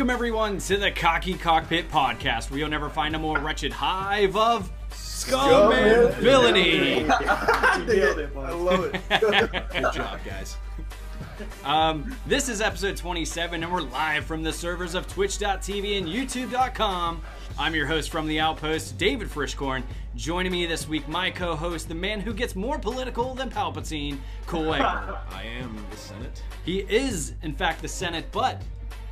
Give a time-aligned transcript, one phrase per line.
[0.00, 4.34] Welcome, everyone, to the Cocky Cockpit Podcast, where you'll never find a more wretched hive
[4.34, 7.04] of scum and villainy.
[7.10, 8.98] I love it.
[9.70, 10.56] Good job, guys.
[11.64, 17.20] Um, this is episode 27, and we're live from the servers of Twitch.tv and YouTube.com.
[17.58, 19.82] I'm your host from the Outpost, David Frischkorn.
[20.16, 24.16] Joining me this week, my co host, the man who gets more political than Palpatine,
[24.46, 25.18] Cole Egbert.
[25.30, 26.42] I am the Senate.
[26.64, 28.62] He is, in fact, the Senate, but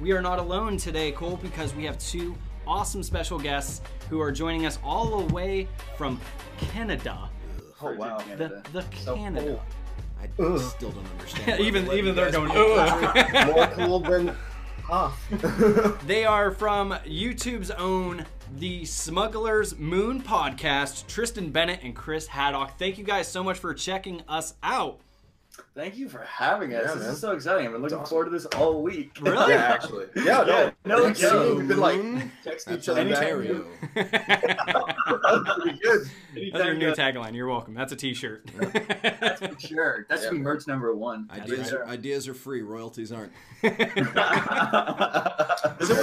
[0.01, 3.81] we are not alone today, Cole, because we have two awesome special guests
[4.11, 6.21] who are joining us all the way from
[6.59, 7.29] Canada.
[7.83, 8.19] Oh wow.
[8.37, 9.47] The, the So Canada.
[9.47, 9.63] cool.
[10.21, 10.59] I Ugh.
[10.61, 11.61] still don't understand.
[11.61, 12.49] even why even they're going.
[13.47, 14.37] More cool than
[14.91, 15.23] off.
[16.07, 18.25] They are from YouTube's own
[18.57, 22.79] The Smugglers Moon podcast, Tristan Bennett and Chris Haddock.
[22.79, 25.01] Thank you guys so much for checking us out.
[25.75, 26.85] Thank you for having us.
[26.89, 27.13] Yeah, this man.
[27.13, 27.67] is so exciting.
[27.67, 29.17] I've been looking It's forward to this all week.
[29.21, 29.53] Really?
[29.53, 30.07] yeah, actually.
[30.17, 30.73] Yeah, no.
[30.85, 31.59] No Thanks, joke.
[31.59, 32.01] We've been like
[32.45, 33.05] texting each other.
[33.05, 33.19] back.
[33.19, 33.65] Ontario.
[35.63, 36.11] Pretty good.
[36.53, 37.35] That's our new uh, tagline.
[37.35, 37.75] You're welcome.
[37.75, 38.51] That's a t-shirt.
[39.21, 40.07] That's for sure.
[40.09, 41.29] That should Yeah, be merch number one.
[41.33, 42.63] Ideas, That's are, ideas are free.
[42.63, 43.33] Royalties aren't.
[43.63, 43.79] So what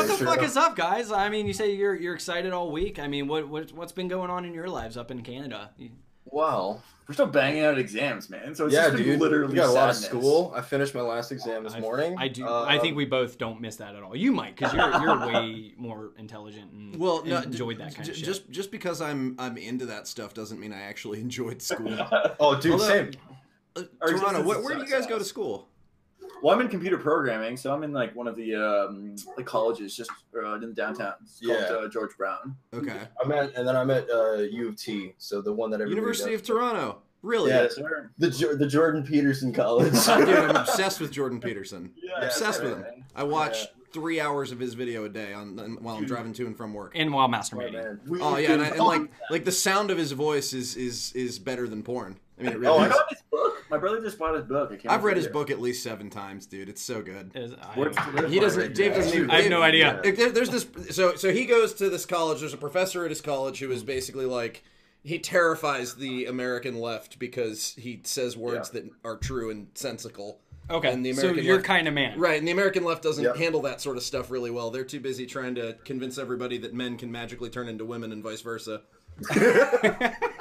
[0.07, 0.27] the Sure.
[0.27, 1.11] fuck is up, guys?
[1.11, 2.99] I mean, you say you're you're excited all week.
[2.99, 5.71] I mean, what, what what's been going on in your lives up in Canada?
[6.25, 6.81] Wow.
[7.07, 8.55] We're still banging out exams, man.
[8.55, 9.19] So it's Yeah, just dude.
[9.19, 10.51] literally we got a lot of school.
[10.55, 12.15] I finished my last exam this I- morning.
[12.17, 12.47] I do.
[12.47, 14.15] Uh, I think we both don't miss that at all.
[14.15, 18.11] You might, because you're you're way more intelligent and Well, no, enjoyed that kind j-
[18.11, 18.25] of shit.
[18.25, 21.95] Just just because I'm I'm into that stuff doesn't mean I actually enjoyed school.
[22.39, 23.11] Oh, dude, Although- same.
[23.75, 25.27] Uh, Toronto, where, where do you guys go to ass.
[25.27, 25.67] school?
[26.45, 29.95] Well, I'm in computer programming, so I'm in like one of the um, like colleges
[29.97, 31.13] just uh, in downtown.
[31.23, 31.75] It's called Yeah.
[31.75, 32.55] uh, George Brown.
[32.71, 32.99] Okay.
[33.23, 35.95] I'm at, and then I'm at uh, U of T, so the one that everybody
[35.95, 36.41] University does.
[36.41, 37.01] of Toronto.
[37.23, 37.49] Really?
[37.49, 37.63] Yeah.
[37.63, 38.11] Yes, sir.
[38.19, 39.91] the Jo- the Jordan Peterson College.
[39.93, 41.91] Dude, I'm obsessed with Jordan Peterson.
[41.99, 42.81] Yeah, obsessed with him.
[42.81, 43.05] man.
[43.15, 46.55] I watch three hours of his video a day on while I'm driving to and
[46.55, 46.91] from work.
[46.93, 47.73] and while Oh, masturbating.
[47.73, 48.01] man.
[48.07, 49.01] We- Oh yeah, and, I, and like
[49.31, 52.17] like the sound of his voice is is is better than porn.
[52.39, 52.91] I mean, it oh, really Oh, I is.
[52.91, 53.63] I got his book.
[53.69, 54.71] My brother just bought his book.
[54.71, 56.69] I can't I've read remember his book at least seven times, dude.
[56.69, 57.31] It's so good.
[57.33, 58.75] Is- I What's don't- the red He doesn't.
[58.75, 59.31] Dave doesn't even.
[59.31, 59.99] I have no idea.
[60.03, 60.67] There- There's this.
[60.95, 62.39] So so he goes to this college.
[62.41, 63.87] There's a professor at his college who is hmm.
[63.87, 64.63] basically like
[65.03, 70.39] he terrifies the American left because he says words that are true and sensical.
[70.67, 72.19] Okay, And the American so American you're left- kind of man.
[72.19, 73.35] Right, and the American left doesn't Yep.
[73.35, 74.71] handle that sort of stuff really well.
[74.71, 78.23] They're too busy trying to convince everybody that men can magically turn into women and
[78.23, 78.81] vice versa.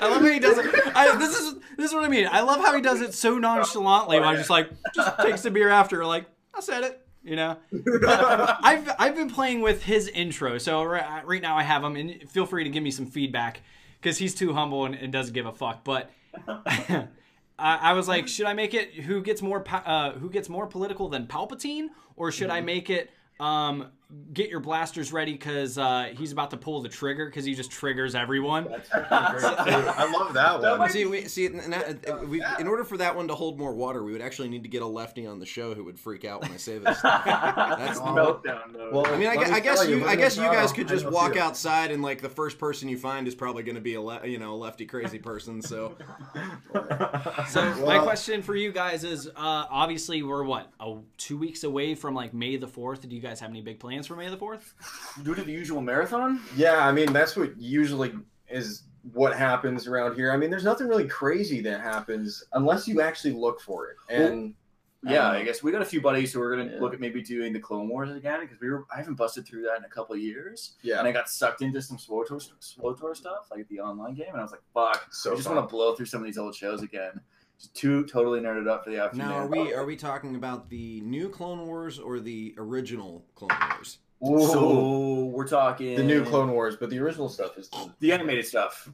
[0.00, 0.66] I love how he does it.
[0.94, 2.28] I, this is this is what I mean.
[2.30, 4.20] I love how he does it so nonchalantly.
[4.20, 7.04] While just like just takes a beer after, like I said it.
[7.24, 7.58] You know,
[8.06, 12.30] I've I've been playing with his intro, so right, right now I have him, and
[12.30, 13.60] feel free to give me some feedback
[14.00, 15.84] because he's too humble and, and doesn't give a fuck.
[15.84, 16.10] But
[16.46, 17.08] I,
[17.58, 21.08] I was like, should I make it who gets more uh, who gets more political
[21.08, 23.10] than Palpatine, or should I make it
[23.40, 23.88] um,
[24.32, 27.70] get your blasters ready because uh, he's about to pull the trigger because he just
[27.70, 28.66] triggers everyone.
[28.94, 30.78] I love that one.
[30.78, 31.44] might- See, we see.
[31.46, 34.22] and that- uh, we, in order for that one to hold more water, we would
[34.22, 36.56] actually need to get a lefty on the show who would freak out when I
[36.56, 36.98] say this.
[36.98, 37.22] stuff.
[37.26, 38.90] That's meltdown though.
[38.92, 41.04] Well, I mean, I, me I guess you, you, I guess you guys could just
[41.04, 41.40] walk too.
[41.40, 44.26] outside and like the first person you find is probably going to be a le-
[44.26, 45.60] you know a lefty crazy person.
[45.60, 45.96] So
[47.48, 51.94] So my question for you guys is, uh, obviously we're what, a, two weeks away
[51.94, 53.06] from like May the fourth.
[53.08, 54.74] Do you guys have any big plans for May the fourth?
[55.22, 56.40] due to the usual marathon.
[56.56, 58.12] Yeah, I mean that's what usually
[58.48, 60.32] is what happens around here.
[60.32, 63.96] I mean, there's nothing really crazy that happens unless you actually look for it.
[64.08, 64.54] And
[65.04, 66.80] Yeah, Um, I guess we got a few buddies who are gonna yeah.
[66.80, 69.62] look at maybe doing the Clone Wars again because we were I haven't busted through
[69.62, 70.74] that in a couple of years.
[70.82, 74.38] yeah, And I got sucked into some SWTOR, SWTOR stuff, like the online game, and
[74.38, 76.54] I was like, fuck, so I just want to blow through some of these old
[76.54, 77.20] shows again.
[77.58, 79.28] Just too totally nerded up for the afternoon.
[79.28, 83.50] now are we are we talking about the new Clone Wars or the original Clone
[83.72, 83.98] Wars?
[84.26, 88.12] Ooh, So we're talking the new Clone Wars, but the original stuff is the, the
[88.12, 88.88] animated stuff.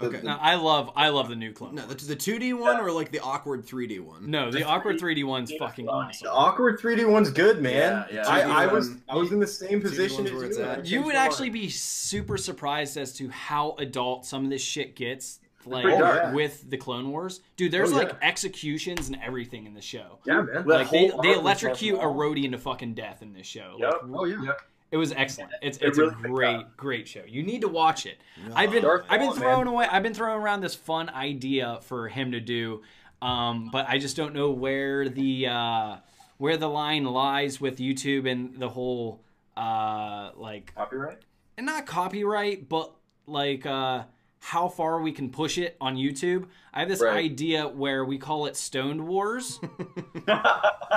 [0.00, 0.20] Okay.
[0.24, 1.76] No, I love I love the new clone.
[1.76, 4.28] No, that's the 2D one or like the awkward 3D one.
[4.28, 6.08] No, the The awkward 3D 3D one's fucking funny.
[6.08, 6.26] awesome.
[6.26, 8.04] the awkward 3D one's good, man.
[8.10, 8.28] Yeah, yeah.
[8.28, 10.64] I, I was I was in the same 2D position as where it's you.
[10.64, 10.86] at.
[10.86, 15.38] You would actually be super surprised as to how adult some of this shit gets.
[15.66, 15.84] Like.
[15.86, 16.32] Oh, yeah.
[16.32, 17.72] with the Clone Wars, dude.
[17.72, 18.28] There's Oh, like yeah.
[18.28, 20.18] executions and everything in the show.
[20.26, 20.46] yeah, man.
[20.54, 22.16] That Like they, they electrocute a awesome.
[22.18, 23.76] roadie into fucking death in this show.
[23.78, 23.92] Yep.
[24.04, 24.42] Like, Oh yeah.
[24.42, 24.60] Yep.
[24.90, 25.50] It was excellent.
[25.60, 26.76] It's It it's really a great up.
[26.76, 27.22] great show.
[27.26, 28.18] You need to watch it.
[28.46, 28.52] Yeah.
[28.54, 29.74] I've been Darth I've been throwing man.
[29.74, 32.82] away I've been throwing around this fun idea for him to do,
[33.20, 35.96] um, but I just don't know where the uh,
[36.38, 39.20] where the line lies with YouTube and the whole
[39.56, 41.18] uh, like Copyright.
[41.56, 42.92] and not copyright, but
[43.26, 44.04] like uh,
[44.44, 46.44] how far we can push it on YouTube.
[46.74, 47.16] I have this Right.
[47.16, 49.58] idea where we call it Stoned Wars,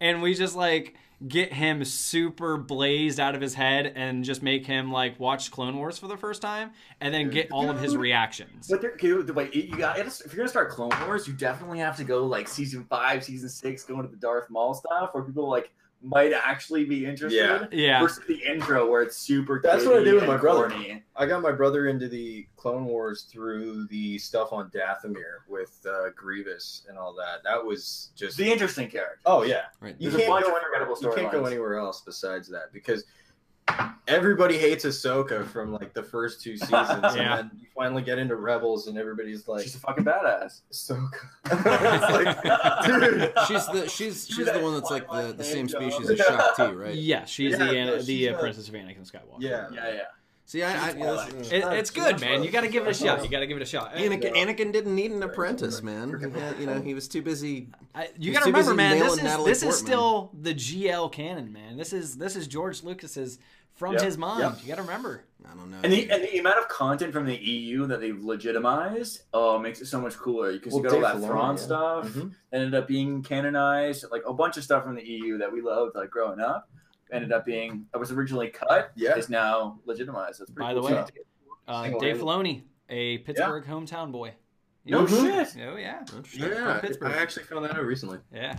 [0.00, 0.96] and we just like
[1.28, 5.76] get him super blazed out of his head and just make him like watch Clone
[5.76, 8.66] Wars for the first time, and then get all of his reactions.
[8.68, 11.96] But there, okay, wait, you got if you're gonna start Clone Wars, you definitely have
[11.98, 15.48] to go like season five, season six, going to the Darth Maul stuff, where people
[15.48, 15.70] like
[16.02, 17.36] might actually be interested.
[17.38, 17.66] Yeah.
[17.70, 18.00] Yeah.
[18.00, 19.60] Versus the intro where it's super.
[19.62, 20.70] That's what I kiddie did with my brother.
[20.70, 21.02] corny.
[21.14, 26.10] I got my brother into the Clone Wars through the stuff on Dathomir with uh,
[26.16, 27.42] Grievous and all that.
[27.44, 29.20] That was just The interesting character.
[29.26, 29.64] oh yeah.
[29.80, 29.94] Right.
[29.98, 30.96] You There's a can't bunch go of anywhere.
[31.02, 33.04] You can't go anywhere else besides that because
[34.08, 36.74] everybody hates Ahsoka from like the first two seasons,
[37.16, 37.38] Yeah.
[37.38, 40.60] and then you finally get into Rebels, and everybody's like She's a fucking badass.
[40.72, 41.10] Ahsoka.
[42.10, 43.32] like, dude.
[43.46, 46.38] She's the she's she's the one that's like the, the same Twilight species as hand
[46.38, 46.54] job.
[46.56, 46.94] Shaak Ti, right?
[46.94, 49.40] Yeah, she's Yeah, the no, the uh, princess of Anakin Skywalker.
[49.40, 49.68] Yeah.
[49.72, 50.00] Yeah, yeah.
[50.50, 52.42] See, I, I yeah, this- It, it's good, man.
[52.42, 53.22] You got to give it a shot.
[53.22, 53.94] You got to give it a shot.
[53.94, 56.18] Anakin, Anakin didn't need an apprentice, man.
[56.18, 57.68] He had, you know, he was too busy.
[57.94, 58.98] I, you got to remember, man.
[58.98, 61.76] This is Natalie this is still the GL canon, man.
[61.76, 63.38] This is this is George Lucas's
[63.80, 64.40] from Yep, his mind.
[64.40, 64.58] yep.
[64.62, 65.24] You got to remember.
[65.42, 65.78] I don't know.
[65.82, 69.80] And the, and the amount of content from the EU that they've legitimized, oh, makes
[69.80, 71.62] it so much cooler because Well, you got all that Filoni, Thrawn yeah.
[71.62, 72.34] stuff Mhm.
[72.52, 75.96] ended up being canonized, like a bunch of stuff from the EU that we loved,
[75.96, 76.68] like growing up,
[77.10, 79.16] ended up being that was originally cut, Yeah.
[79.16, 80.40] is now legitimized.
[80.40, 80.92] That's pretty By the way.
[81.66, 82.20] Uh, Dave handed.
[82.20, 84.34] Filoni, a Pittsburgh hometown boy.
[84.84, 85.56] No shit.
[85.66, 86.04] Oh yeah,
[86.34, 88.18] Yeah, I actually found that out recently.
[88.30, 88.56] yeah.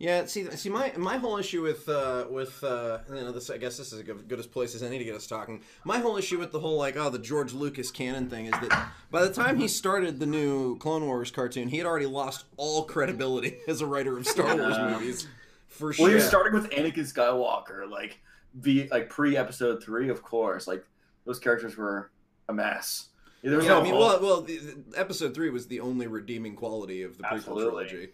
[0.00, 3.58] Yeah, see, see, my my whole issue with uh, with uh, you know this, I
[3.58, 5.60] guess this is as good as place as any to get us talking.
[5.84, 8.90] My whole issue with the whole like oh the George Lucas canon thing is that
[9.10, 12.84] by the time he started the new Clone Wars cartoon, he had already lost all
[12.84, 14.90] credibility as a writer of Star Wars Yeah.
[14.90, 15.26] movies.
[15.66, 16.10] For Well, sure.
[16.10, 18.20] you're starting with Anakin Skywalker, like
[18.54, 20.68] the like pre Episode Three, of course.
[20.68, 20.84] Like
[21.24, 22.10] those characters were
[22.48, 23.08] a mess.
[23.42, 26.06] There was yeah, no I mean, well, well, the, the episode three was the only
[26.08, 28.08] redeeming quality of the prequel trilogy.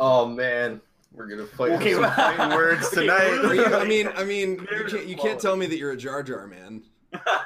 [0.00, 0.80] Oh man,
[1.12, 3.72] we're gonna fight Okay, with some fighting words okay, tonight.
[3.74, 6.46] I mean, I mean, you can't, you can't tell me that you're a Jar Jar
[6.46, 6.82] man.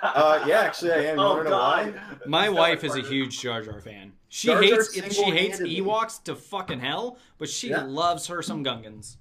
[0.02, 1.18] Uh, yeah, actually, I am.
[1.18, 1.94] You oh know god.
[1.94, 2.02] why?
[2.26, 4.12] My Is wife is a huge Jar Jar fan.
[4.28, 7.84] She Jar Jar hates she hates Ewoks to fucking hell, but she Yeah.
[7.84, 9.16] loves her some Gungans.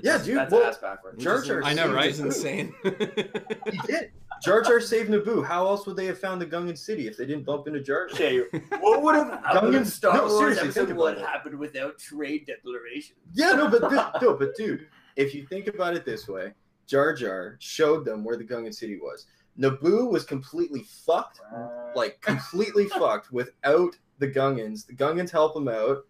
[0.00, 0.36] Yeah, is- dude.
[0.36, 1.22] That's well, ass backwards.
[1.24, 2.06] Jar Jar I know, right?
[2.06, 2.74] Which is insane.
[2.84, 4.12] He did.
[4.42, 5.44] Jar Jar saved Naboo.
[5.44, 8.06] How else would they have found the Gungan city if they didn't bump into Jar
[8.08, 8.16] Jar?
[8.16, 8.40] Okay,
[8.80, 11.24] what would have happened Gungan- Star no, Wars seriously, episode what it.
[11.24, 13.16] happened without trade declaration?
[13.32, 14.86] Yeah, no, but th- no, but dude,
[15.16, 16.52] if you think about it this way,
[16.86, 19.26] Jar Jar showed them where the Gungan city was.
[19.58, 21.40] Naboo was completely fucked,
[21.96, 24.86] like completely fucked without the Gungans.
[24.86, 26.04] The Gungans help him out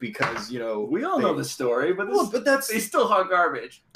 [0.00, 3.06] because you know we all they- know the story, but, Well, but that's they still
[3.06, 3.82] hot garbage.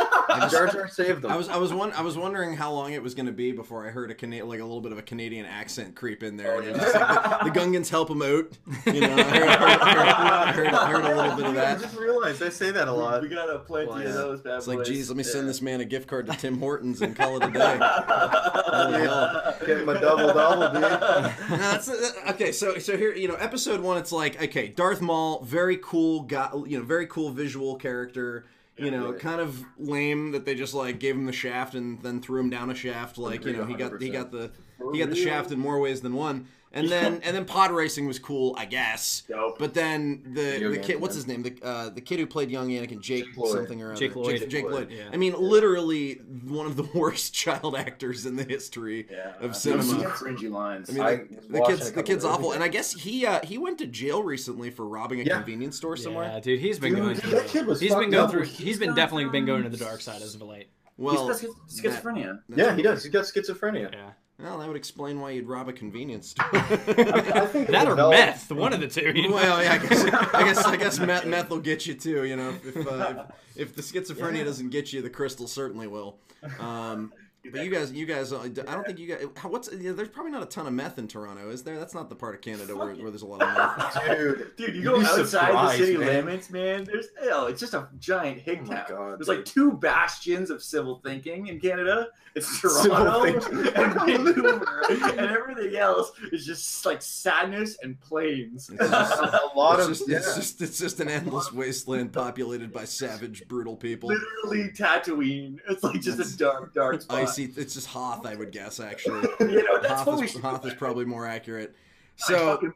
[0.51, 1.31] Jar Jar saved them.
[1.33, 3.53] I was I was one I was wondering how long it was going to be
[3.53, 6.37] before I heard a Cana- like a little bit of a Canadian accent creep in
[6.37, 6.55] there.
[6.55, 6.83] Oh, and yeah.
[6.83, 8.47] just like the, the Gungans help him out.
[8.87, 11.67] You know, I heard, I heard, I heard, I heard a little bit of that.
[11.69, 11.83] I that.
[11.83, 13.23] just realized I say that a lot.
[13.23, 14.89] We got a plenty Well, of those bad It's like, boys.
[14.89, 17.45] geez, let me send this man a gift card to Tim Hortons and call it
[17.49, 17.79] a day.
[17.81, 19.57] Holy hell.
[19.67, 20.83] Getting my double double, dude.
[20.83, 25.01] No, that's, uh, okay, so so here you know, episode one, it's like okay, Darth
[25.01, 28.45] Maul, very cool guy, you know, very cool visual character.
[28.77, 29.19] You know, Yeah.
[29.19, 32.51] kind of lame that they just like gave him the shaft and then threw him
[32.51, 33.19] down a shaft.
[33.19, 34.51] Like you know, he got he got the
[34.93, 36.49] he got the shaft in more ways than one.
[36.75, 39.23] And then and then pod racing was cool, I guess.
[39.29, 39.59] Dope.
[39.59, 41.43] But then the Young the kid, what's his name?
[41.45, 43.97] The uh, the kid who played young Anakin, Jake, Jake something or other.
[44.01, 44.41] Jake Lloyd.
[44.41, 44.91] Jake, Jake Lloyd.
[44.91, 45.05] Yeah.
[45.13, 46.15] I mean, literally
[46.47, 49.35] one of the worst child actors in the history Yeah.
[49.41, 49.85] of cinema.
[49.85, 50.91] some cringy lines.
[50.91, 53.57] I mean, I the, the kid's the kid's awful, and I guess he uh, he
[53.57, 55.37] went to jail recently for robbing a Yeah.
[55.37, 56.25] convenience store somewhere.
[56.33, 57.41] Yeah, dude, he's been Dude, going that through.
[57.61, 58.31] kid was he's been going up.
[58.31, 58.45] through.
[58.45, 60.69] He's been definitely been going to the dark side as of late.
[60.97, 62.41] Well, He's got schiz- schizophrenia.
[62.55, 63.03] Yeah, he does.
[63.03, 63.93] He's got schizophrenia.
[63.93, 66.47] Yeah, well, that would explain why you'd rob a convenience store.
[66.53, 69.13] I think that or meth, one of the two.
[69.15, 69.35] you know?
[69.37, 72.25] well, yeah, I guess I guess, I guess meth, meth will get you too.
[72.25, 73.25] You know, if uh,
[73.55, 74.45] if, if the schizophrenia Yeah.
[74.45, 76.19] doesn't get you, the crystal certainly will.
[76.59, 77.13] Um,
[77.53, 79.25] but you guys, you guys, uh, I don't think you guys.
[79.37, 81.79] how- What's yeah, there's probably not a ton of meth in Toronto, is there?
[81.79, 84.05] That's not the part of Canada where, where there's a lot of meth.
[84.17, 86.07] Dude, Dude, you You'd go be outside the surprised, city man.
[86.09, 86.85] limits, man.
[86.85, 88.85] There's oh, it's just a giant hick Oh my town.
[88.89, 89.37] God, There's dude.
[89.37, 92.09] like two bastions of civil thinking in Canada.
[92.37, 98.71] It's Toronto and Vancouver, and everything else is just like sadness and plains.
[98.71, 100.17] It's just, a lot it's of just, yeah.
[100.17, 104.09] it's just it's just an endless wasteland populated by savage, brutal people.
[104.09, 105.59] Literally Tatooine.
[105.69, 107.19] It's like just That's a dark, dark spot.
[107.19, 107.53] Icy.
[107.57, 108.81] It's just Hoth, I would guess.
[108.81, 110.37] Actually, You know, that's Hoth what we is.
[110.37, 111.75] Hoth is probably more accurate.
[112.23, 112.75] I So fucking-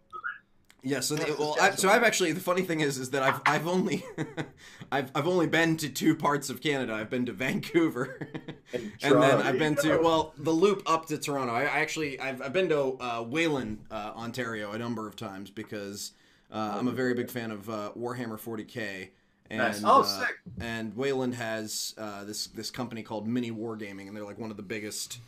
[0.83, 3.41] Yeah, so the, well, I, so I've actually the funny thing is is that I've
[3.45, 4.05] I've only
[4.93, 6.93] I've I've only been to two parts of Canada.
[6.95, 8.17] I've been to Vancouver,
[8.73, 11.53] And and then I've been to well the loop up to Toronto.
[11.53, 15.51] I, I actually I've, I've been to uh, Welland, uh, Ontario, a number of times
[15.51, 16.13] because
[16.53, 19.09] uh, I'm a very big fan of uh, Warhammer 40k.
[19.51, 19.83] And, Nice.
[19.83, 20.39] Oh, uh, sick.
[20.61, 24.57] And Welland has uh, this this company called Mini Wargaming, and they're like one of
[24.57, 25.19] the biggest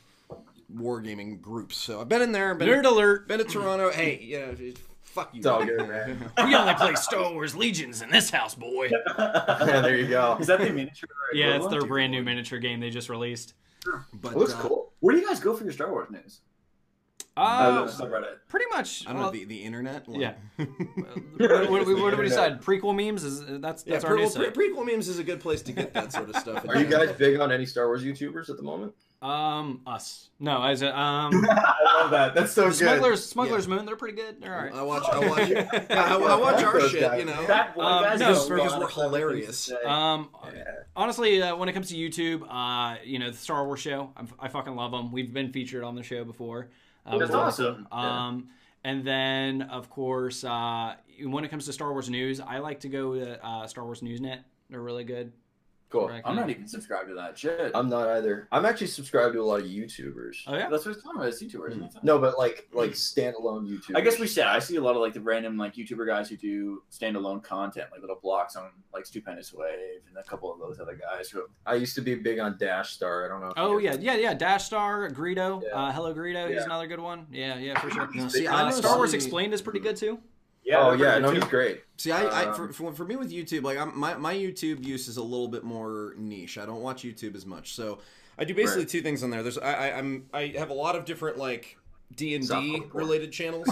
[0.74, 1.76] wargaming groups.
[1.76, 2.54] So I've been in there.
[2.54, 3.26] Been, Nerd alert.
[3.26, 3.90] been to Toronto.
[3.90, 4.52] Hey, yeah,
[5.10, 5.38] fuck you.
[5.38, 6.30] It's all good, man.
[6.44, 8.90] We only play Star Wars Legions in this house, boy.
[9.18, 10.36] yeah, there you go.
[10.40, 11.08] Is that the miniature?
[11.32, 13.54] Yeah, it's their brand new miniature game they just released.
[14.12, 14.92] But, It looks uh, cool.
[15.00, 16.40] Where do you guys go for your Star Wars news?
[17.36, 18.36] Uh, Uh, subreddit.
[18.48, 19.06] pretty much.
[19.06, 20.08] I don't know the, the internet.
[20.08, 20.34] like- Yeah.
[21.36, 22.60] what, what, what, what do we decide?
[22.60, 23.94] Prequel memes is that's yeah.
[23.94, 24.52] that's our Pre- new site.
[24.54, 26.64] pre- prequel memes is a good place to get that sort of stuff.
[26.68, 28.92] Are you guys big on any Star Wars YouTubers at the moment?
[29.22, 30.30] Um, us.
[30.40, 32.34] No, as a, um, I love that.
[32.34, 33.84] That's so good Smugglers, Smugglers Moon.
[33.84, 34.40] They're pretty good.
[34.40, 34.72] They're all right.
[34.74, 35.04] I watch.
[35.12, 35.48] I watch.
[35.50, 37.02] yeah, I, I watch our shit.
[37.02, 37.18] guys.
[37.20, 37.46] You know.
[37.46, 39.46] That one Um, guy's no, because we're of clever things hilarious.
[39.66, 39.82] to say.
[39.84, 40.30] Um,
[40.96, 44.26] honestly, uh, when it comes to YouTube, uh, you know, the Star Wars show, I'm,
[44.38, 45.12] I fucking love them.
[45.12, 46.70] We've been featured on the show before.
[47.06, 47.44] Uh, That's before.
[47.46, 47.88] awesome.
[47.92, 48.48] Um,
[48.84, 52.88] and then of course, uh, when it comes to Star Wars news, I like to
[52.88, 54.40] go to uh, Star Wars Newsnet.
[54.70, 55.32] They're really good.
[55.90, 56.08] Cool.
[56.08, 56.22] Right.
[56.24, 57.72] I'm not even subscribed to that shit.
[57.74, 58.46] I'm not either.
[58.52, 60.36] I'm actually subscribed to a lot of YouTubers.
[60.46, 60.68] Oh yeah.
[60.68, 61.28] That's what it's talking about.
[61.32, 61.70] It's YouTubers.
[61.72, 62.04] isn't it?
[62.04, 63.96] No, but like like standalone YouTubers.
[63.96, 66.28] I guess we said I see a lot of like the random like YouTuber guys
[66.30, 70.60] who do standalone content, like little blocks on like Stupendous Wave and a couple of
[70.60, 71.42] those other guys who.
[71.66, 73.24] I used to be big on Dash Star.
[73.24, 73.48] I don't know.
[73.48, 74.34] if Oh guys- yeah, yeah, yeah.
[74.34, 75.70] Dash Star, Greedo, Yeah.
[75.70, 76.52] uh, Hello Greedo.
[76.54, 77.26] He's another good one.
[77.32, 78.08] Yeah, yeah, for sure.
[78.14, 80.20] No, see, Uh, Star Wars Explained is pretty good too.
[80.72, 81.82] Oh yeah, no, he's great.
[81.96, 84.84] See, I, I Um, for, for, for me with YouTube, like I'm, my my YouTube
[84.84, 86.58] use is a little bit more niche.
[86.58, 87.98] I don't watch YouTube as much, so
[88.38, 88.88] I do basically Right.
[88.88, 89.42] two things on there.
[89.42, 91.76] There's I, I I'm I have a lot of different like
[92.16, 93.68] D and D related channels.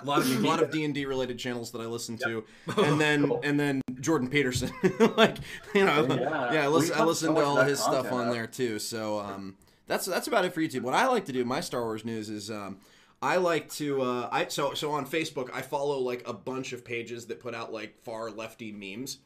[0.00, 2.42] A lot of a lot of D and D related channels that I listen to,
[2.76, 3.40] and then Cool.
[3.44, 4.72] and then Jordan Peterson,
[5.16, 5.36] like
[5.74, 6.52] you know, Yeah.
[6.54, 8.80] yeah, I listen, I listen to all his stuff on there too.
[8.80, 10.80] So um, that's that's about it for YouTube.
[10.82, 12.78] What I like to do, my Star Wars news is um,
[13.22, 16.84] I like to uh, I so so on Facebook I follow like a bunch of
[16.84, 19.18] pages that put out like far lefty memes,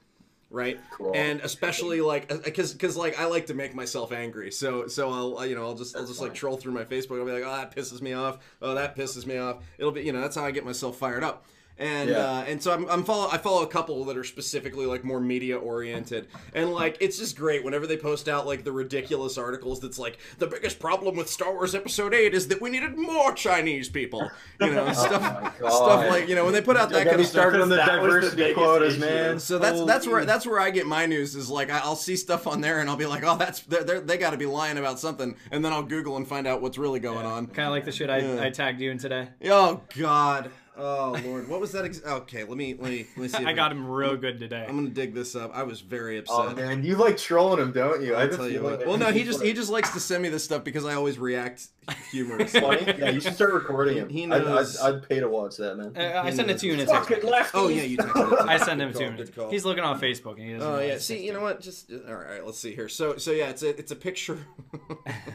[0.50, 0.78] right?
[0.92, 1.12] Cool.
[1.14, 5.46] And especially like because because like I like to make myself angry, so so I'll
[5.46, 7.18] you know I'll just I'll just like troll through my Facebook.
[7.18, 8.38] I'll be like, oh that pisses me off.
[8.60, 9.64] Oh that pisses me off.
[9.78, 11.46] It'll be you know that's how I get myself fired up.
[11.78, 12.16] And Yeah.
[12.18, 15.20] uh, and so I'm, I'm follow I follow a couple that are specifically like more
[15.20, 19.80] media oriented and like it's just great whenever they post out like the ridiculous articles
[19.80, 23.32] that's like the biggest problem with Star Wars Episode Eight is that we needed more
[23.34, 27.06] Chinese people you know stuff Oh stuff like you know when they put out that
[27.06, 29.00] kind of stuff started on the That was the diversity quotas, issue.
[29.04, 29.38] man.
[29.38, 32.16] so that's that's where that's where I get my news is like I- I'll see
[32.16, 34.46] stuff on there and I'll be like oh that's they're, they're, they got to be
[34.46, 37.48] lying about something and then I'll Google and find out what's really going on.
[37.48, 38.42] Kind of like the shit I, Yeah.
[38.42, 39.28] I tagged you in today.
[39.44, 40.50] Oh God.
[40.78, 41.48] Oh Lord.
[41.48, 41.84] What was that?
[41.84, 43.44] Ex- okay, let me let me let me see.
[43.46, 44.66] I got him real good today.
[44.68, 45.50] I'm gonna dig this up.
[45.54, 46.36] I was very upset.
[46.36, 48.14] Oh man, you like trolling him, don't you?
[48.14, 48.80] I I'll have a tell you what.
[48.80, 50.94] that Well, no, he just he just likes to send me this stuff because I
[50.94, 51.68] always react
[52.10, 52.60] humorously.
[52.60, 52.84] funny.
[52.98, 54.08] Yeah, you should start recording him.
[54.10, 54.78] He I'd, I'd, knows.
[54.78, 55.96] I'd pay to watch that, man.
[55.96, 57.10] Uh, I sent it to you in a text.
[57.54, 58.38] Oh yeah, you texted it.
[58.48, 59.50] I send him to him.
[59.50, 60.68] He's looking on Facebook and he doesn't.
[60.68, 60.98] Oh yeah.
[60.98, 61.60] See, you know what?
[61.60, 62.44] Just all right, all right.
[62.44, 62.88] Let's see here.
[62.88, 64.38] So so yeah, it's a it's a picture.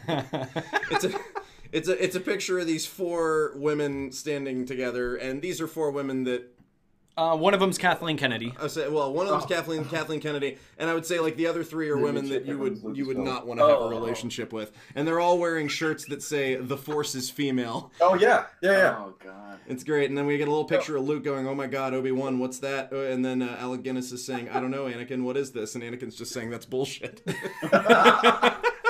[0.08, 1.14] it's a
[1.72, 5.92] it's a it's a picture of these four women standing together, and these are four
[5.92, 6.48] women that
[7.18, 8.54] uh, one of them's Kathleen Kennedy.
[8.60, 9.48] I say, well, one of them's Oh.
[9.48, 12.58] Kathleen Kathleen Kennedy, and I would say like the other three are women that you
[12.58, 13.88] would you would not want to have Oh.
[13.88, 18.16] a relationship with, and they're all wearing shirts that say "The Force is female." Oh
[18.16, 18.96] yeah, yeah, yeah.
[18.98, 19.38] Oh god.
[19.68, 21.94] It's great, and then we get a little picture of Luke going, "Oh my God,
[21.94, 24.86] Obi Wan, what's that?" Uh, And then uh, Alec Guinness is saying, "I don't know,
[24.86, 27.22] Anakin, what is this?" And Anakin's just saying, "That's bullshit."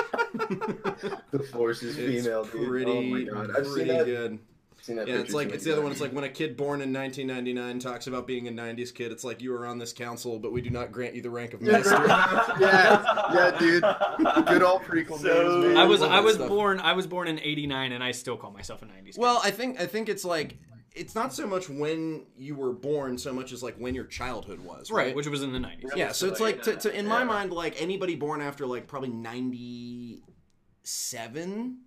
[1.30, 2.68] the force is it's female, dude.
[2.68, 4.04] pretty, oh my god, I've seen that.
[4.06, 4.38] good.
[4.82, 5.92] Seen that Yeah, it's like it's the other one.
[5.92, 9.12] It's like when a kid born in 1999 talks about being a 90s kid.
[9.12, 11.54] It's like you are on this council, but we do not grant you the rank
[11.54, 12.04] of Yeah, master.
[12.60, 14.46] yeah, yeah, dude.
[14.46, 15.76] Good old prequel So- days, man.
[15.76, 16.48] I was I was stuff.
[16.48, 19.04] born I was born in '89 and I still call myself a '90s.
[19.04, 19.18] kid.
[19.18, 20.58] Well, I think I think it's like
[20.96, 24.58] it's not so much when you were born, so much as like when your childhood
[24.60, 24.90] was.
[24.90, 25.14] right, Right.
[25.16, 25.94] which was in the '90s.
[25.94, 27.24] yeah, so it's like to, to, in my Yeah.
[27.26, 29.10] mind, like anybody born after like probably
[30.84, 31.78] 97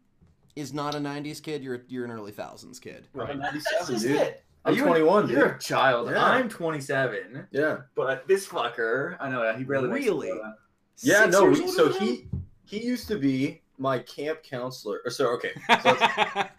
[0.56, 1.64] is not a 90s kid.
[1.64, 3.08] You're you're an early thousands kid.
[3.14, 3.28] Right.
[3.28, 4.16] That's 97, just dude.
[4.22, 4.44] it.
[4.64, 5.56] I'm You're- 21, You're dude.
[5.58, 6.10] a child.
[6.10, 6.24] Yeah.
[6.26, 7.48] I'm 27.
[7.52, 10.30] Yeah, But this fucker, I know he barely Really?
[10.30, 10.54] it, uh,
[11.02, 11.24] yeah.
[11.26, 12.46] Six No, years he, older so he him?
[12.66, 15.02] he used to be my camp counselor.
[15.06, 15.52] Or so okay.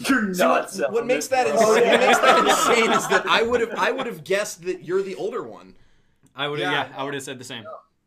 [0.00, 0.78] So You're So nuts.
[0.78, 1.90] what, what makes that Oh, insane, yeah.
[1.92, 2.38] what makes that
[2.78, 5.74] insane is that I would have I would have guessed that you're the older one.
[6.36, 6.70] I would Yeah.
[6.70, 7.64] yeah, I would have said the same.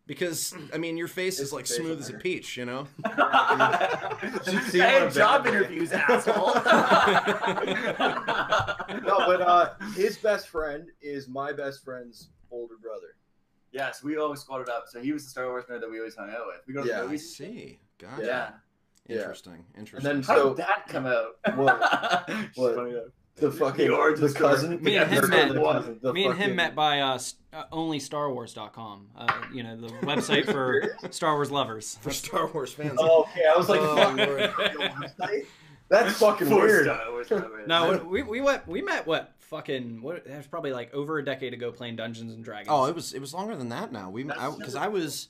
[0.08, 2.88] Because I mean, your face It's is like smooth of as a peach, you know.
[3.04, 5.58] You've seen hey, one job better.
[5.60, 6.54] interviews, asshole.
[9.04, 13.16] No, but uh, his best friend is my best friend's older brother.
[13.72, 14.86] yes, we always squatted up.
[14.88, 16.62] So he was the Star Wars nerd that we always hung out with.
[16.68, 16.96] We go to Yeah.
[16.98, 17.36] the I movies.
[17.36, 17.80] see.
[17.98, 18.26] Gotcha.
[18.26, 18.50] Yeah.
[19.08, 19.16] Yeah.
[19.18, 19.54] Interesting.
[19.76, 20.04] And Interesting.
[20.14, 21.38] then How so did that come out?
[21.56, 21.80] What-
[22.28, 22.76] It's what?
[22.76, 23.12] funny though.
[23.36, 24.82] The fucking The origin the cousin.
[24.84, 27.64] Me and him the met- cousin, the Me and him met by uh, st- uh,
[27.74, 29.08] onlystarwars.com.
[29.18, 31.98] Uh, you know, the website for Star Wars lovers.
[32.02, 32.98] For Star Wars fans.
[33.00, 35.18] Oh, okay, I was like, Oh, fuck.
[35.20, 35.46] Lord.
[35.90, 36.86] That's fucking For weird.
[36.86, 40.72] Star Wars, Star No, we, we went we met what fucking what it was probably
[40.72, 42.70] like over a decade ago playing Dungeons and Dragons.
[42.70, 44.10] Oh, it was it was longer than that now.
[44.10, 45.28] We That's because never- I was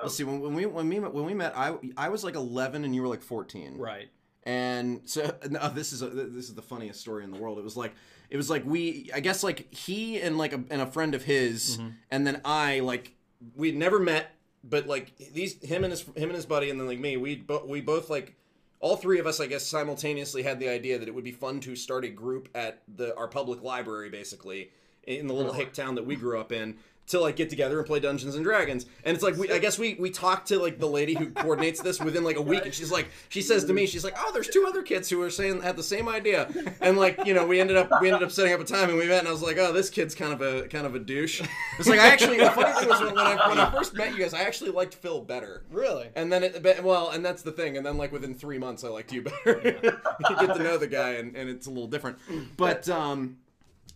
[0.00, 2.36] let's see when, when we when we met, when we met I I was like
[2.36, 3.76] 11 and you were like 14.
[3.76, 4.08] right.
[4.44, 7.58] And so no, this is a, this is the funniest story in the world.
[7.58, 7.94] It was like
[8.30, 11.24] it was like we I guess like he and like a, and a friend of
[11.24, 11.90] his mm-hmm.
[12.10, 13.14] and then I like
[13.54, 16.86] we'd never met but like these him and his him and his buddy and then
[16.86, 18.34] like me we bo- we both like
[18.80, 21.60] all three of us I guess simultaneously had the idea that it would be fun
[21.60, 24.70] to start a group at the our public library basically
[25.04, 25.54] in the little oh.
[25.54, 28.44] hick town that we grew up in to like get together and play Dungeons and
[28.44, 28.86] Dragons.
[29.04, 31.80] And it's like we I guess we we talked to like the lady who coordinates
[31.80, 34.30] this within like a week and she's like she says to me she's like, "Oh,
[34.32, 36.48] there's two other kids who are saying had the same idea."
[36.80, 38.98] And like, you know, we ended up we ended up setting up a time and
[38.98, 40.98] we met and I was like, "Oh, this kid's kind of a kind of a
[40.98, 41.42] douche."
[41.78, 44.18] It's like I actually the funny thing was when I when I first met you
[44.18, 45.64] guys, I actually liked Phil better.
[45.70, 46.08] Really?
[46.14, 47.76] And then it, well, and that's the thing.
[47.76, 49.60] And then like within three months, I liked you better.
[49.64, 52.18] you get to know the guy, and, and it's a little different.
[52.56, 53.38] But um,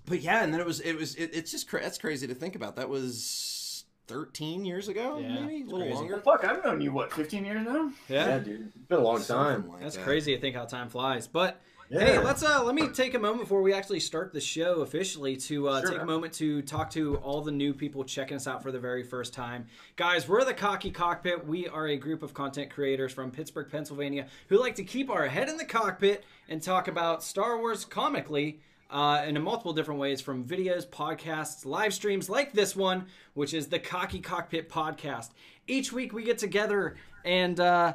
[0.08, 2.34] but yeah, and then it was it was it, it's just cra- that's crazy to
[2.34, 2.76] think about.
[2.76, 5.94] That was thirteen years ago, Yeah, maybe a it's little crazy.
[5.94, 6.18] longer.
[6.24, 7.92] Fuck, I've known you what, 15 years now?
[8.08, 8.26] Yeah.
[8.28, 9.68] Yeah, dude, it's been a long time.
[9.68, 10.04] Like That's that.
[10.04, 11.26] crazy to think how time flies.
[11.26, 11.60] But
[11.90, 12.00] Yeah.
[12.04, 15.36] hey, let's uh let me take a moment before we actually start the show officially
[15.36, 18.46] to uh, Sure, take a moment to talk to all the new people checking us
[18.46, 19.66] out for the very first time.
[19.96, 21.46] Guys, we're the Cocky Cockpit.
[21.46, 25.26] We are a group of content creators from Pittsburgh, Pennsylvania, who like to keep our
[25.26, 28.60] head in the cockpit and talk about Star Wars comically.
[28.90, 33.04] Uh, in multiple different ways from videos, podcasts, live streams like this one,
[33.34, 35.30] which is the Cocky Cockpit podcast.
[35.66, 37.92] Each week we get together and uh,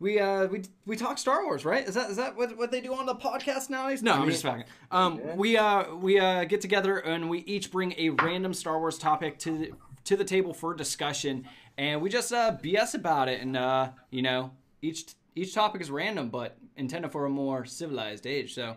[0.00, 1.86] we uh we we talk Star Wars, right?
[1.86, 4.02] Is that is that what, what they do on the podcast nowadays?
[4.02, 4.64] No, I'm just fucking.
[4.90, 8.98] Um, we uh we uh get together and we each bring a random Star Wars
[8.98, 9.72] topic to the,
[10.04, 14.22] to the table for discussion, and we just uh BS about it, and uh you
[14.22, 18.54] know each each topic is random but intended for a more civilized age.
[18.54, 18.76] So,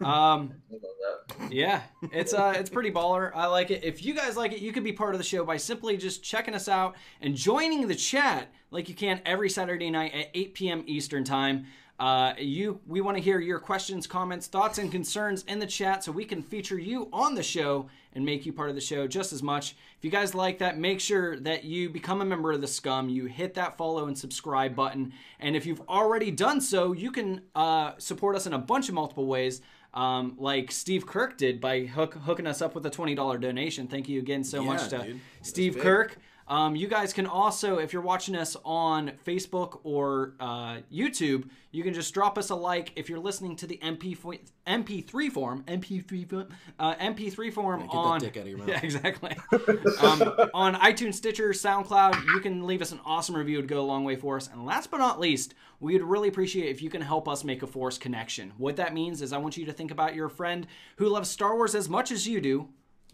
[0.04, 0.54] um.
[1.50, 1.82] Yeah,
[2.12, 3.30] it's uh, it's pretty baller.
[3.34, 3.84] I like it.
[3.84, 6.22] If you guys like it, you could be part of the show by simply just
[6.22, 10.54] checking us out and joining the chat like you can every Saturday night at 8
[10.54, 10.84] p.m.
[10.86, 11.66] Eastern time.
[11.98, 16.04] Uh, you, we want to hear your questions, comments, thoughts, and concerns in the chat
[16.04, 19.08] so we can feature you on the show and make you part of the show
[19.08, 19.72] just as much.
[19.98, 23.08] If you guys like that, make sure that you become a member of the Scum.
[23.08, 27.40] You hit that follow and subscribe button, and if you've already done so, you can
[27.56, 29.60] uh, support us in a bunch of multiple ways
[29.94, 33.88] um, like Steve Kirk did by hook, hooking us up with a $20 donation.
[33.88, 35.18] Thank you again so Yeah, much to.
[35.42, 35.82] Steve big.
[35.82, 36.18] Kirk.
[36.48, 41.84] Um, you guys can also, if you're watching us on Facebook or uh, YouTube, you
[41.84, 42.92] can just drop us a like.
[42.96, 44.16] If you're listening to the MP
[44.66, 48.68] MP3 form, MP3 form, uh, MP3 form get that on dick out of your mouth.
[48.68, 49.36] yeah, exactly.
[50.00, 50.22] um,
[50.54, 53.58] on iTunes, Stitcher, SoundCloud, you can leave us an awesome review.
[53.58, 54.48] It'd go a long way for us.
[54.48, 57.66] And last but not least, we'd really appreciate if you can help us make a
[57.66, 58.52] Force connection.
[58.56, 61.54] What that means is I want you to think about your friend who loves Star
[61.54, 62.68] Wars as much as you do.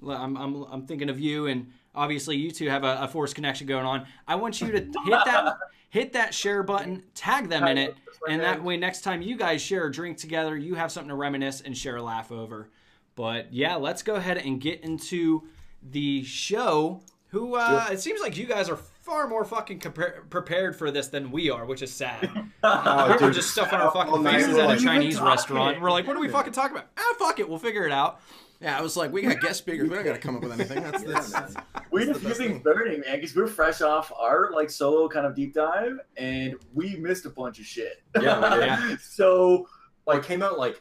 [0.06, 3.66] I'm, I'm, I'm thinking of you, and obviously you two have a, a Force connection
[3.66, 4.06] going on.
[4.26, 4.92] I want you to hit
[5.24, 5.56] that
[5.90, 7.96] hit that share button, tag them in it,
[8.28, 11.14] and that way next time you guys share a drink together, you have something to
[11.14, 12.68] reminisce and share a laugh over.
[13.14, 15.44] But yeah, let's go ahead and get into
[15.82, 17.00] the show.
[17.28, 21.08] Who uh, it seems like you guys are far more fucking compar- prepared for this
[21.08, 22.30] than we are, which is sad.
[22.66, 25.80] Oh, we're just stuffing our fucking faces at a Chinese restaurant.
[25.80, 26.86] We're like, what do we fucking talk about?
[26.96, 28.20] Ah, fuck it, we'll figure it out.
[28.64, 29.90] Yeah, I was like, we got guest speakers.
[29.90, 30.82] We don't got to come up with anything.
[30.82, 31.64] That's, that's, Yeah, man.
[31.90, 35.06] We had a the few things burning, man, because we're fresh off our like solo
[35.06, 38.02] kind of deep dive, and we missed a bunch of shit.
[38.18, 38.60] Yeah, we.
[38.60, 38.96] Yeah.
[39.02, 39.68] so,
[40.06, 40.80] Like came out like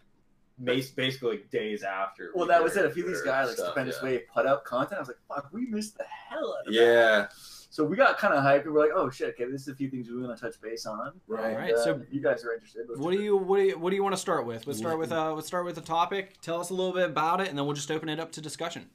[0.63, 2.31] basically like, days after.
[2.33, 2.85] well, we that was it.
[2.85, 4.09] A few of these guys like stuff, stupendous yeah.
[4.09, 4.95] way put out content.
[4.95, 6.81] I was like, fuck, we missed the hell out of that.
[6.81, 7.27] Yeah.
[7.73, 9.73] So we got kind of hyped, and we're like, oh shit, okay, this is a
[9.73, 11.12] few things we want to touch base on.
[11.27, 11.45] Right.
[11.45, 12.86] And, Alright, uh, so you guys are interested.
[12.88, 14.67] let's What do you what do you what do you want to start with?
[14.67, 16.39] Let's start with uh let's start with a topic.
[16.39, 18.41] Tell us a little bit about it, and then we'll just open it up to
[18.41, 18.91] discussion.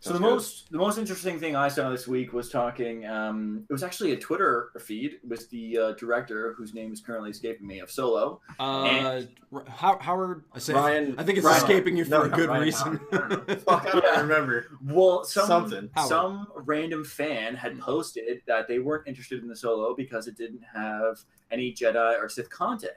[0.00, 0.30] So the good.
[0.30, 3.06] most the most interesting thing I saw this week was talking.
[3.06, 5.14] Um, it was actually a Twitter feed.
[5.26, 8.40] with the uh, director whose name is currently escaping me of Solo.
[8.58, 9.22] Uh,
[9.68, 10.44] How- Howard.
[10.54, 13.00] I, say, Ryan- I think it's Ryan- escaping you for no, a good Ryan reason.
[13.10, 13.22] Howard.
[13.24, 13.54] I don't know.
[13.66, 14.20] Fuck, I don't Yeah.
[14.20, 14.66] remember.
[14.84, 15.90] Well, some, Something.
[15.94, 16.08] Howard.
[16.08, 20.62] some random fan had posted that they weren't interested in the Solo because it didn't
[20.74, 21.18] have
[21.50, 22.92] any Jedi or Sith content.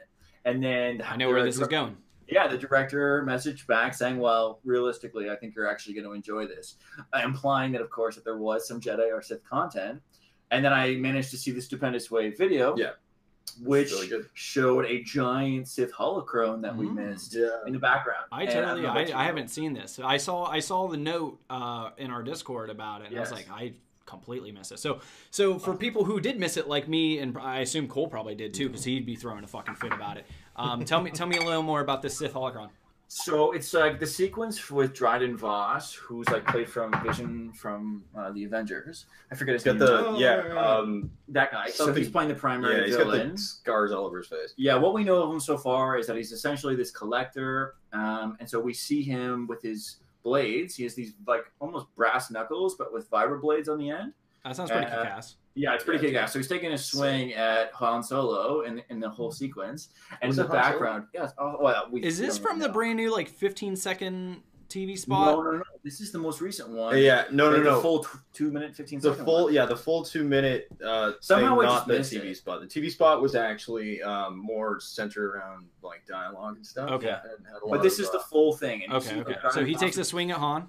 [0.46, 1.98] And then I know where this is going.
[2.32, 6.46] Yeah, the director messaged back saying, "Well, realistically, I think you're actually going to enjoy
[6.48, 6.76] this,"
[7.14, 10.02] uh, implying that, of course, that there was some Jedi or Sith content.
[10.52, 12.92] And then I managed to see the Stupendous Wave video, Yeah.
[13.64, 16.96] which Really showed a giant Sith holocron that we Mm.
[16.96, 17.48] missed Yeah.
[17.68, 18.26] in the background.
[18.32, 20.00] I totally, don't I, I haven't seen this.
[20.04, 23.28] I saw, I saw the note uh, in our Discord about it, and Yes.
[23.32, 23.74] I was like, I
[24.06, 24.80] completely missed it.
[24.80, 28.34] So, so for people who did miss it, like me, and I assume Cole probably
[28.34, 30.26] did too, because he'd be throwing a fucking fit about it.
[30.60, 32.70] Um, tell me, tell me a little more about this Sith holocron.
[33.12, 38.32] So it's like the sequence with Dryden Voss, who's like played from Vision from uh,
[38.32, 39.08] the Avengers.
[39.32, 39.88] I forget his He's got name.
[40.04, 40.36] the Oh, yeah.
[40.36, 40.66] right, right.
[40.80, 41.68] Um, that guy.
[41.70, 42.86] So something- he's playing the primary yeah.
[42.86, 44.54] He's got the scars all over his face.
[44.58, 48.38] Yeah, what we know of him so far is that he's essentially this collector, um,
[48.40, 50.76] and so we see him with his blades.
[50.76, 54.14] He has these like almost brass knuckles, but with vibra blades on the end.
[54.46, 55.36] That sounds pretty Uh, kick-ass.
[55.56, 56.34] Yeah, it's pretty Yeah, kick ass.
[56.34, 59.90] So he's taking a swing at Han Solo in, in the whole sequence,
[60.22, 61.34] and in the background, yes.
[61.38, 65.36] Oh, well, we, Is this don't from the brand new like 15 second TV spot?
[65.36, 65.52] no, no.
[65.58, 65.64] no.
[65.84, 66.96] This is the most recent one.
[66.98, 67.26] Yeah.
[67.32, 67.82] No, no, Like the no.
[67.82, 69.54] full t- two minute fifteen the second full one.
[69.54, 72.36] yeah the full two minute uh Somehow thing, not the tv it.
[72.38, 77.08] spot the tv spot was actually um more centered around like dialogue and stuff Okay.
[77.10, 78.84] And had a lot But this of, is uh, the full thing.
[78.84, 79.36] And Okay, okay.
[79.52, 80.68] So he takes a swing at Han.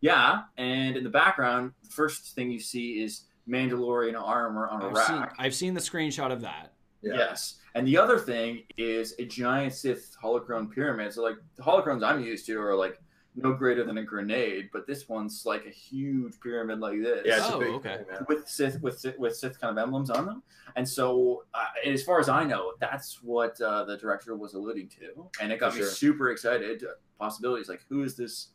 [0.00, 4.86] Yeah, and in the background, the first thing you see is Mandalorian armor on a
[4.88, 5.06] I've rack.
[5.06, 6.72] seen, I've seen the screenshot of that.
[7.02, 7.14] yeah.
[7.14, 7.56] Yes.
[7.74, 11.12] And the other thing is a giant Sith holocron pyramid.
[11.12, 13.00] So like the holocrons I'm used to are like
[13.38, 17.20] no greater than a grenade, but this one's like a huge pyramid like this.
[17.26, 17.96] yeah it's Oh, a big okay.
[18.08, 18.26] thing.
[18.28, 20.42] With Sith, with Sith, with Sith kind of emblems on them,
[20.74, 24.88] and so uh, as far as I know, that's what uh, the director was alluding
[25.00, 25.90] to, and it got For me sure.
[25.92, 26.82] super excited.
[27.18, 28.48] Possibilities like who is this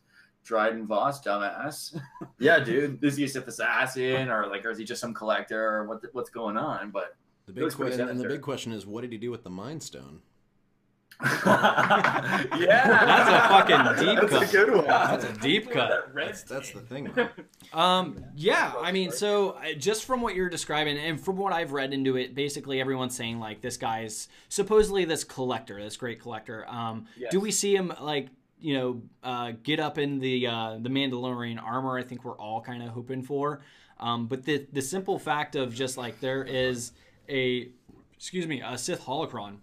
[0.44, 1.98] Dryden Voss dumbass?
[2.38, 5.64] yeah dude is he a Sith assassin, or like, or is he just some collector,
[5.76, 6.00] or what?
[6.12, 6.90] what's going on?
[6.90, 9.50] But The big question, and the big question is, what did he do with the
[9.50, 10.20] Mind Stone?
[11.22, 14.42] yeah, That's a fucking deep That's cut.
[14.42, 14.86] a good one.
[14.86, 16.12] That's a deep cut.
[16.14, 17.12] That's, that's the thing.
[17.14, 17.30] man.
[17.72, 21.72] Um, yeah, I mean, so uh, just from what you're describing and from what I've
[21.72, 26.66] read into it, basically everyone's saying like this guy's supposedly this collector, this great collector.
[26.68, 27.30] Um, Yes.
[27.30, 28.28] do we see him like
[28.62, 31.98] you know uh, get up in the uh, the Mandalorian armor?
[31.98, 33.60] I think we're all kind of hoping for.
[34.00, 36.92] Um, but the the simple fact of just like there is
[37.28, 37.68] a
[38.16, 39.58] excuse me a Sith holocron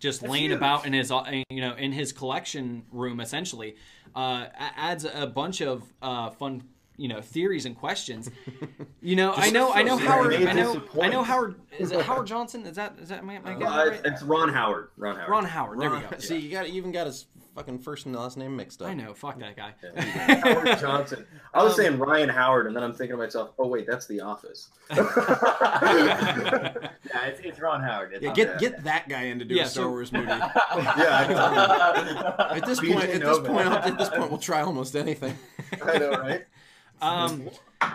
[0.00, 0.56] just That's laying huge.
[0.56, 3.76] about in his uh, you know in his collection room essentially
[4.16, 6.64] uh, adds a bunch of uh, fun
[6.96, 8.30] you know theories and questions
[9.00, 11.90] you know i Just know i know so howard i know i know howard is
[11.90, 14.00] it howard johnson is that is that my, my guess Uh, right?
[14.04, 16.92] it's ron howard ron howard ron howard there we go See, you got you even
[16.92, 18.88] got his fucking first and last name mixed up.
[18.88, 19.72] i know fuck that guy
[20.42, 21.26] Howard Johnson.
[21.52, 24.06] I was Um, saying Ryan Howard, and then I'm thinking to myself, "Oh wait, that's
[24.06, 26.72] The Office." yeah,
[27.26, 28.12] it's, it's Ron Howard.
[28.14, 28.60] It's Yeah, get bad.
[28.60, 30.26] get that guy in to do Yeah, a Star so- Wars movie.
[30.32, 35.36] Yeah, At this point, at this point, I'll- at this point, we'll try almost anything.
[35.84, 36.44] I know, right?
[37.00, 37.50] um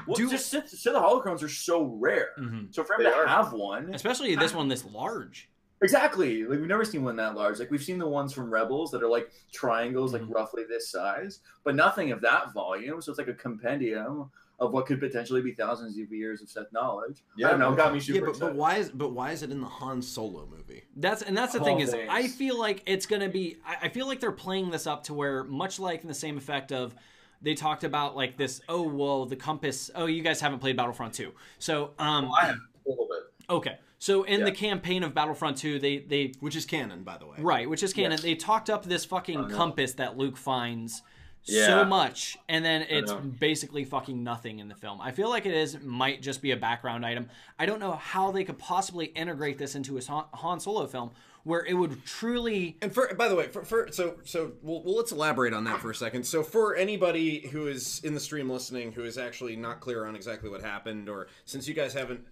[0.06, 2.30] well, Do- just Sith, Sith holocrons are so rare.
[2.38, 2.74] mhm.
[2.76, 3.26] So for him They to are.
[3.28, 5.50] have one, especially this one this large
[5.82, 7.60] exactly, like we've never seen one that large.
[7.60, 11.40] Like we've seen the ones from Rebels that are like triangles, like roughly this size,
[11.64, 13.02] but nothing of that volume.
[13.02, 16.72] So it's like a compendium of what could potentially be thousands of years of Sith
[16.72, 17.24] knowledge.
[17.36, 17.76] Yeah, I don't know.
[17.76, 20.02] Got me super Yeah, but, but why is but why is it in the Han
[20.02, 20.84] Solo movie?
[20.96, 22.10] That's and that's the Of thing all is things.
[22.12, 25.14] I feel like it's gonna be I, I feel like they're playing this up to
[25.14, 26.96] where much like in the same effect of
[27.42, 31.14] they talked about like this oh well the compass oh you guys haven't played Battlefront
[31.14, 33.48] 2 so um I have a little bit.
[33.48, 37.26] okay so in the campaign of Battlefront 2 they they Which is canon, by the
[37.26, 37.36] way.
[37.40, 38.22] right which is canon Yes.
[38.22, 41.02] they talked up this fucking compass that Luke finds
[41.44, 45.00] so much and then it's basically fucking nothing in the film.
[45.00, 47.30] I feel like it is might just be a background item.
[47.58, 51.12] I don't know how they could possibly integrate this into a Han Han Solo film
[51.44, 54.98] where it would truly And for by the way, for, for so so well, well,
[54.98, 56.26] let's elaborate on that for a second.
[56.26, 60.16] So for anybody who is in the stream listening who is actually not clear on
[60.18, 62.26] exactly what happened, or since you guys haven't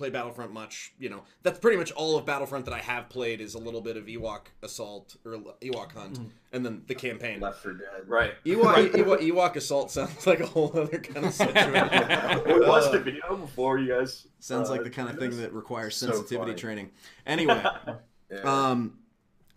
[0.00, 3.42] played Battlefront much, you know that's pretty much all of Battlefront that I have played
[3.42, 5.32] is a little bit of Ewok assault or
[5.62, 6.18] Ewok hunt,
[6.52, 7.38] and then the campaign.
[7.38, 8.08] Left for Dead.
[8.08, 8.32] right.
[8.46, 11.72] Ewok, Ewok, Ewok assault sounds like a whole other kind of situation.
[12.46, 14.26] we watched the video before you guys.
[14.38, 16.54] Sounds uh, like the kind of thing that requires sensitivity funny.
[16.54, 16.90] training.
[17.26, 17.62] Anyway,
[18.30, 18.38] Yeah.
[18.44, 18.98] um,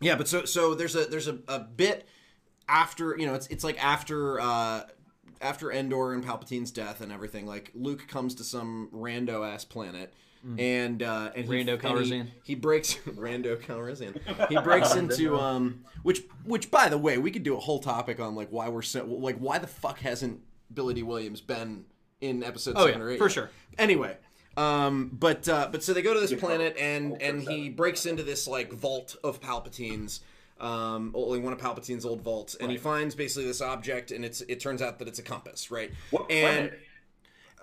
[0.01, 2.05] yeah, but so so there's a there's a, a bit
[2.67, 4.81] after you know it's it's like after uh,
[5.39, 10.13] after Endor and Palpatine's death and everything, like Luke comes to some rando ass planet.
[10.59, 11.85] And uh, and he, and he-
[12.43, 14.17] He, breaks Rando Calrissian.
[14.49, 18.19] He breaks into um, which which by the way, we could do a whole topic
[18.19, 20.41] on like why we're so like why the fuck hasn't
[20.73, 21.85] Billy Dee Williams been
[22.19, 23.49] in episode Oh, seven yeah, or eight for sure.
[23.77, 24.17] Anyway,
[24.57, 28.23] um, but uh, but so they go to this planet and and he breaks into
[28.23, 30.19] this like vault of Palpatine's,
[30.59, 34.41] um, only one of Palpatine's old vaults, and he finds basically this object, and it's
[34.41, 35.91] it turns out that it's a compass, right?
[36.11, 36.79] What and planet?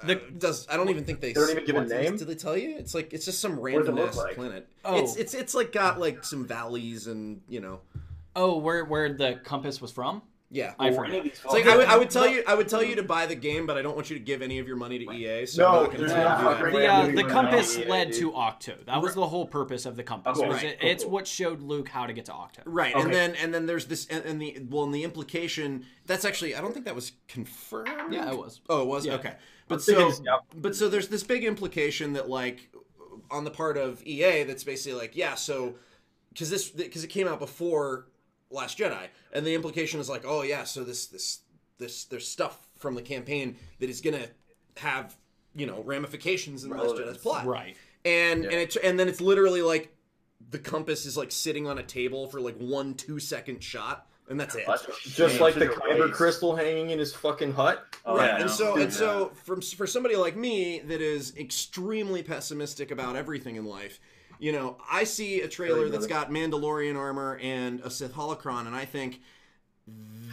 [0.06, 2.16] The does I don't even think they They don't even give a name?
[2.16, 2.76] Did they tell you?
[2.78, 4.34] It's like it's just some random ass like?
[4.34, 4.68] planet.
[4.84, 4.96] Oh.
[4.98, 7.80] It's it's it's like got like some valleys and you know
[8.36, 10.22] Oh, where where the compass was from?
[10.52, 10.74] yeah.
[10.80, 11.26] I Or any forget.
[11.26, 11.66] It's like?
[11.66, 13.76] I would, I would tell you I would tell you to buy the game, but
[13.76, 15.46] I don't want you to give any of your money to EA.
[15.46, 16.58] So I'm No, not gonna there's tell you not do that.
[16.58, 16.86] fucking The,
[17.20, 18.84] uh, the compass not- led to Ahch-To.
[18.86, 20.38] That was the whole purpose of the compass.
[20.38, 20.66] Okay, was right.
[20.66, 22.62] it, Cool, it's what showed Luke how to get to Ahch-To.
[22.64, 26.24] Right, and then and then there's this and, and the well, and the implication that's
[26.24, 28.12] actually I don't think that was confirmed.
[28.12, 28.60] Yeah, it was.
[28.68, 29.14] Oh, it was Yeah.
[29.14, 29.34] okay.
[29.70, 30.22] But thinking- so,
[30.54, 32.70] but so there's this big implication that like
[33.30, 35.76] on the part of EA that's basically like yeah, so
[36.30, 38.06] because this because it came out before
[38.50, 41.40] Last Jedi, and the implication is like oh yeah, so this this
[41.78, 44.26] this there's stuff from the campaign that is gonna
[44.76, 45.16] have
[45.54, 47.76] you know ramifications in the Last Jedi's plot, Right.
[48.04, 48.50] and Yeah.
[48.50, 49.94] and it and then it's literally like
[50.50, 54.40] the compass is like sitting on a table for like one two second shot and
[54.40, 56.14] that's it That's Just like the kyber ways.
[56.16, 57.84] crystal hanging in his fucking hut.
[58.06, 58.84] Oh, right yeah, and so Yeah.
[58.84, 64.00] and so from for somebody like me that is extremely pessimistic about everything in life
[64.38, 68.74] you know i see a trailer that's got mandalorian armor and a sith holocron and
[68.74, 69.20] i think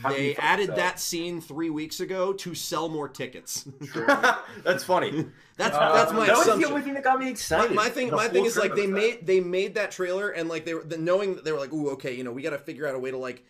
[0.02, 0.76] How they added that?
[0.78, 3.68] that scene three weeks ago to sell more tickets
[4.64, 5.26] That's funny.
[5.58, 7.76] that's Uh, that's my that was assumption the only thing that got me excited.
[7.76, 10.30] my thing, The my thing is like they trailer was made they made that trailer
[10.30, 12.42] and like they were the, knowing that they were like, ooh, okay, you know, we
[12.44, 13.44] got to figure out a way to like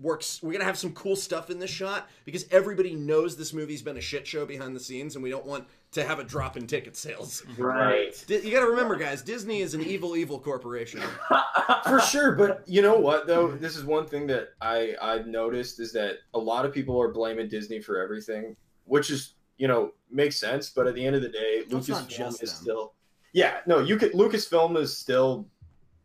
[0.00, 0.42] works.
[0.42, 3.96] We're gonna have some cool stuff in this shot because everybody knows this movie's been
[3.96, 6.66] a shit show behind the scenes, and we don't want to have a drop in
[6.66, 7.42] ticket sales.
[7.58, 8.12] right.
[8.28, 11.00] Di- You got to remember, guys, Disney is an evil, evil corporation.
[11.84, 13.50] For sure, but you know what though?
[13.52, 17.12] This is one thing that I I've noticed is that a lot of people are
[17.12, 20.70] blaming Disney for everything, which is you know makes sense.
[20.70, 22.48] But at the end of the day, Well, it's not Lucasfilm is them.
[22.48, 22.92] still
[23.32, 25.46] yeah no you could Lucasfilm is still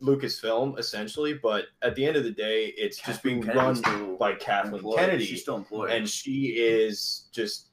[0.02, 4.34] Lucasfilm essentially, but at the end of the day, it's just being Kathleen run by
[4.36, 5.00] Kathleen employed.
[5.00, 5.92] Kennedy, She's still employed.
[5.92, 7.70] and she is just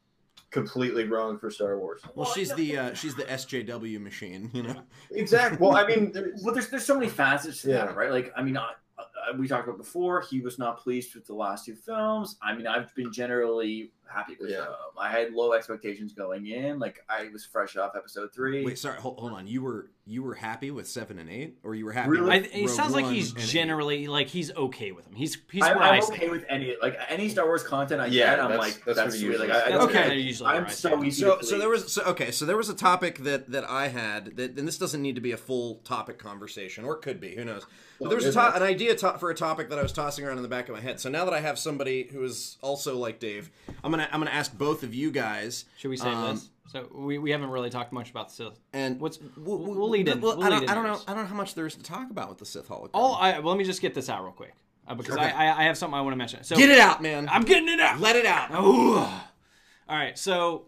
[0.51, 2.03] completely wrong for Star Wars.
[2.15, 4.83] Well, she's the uh, she's the SJW machine, you know.
[5.11, 5.59] Exactly.
[5.61, 7.87] Well, I mean, there- well, there's there's so many facets to Yeah.
[7.87, 8.11] that, right?
[8.11, 10.21] Like, I mean, I, I, we talked about before.
[10.21, 12.37] He was not pleased with the last two films.
[12.43, 14.59] I mean, I've been generally happy with Yeah.
[14.61, 14.75] them.
[14.99, 16.79] I had low expectations going in.
[16.79, 18.65] Like, I was fresh off episode three.
[18.65, 19.47] Wait, sorry, hold, hold on.
[19.47, 22.11] You were you were happy with seven and eight, or you were happy?
[22.11, 22.25] Really?
[22.25, 23.47] With I, it Rogue sounds like he's and eight?
[23.47, 25.15] generally like he's okay with them.
[25.15, 28.07] He's he's I, where I I'm okay with any like any Star Wars content I
[28.07, 28.41] Yeah, get.
[28.41, 29.49] I'm that's- like that's that's, what it sweet.
[29.49, 30.03] Like, I, I don't Okay.
[30.03, 30.15] care.
[30.15, 31.23] Usually I'm so easy.
[31.23, 32.31] So, to so there was so, okay.
[32.33, 35.21] So there was a topic that that I had that, and this doesn't need to
[35.21, 37.35] be a full topic conversation, or it could be.
[37.37, 37.65] Who knows?
[38.03, 40.25] But there was a to- an idea to- for a topic that I was tossing
[40.25, 41.01] around in the back of my head.
[41.01, 43.51] So now that I have somebody who is also like Dave,
[43.83, 45.65] I'm gonna I'm gonna ask both of you guys.
[45.77, 46.49] Should we save um, this?
[46.69, 48.59] So we, we haven't really talked much about the Sith.
[48.73, 50.21] And What's we'll, we'll, we'll lead in.
[50.21, 51.01] Well, we'll I, don't, in I don't know.
[51.07, 52.91] I don't know how much there is to talk about with the Sith holocron.
[52.95, 54.55] All I well, let me just get this out real quick
[54.89, 55.25] uh, because Okay.
[55.25, 56.45] I, I I have something I want to mention.
[56.45, 57.29] So Get it out, man.
[57.31, 58.01] I'm getting it out.
[58.01, 58.51] Let it out.
[58.53, 58.99] Ooh.
[58.99, 60.67] All right, so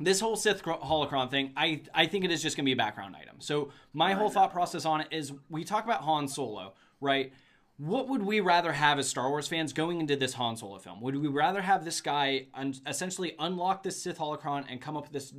[0.00, 2.76] this whole Sith holocron thing, I I think it is just going to be a
[2.76, 3.36] background item.
[3.38, 7.32] So my whole thought process on it is we talk about Han Solo, right?
[7.76, 11.00] What would we rather have as Star Wars fans going into this Han Solo film?
[11.00, 15.04] Would we rather have this guy un- essentially unlock this Sith holocron and come up
[15.04, 15.32] with this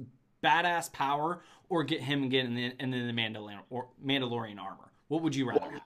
[0.43, 4.91] badass power, or get him and get in the, in the Mandalorian or Mandalorian armor?
[5.08, 5.82] What would you rather have?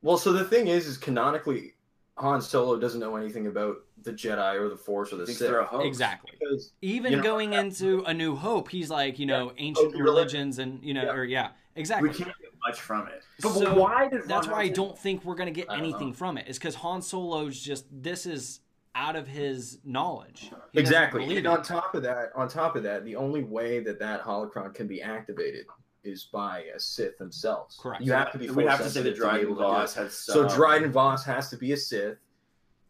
[0.00, 1.74] Well, so the thing is, is canonically,
[2.18, 5.38] Han Solo doesn't know anything about the Jedi or the Force or the Sith.
[5.38, 5.86] they're a hoax.
[5.86, 6.32] Exactly.
[6.38, 10.00] Because Even You know, going into A New Hope, he's like, you know, ancient Open
[10.02, 11.12] religions and you know, Yeah.
[11.12, 12.08] or yeah, exactly.
[12.10, 13.22] We can't get much from it.
[13.40, 16.14] But So, why did That's Ron why I don't think we're gonna get anything know.
[16.14, 16.48] from it.
[16.48, 18.60] Is because Han Solo's just this is
[18.94, 20.50] out of his knowledge.
[20.72, 24.00] He exactly, and on top of that, on top of that, the only way that
[24.00, 25.66] that holocron can be activated
[26.04, 27.78] is by a Sith themselves.
[27.80, 28.02] Correct.
[28.02, 28.50] You have to be.
[28.50, 30.00] We have to say that Dryden able to do Voss it.
[30.02, 32.18] had So Dryden Voss has to be a Sith,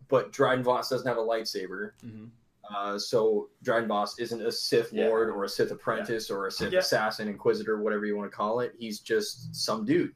[0.09, 1.93] but Dryden Voss doesn't have a lightsaber.
[2.05, 2.31] Mhm.
[2.71, 5.07] Uh, so Dryden Voss isn't a Sith Yeah.
[5.09, 6.81] Lord or a Sith apprentice or a Sith Yeah.
[6.81, 8.75] assassin, Inquisitor, whatever you want to call it.
[8.79, 10.13] He's just some dude.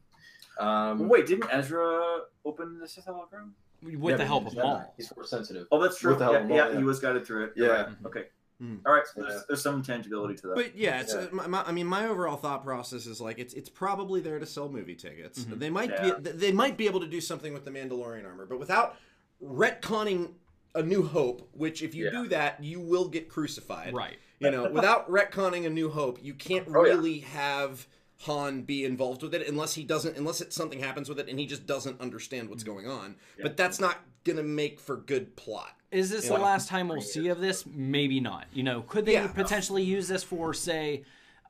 [0.59, 3.52] Um, Wait, didn't Ezra open the Sith holocron?
[3.83, 4.62] with yeah, the help of Jedi.
[4.62, 4.94] Maul.
[4.96, 5.66] He's force sensitive.
[5.72, 6.11] Oh, that's true.
[6.11, 6.78] With the help yeah, of Maul, yeah, yeah.
[6.78, 7.52] he was guided through it.
[7.57, 7.83] You're Yeah.
[7.85, 7.88] right.
[8.07, 8.28] Okay.
[8.62, 8.77] Hmm.
[8.87, 9.03] All right.
[9.12, 9.29] So Yeah.
[9.29, 10.55] there's, there's some tangibility to that.
[10.55, 11.22] But yeah, it's, Yeah.
[11.22, 14.38] uh, my, my, I mean, my overall thought process is like it's it's probably there
[14.38, 15.44] to sell movie tickets.
[15.44, 15.59] Mhm.
[15.59, 16.14] They might Yeah.
[16.20, 18.96] be they might be able to do something with the Mandalorian armor, but without
[19.42, 20.35] retconning
[20.77, 22.11] a New Hope, which if you Yeah.
[22.22, 23.92] do that, you will get crucified.
[23.94, 24.18] Right.
[24.38, 26.92] You know, without retconning a New Hope, you can't Oh, yeah.
[26.92, 27.87] really have
[28.18, 31.38] Han be involved with it unless he doesn't, unless it, something happens with it and
[31.40, 33.16] he just doesn't understand what's going on.
[33.40, 35.77] But that's not gonna make for good plot.
[35.92, 37.64] Is this the last time we'll see of this?
[37.66, 38.46] Maybe not.
[38.55, 39.26] You know, could they Yeah.
[39.28, 41.02] potentially use this for, say,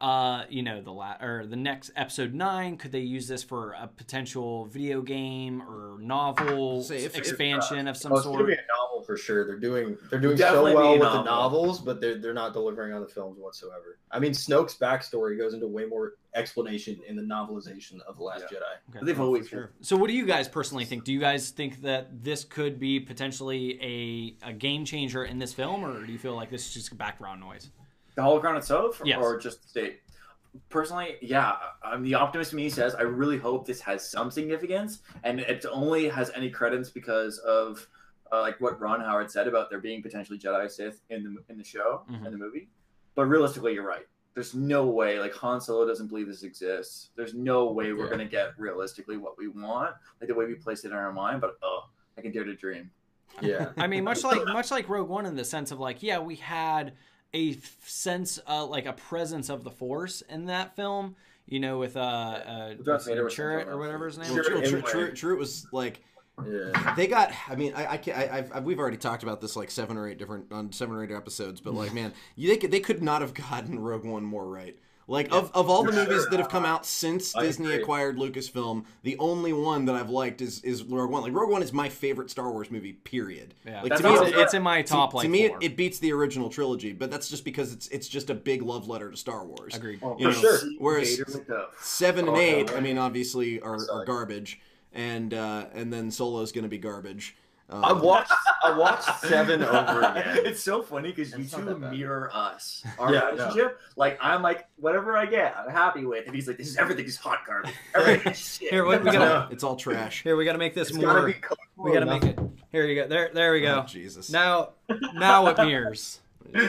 [0.02, 2.76] uh, you know, the la- or the next episode nine?
[2.76, 7.86] Could they use this for a potential video game or novel Say, if- if- expansion
[7.86, 9.46] of some Oh, it's gonna be a novel for sure.
[9.46, 12.52] They're doing they're doing Definitely so well with a the novels, but they're they're not
[12.52, 13.98] delivering on the films whatsoever.
[14.10, 18.44] I mean, Snoke's backstory goes into way more explanation in the novelization of the Last
[18.50, 18.58] Yeah.
[18.58, 18.96] Jedi.
[18.96, 19.06] Okay.
[19.06, 19.70] They've always Sure.
[19.82, 21.04] So, what do you guys personally think?
[21.04, 23.78] Do you guys think that this could be potentially
[24.42, 26.96] a, a game changer in this film, or do you feel like this is just
[26.98, 27.70] background noise?
[28.14, 29.18] The holocron itself, Yes.
[29.20, 30.00] or just the state?
[30.68, 35.00] Personally, yeah, I'm the optimist in me says I really hope this has some significance,
[35.24, 37.86] and it only has any credence because of
[38.30, 41.56] uh, like what Ron Howard said about there being potentially Jedi Sith in the in
[41.58, 42.26] the show Mhm.
[42.26, 42.68] in the movie.
[43.14, 44.06] But realistically, you're right.
[44.34, 47.10] There's no way like Han Solo doesn't believe this exists.
[47.16, 48.10] There's no way we're Yeah.
[48.10, 51.40] gonna get realistically what we want, like the way we placed it in our mind.
[51.40, 52.90] But oh, I can dare to dream.
[53.40, 53.72] Yeah.
[53.78, 56.36] I mean, much like much like Rogue One in the sense of like, yeah, we
[56.36, 56.92] had
[57.34, 61.16] a f- sense, uh, like a presence of the Force in that film.
[61.46, 64.28] You know, with uh, uh, Darth Vader Chirrut or whatever his name.
[64.28, 64.46] Well, was.
[64.46, 65.34] Sure, true, true, true, true.
[65.34, 66.02] It was like
[66.48, 66.94] Yeah.
[66.96, 67.32] they got.
[67.48, 69.96] I mean, I, I, can't- I I've, I've, we've already talked about this like seven
[69.98, 72.80] or eight different on seven or eight episodes, but like, man, you, they could, they
[72.80, 74.78] could not have gotten Rogue One more right.
[75.08, 76.30] Like of, of all the movies sure.
[76.30, 77.82] that have come out since I Disney agree.
[77.82, 81.22] acquired Lucasfilm, the only one that I've liked is is Rogue One.
[81.22, 82.92] Like Rogue One is my favorite Star Wars movie.
[82.92, 83.54] Period.
[83.66, 85.44] Yeah, Like That's to me, it's, it- it's in my top to, like to me,
[85.46, 88.62] it, it beats the original trilogy, but that's just because it's it's just a big
[88.62, 89.74] love letter to Star Wars.
[89.74, 89.98] Agreed.
[90.02, 90.70] Oh, You for know, sure.
[90.78, 92.76] whereas- Vader with the Seven and Oh, eight, yeah.
[92.76, 94.60] I mean, obviously are, are garbage,
[94.92, 97.36] and uh, and then Solo's going to be garbage.
[97.72, 98.32] Uh, I watched
[98.64, 100.38] I watched seven over again.
[100.44, 102.84] it's so funny because you two mirror us.
[102.98, 103.30] Our Yeah, I know.
[103.36, 103.80] relationship.
[103.96, 107.06] Like I'm like whatever I get, I'm happy with, and he's like, this is everything
[107.06, 107.72] is hot garbage.
[107.94, 108.70] Everything is shit.
[108.70, 110.22] Here, what, we I gotta it's all trash.
[110.22, 111.26] here we gotta make this It's gotta more.
[111.28, 111.36] be
[111.76, 112.38] we gotta make it.
[112.70, 113.08] Here you go.
[113.08, 113.86] There, there we Oh, go.
[113.86, 114.30] Jesus.
[114.30, 114.70] Now,
[115.14, 116.20] now it mirrors.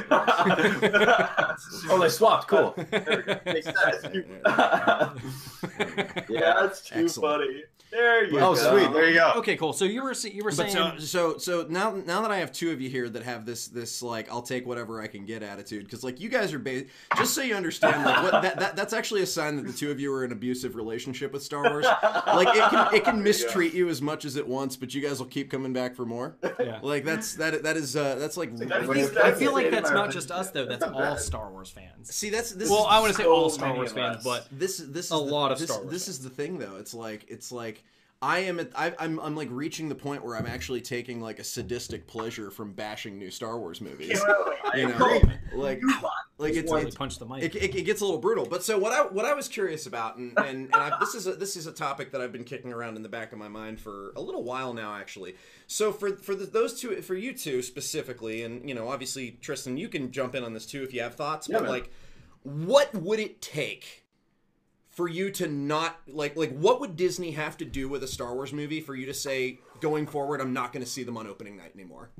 [1.89, 2.47] Oh, they swapped.
[2.47, 2.73] Cool.
[6.29, 7.41] Yeah, that's too Excellent.
[7.43, 7.63] funny.
[7.91, 8.49] There you Oh, go.
[8.49, 8.91] Oh, sweet.
[8.91, 9.33] There you go.
[9.37, 9.71] okay, cool.
[9.71, 12.51] So you were you were But saying so so so now now that I have
[12.51, 15.43] two of you here that have this this like I'll take whatever I can get
[15.43, 16.85] attitude because like you guys are ba-
[17.17, 19.91] just so you understand like what that, that that's actually a sign that the two
[19.91, 21.85] of you are in an abusive relationship with Star Wars.
[21.85, 25.19] Like it can it can mistreat you as much as it wants, but you guys
[25.19, 26.35] will keep coming back for more.
[26.59, 26.79] yeah.
[26.81, 29.55] Like that's that that is uh that's like I I, think think, that's I feel
[29.57, 30.65] it like that's not just us though.
[30.65, 31.19] That's It's all bad.
[31.19, 32.13] Star Wars fans.
[32.13, 34.77] see that's this Well, is, I want to say all Star Wars fans, but this
[34.77, 36.75] this is a the- lot of this, Star Wars This is the thing though.
[36.77, 37.83] It's like it's like
[38.21, 41.39] I am at I, I'm I'm like reaching the point where I'm actually taking like
[41.39, 44.21] a sadistic pleasure from bashing new Star Wars movies.
[44.75, 45.21] You know,
[45.55, 45.81] like
[46.39, 47.43] like it's, it's punch the mic.
[47.43, 48.45] it, it, it gets a little brutal.
[48.45, 51.27] But so what I what I was curious about, and and, and I, this is
[51.27, 53.47] a, this is a topic that I've been kicking around in the back of my
[53.47, 55.35] mind for a little while now, actually.
[55.67, 59.77] So for for the, those two, for you two specifically, and you know, obviously Tristan,
[59.77, 61.47] you can jump in on this too if you have thoughts.
[61.47, 61.71] Yeah, but man.
[61.71, 61.91] like,
[62.41, 64.01] what would it take?
[64.89, 68.35] For you to not like like what would Disney have to do with a Star
[68.35, 71.25] Wars movie for you to say going forward I'm not going to see them on
[71.25, 72.11] opening night anymore?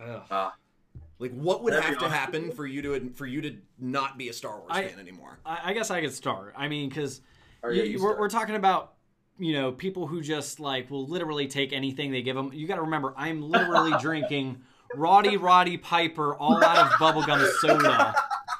[0.00, 0.22] Ugh.
[0.30, 0.54] Ah.
[1.18, 2.10] Like what would That'd have to awesome.
[2.18, 5.38] happen for you to for you to not be a Star Wars I- fan anymore?
[5.46, 6.54] I, I guess I could start.
[6.56, 7.20] I mean, because
[7.62, 8.94] Or, yeah, you we're, we're talking about
[9.38, 12.50] you know people who just like will literally take anything they give them.
[12.52, 14.62] You got to remember, I'm literally drinking
[14.94, 18.14] Roddy Roddy Piper all out of bubblegum soda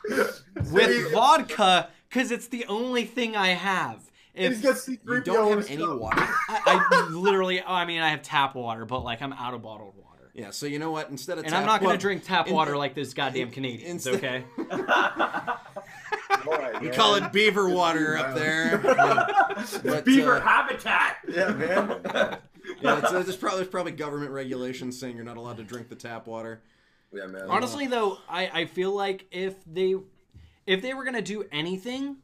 [0.73, 4.01] with vodka because it's the only thing I have.
[4.35, 6.17] He's If You don't have any water.
[6.49, 9.61] I, I literally, oh, I mean, I have tap water, but like I'm out of
[9.63, 10.12] bottled water.
[10.35, 11.11] Yeah, so you know what?
[11.11, 13.51] Instead of And tap, I'm not going to drink tap in- water like those goddamn
[13.51, 14.45] Canadians, instead- okay?
[16.45, 16.95] Boy, We man.
[16.95, 18.79] call it beaver water up there.
[19.85, 21.19] But, Beaver uh, habitat.
[21.29, 22.01] Yeah, man.
[22.81, 25.89] yeah, it's, uh, there's probably there's probably government regulations saying you're not allowed to drink
[25.89, 26.63] the tap water.
[27.13, 27.43] yeah, man.
[27.49, 29.95] Honestly, though, I, I feel like if they
[30.67, 32.17] if they were gonna do anything,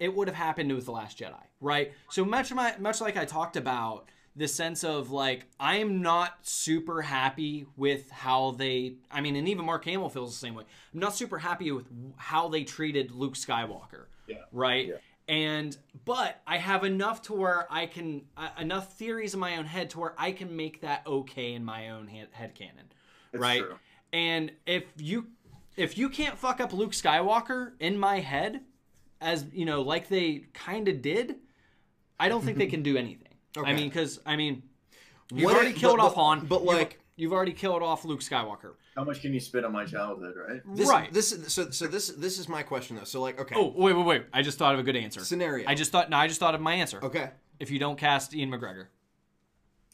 [0.00, 1.92] it would have happened with the Last Jedi, right?
[2.10, 6.38] So much my much like I talked about the sense of like I am not
[6.42, 8.94] super happy with how they.
[9.10, 10.64] I mean, and even Mark Hamill feels the same way.
[10.92, 14.06] I'm not super happy with how they treated Luke Skywalker.
[14.26, 14.38] Yeah.
[14.52, 14.88] Right.
[14.88, 14.94] Yeah.
[15.26, 19.64] And but I have enough to where I can uh, enough theories in my own
[19.64, 22.90] head to where I can make that okay in my own head, head canon.
[23.32, 23.62] Right?
[23.62, 23.76] true.
[24.12, 25.28] And if you
[25.76, 28.60] if you can't fuck up Luke Skywalker in my head,
[29.20, 31.36] as you know, like they kind of did,
[32.18, 33.20] I don't think they can do anything.
[33.62, 34.62] I mean, because I mean,
[35.32, 38.04] you've What already if- killed but- off Han, but You've- like You've already killed off
[38.04, 38.72] Luke Skywalker.
[38.96, 40.60] How much can you spit on my childhood, right?
[40.74, 41.12] This, right.
[41.12, 43.04] This so so this this is my question though.
[43.04, 43.54] So like okay.
[43.56, 44.22] oh, wait, wait, wait.
[44.32, 45.20] I just thought of a good answer.
[45.20, 45.68] Scenario.
[45.68, 46.10] I just thought.
[46.10, 46.98] No, I just thought of my answer.
[47.02, 47.30] Okay.
[47.60, 48.86] If you don't cast Ewan McGregor.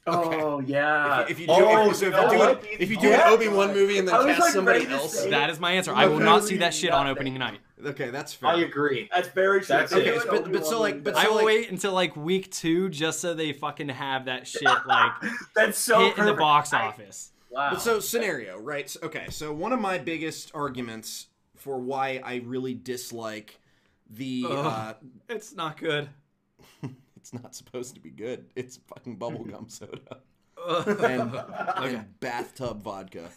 [0.07, 1.27] Oh yeah.
[1.29, 2.65] If you do, oh, if, so if you you do, what?
[2.67, 3.29] if you do Yeah.
[3.29, 5.93] an Obi Wan movie and then cast like, somebody else, That is my answer.
[5.95, 7.61] I will not see that shit on opening night.
[7.87, 8.51] Okay, that's fair.
[8.51, 9.09] I agree.
[9.14, 9.68] That's very true.
[9.76, 10.26] That's I feel it.
[10.28, 12.89] But- but so, like- would- but I so, will like- wait until like week two
[12.89, 15.12] just so they fucking have that shit like
[15.55, 16.39] that's so hit in the perfect.
[16.39, 17.33] box I- office.
[17.51, 17.70] Wow.
[17.72, 18.89] But so scenario, right?
[18.89, 21.26] So- Okay, so one of my biggest arguments
[21.57, 23.59] for why I really dislike
[24.09, 24.57] the Ugh.
[24.66, 24.95] uh,
[25.28, 26.09] It's not good.
[27.16, 28.47] it's not supposed to be good.
[28.57, 30.18] It's fucking bubblegum soda
[30.68, 31.95] and, Okay.
[31.97, 33.31] and bathtub vodka.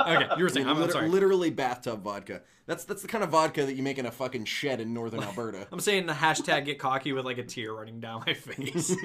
[0.00, 0.66] Okay, you were saying.
[0.66, 1.08] I'm, I'm sorry.
[1.08, 2.42] Literally bathtub vodka.
[2.66, 5.22] That's that's the kind of vodka that you make in a fucking shed in northern
[5.24, 5.66] Alberta.
[5.70, 8.94] I'm saying the hashtag get cocky with like a tear running down my face.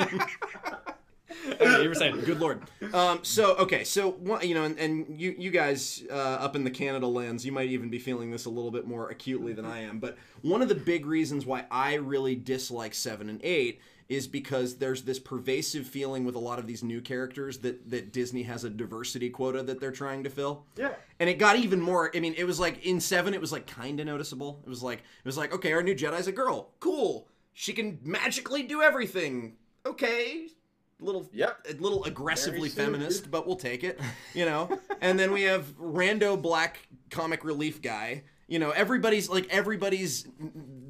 [1.51, 2.21] okay, you were saying.
[2.21, 2.63] Good lord.
[2.93, 6.71] Um, so okay, so you know, and, and you you guys uh, up in the
[6.71, 9.81] Canada lands, you might even be feeling this a little bit more acutely than I
[9.81, 9.99] am.
[9.99, 14.77] But one of the big reasons why I really dislike seven and eight is because
[14.77, 18.63] there's this pervasive feeling with a lot of these new characters that that Disney has
[18.63, 20.65] a diversity quota that they're trying to fill.
[20.75, 20.93] Yeah.
[21.19, 22.11] And it got even more.
[22.15, 24.61] I mean, it was like in seven, it was like kind of noticeable.
[24.65, 26.71] It was like it was like okay, our new Jedi's a girl.
[26.79, 27.27] Cool.
[27.53, 29.55] She can magically do everything.
[29.85, 30.47] Okay.
[31.01, 31.67] Little Yep.
[31.69, 33.99] a little aggressively feminist, but we'll take it,
[34.33, 34.79] you know.
[35.01, 38.23] and then we have rando black comic relief guy.
[38.49, 40.27] You know, everybody's like everybody's,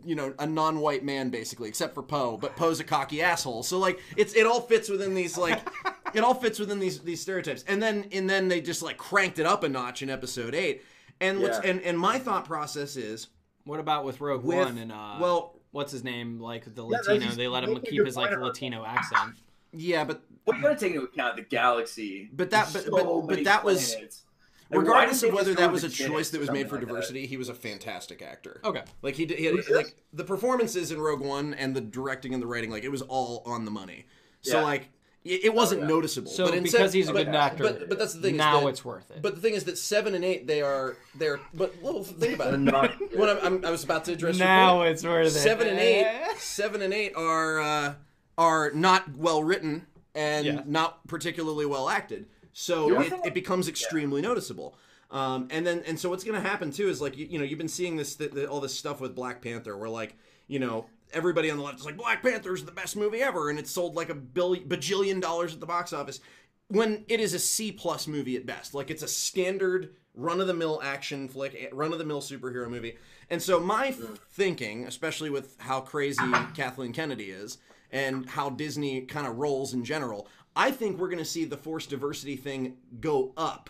[0.06, 2.38] you know, a non-white man basically, except for Poe.
[2.38, 5.60] But Poe's a cocky asshole, so like it's it all fits within these like
[6.14, 7.64] it all fits within these these stereotypes.
[7.68, 10.84] And then and then they just like cranked it up a notch in episode eight.
[11.22, 11.72] And what's Yeah.
[11.72, 13.28] and and my thought process is
[13.66, 16.40] What about with Rogue With- One and uh, well- what's his name?
[16.40, 19.36] Like the that's Latino, just they let him keep his like point about Latino accent.
[19.74, 22.30] yeah, but Well, you gotta take into account the galaxy.
[22.32, 24.24] But that- but- but- so but many that was- planets.
[24.24, 24.29] Like, why
[24.70, 26.94] regardless of whether that was a choice that was made for something like that?
[27.08, 28.60] diversity, he was a fantastic actor.
[28.64, 28.84] Okay.
[29.02, 32.42] Like he, did- he had, like the performances in Rogue One and the directing and
[32.42, 34.06] the writing, like it was all on the money.
[34.42, 34.64] So Yeah.
[34.64, 34.90] like
[35.26, 35.88] it, it wasn't yeah.
[35.88, 36.32] noticeable.
[36.32, 38.38] So but in because he's a but, good actor, but, but that's the thing.
[38.38, 39.22] now is that, it's worth it.
[39.22, 41.40] But the thing is that seven and eight, they are they're.
[41.54, 42.58] But well, think about it.
[42.60, 44.92] Not- when I'm, I'm, I was about to address your now point.
[44.92, 45.32] it's worth it.
[45.32, 46.08] seven and eight,
[46.38, 47.94] seven and eight are uh,
[48.38, 50.62] are not well written and Yeah.
[50.66, 52.28] not particularly well acted.
[52.60, 54.78] So it, it becomes extremely noticeable.
[55.12, 57.46] Um, and then and so what's going to happen too is like you, you know
[57.46, 60.60] you've been seeing this th- th- all this stuff with Black Panther where like you
[60.60, 63.72] know everybody on the left is like Black Panther's the best movie ever and it's
[63.72, 66.20] sold like a billion bajillion dollars at the box office
[66.68, 68.74] when it is a C plus movie at best.
[68.74, 72.70] Like it's a standard run of the mill action flick, run of the mill superhero
[72.70, 72.98] movie.
[73.30, 77.58] And so my f- thinking, especially with how crazy Kathleen Kennedy is
[77.92, 80.28] and how Disney kind of rolls in general,
[80.60, 83.70] I think we're going to see the force diversity thing go up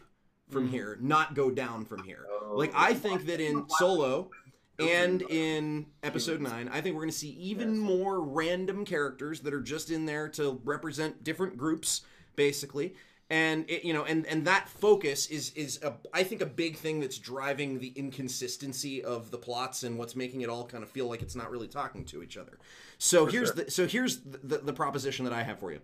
[0.49, 0.73] from mm-hmm.
[0.73, 2.25] here, not go down from here.
[2.27, 2.55] Oh.
[2.55, 4.31] Like I think that in Solo
[4.79, 9.53] and in episode 9 i think we're going to see even more random characters that
[9.53, 12.03] are just in there to represent different groups
[12.37, 12.95] basically.
[13.29, 16.77] And it, you know and and that focus is is a, i think a big
[16.77, 20.89] thing that's driving the inconsistency of the plots and what's making it all kind of
[20.89, 22.57] feel like it's not really talking to each other.
[22.97, 25.79] So here's the so here's the, the, the proposition that i have for you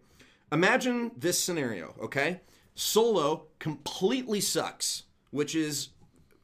[0.52, 2.42] imagine this scenario okay?
[2.76, 5.90] Solo completely sucks which is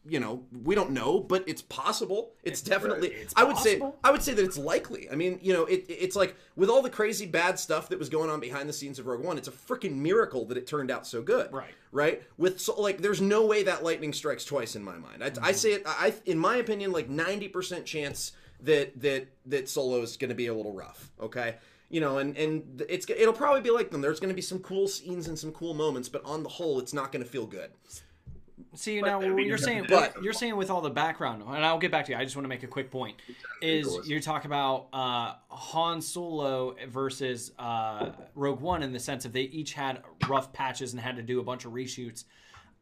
[0.04, 2.32] you know we don't know but it's possible.
[2.43, 5.10] It's definitely it's i would say i would say that it's likely.
[5.12, 8.10] I mean you know it, it's like with all the crazy bad stuff that was
[8.10, 10.89] going on behind the scenes of rogue one it's a freaking miracle that it turned
[10.89, 11.52] out so good.
[11.54, 11.74] Right.
[11.91, 12.24] right?
[12.38, 15.24] With so, like there's no way that lightning strikes twice in my mind.
[15.24, 15.45] I, Mm-hmm.
[15.45, 18.32] I say it i in my opinion like 90% chance
[18.62, 21.56] that that that solo is going to be a little rough okay
[21.92, 24.60] you know and and it's it'll probably be like them there's going to be some
[24.60, 27.46] cool scenes and some cool moments but on the whole it's not going to feel
[27.46, 27.70] good
[28.76, 30.24] See But, now I mean, what you you're saying, to do what it.
[30.24, 32.18] you're saying with all the background, and I'll get back to you.
[32.18, 33.18] I just want to make a quick point.
[33.62, 39.34] Is you're talking about uh, Han Solo versus uh, Rogue One in the sense of
[39.34, 42.24] they each had rough patches and had to do a bunch of reshoots.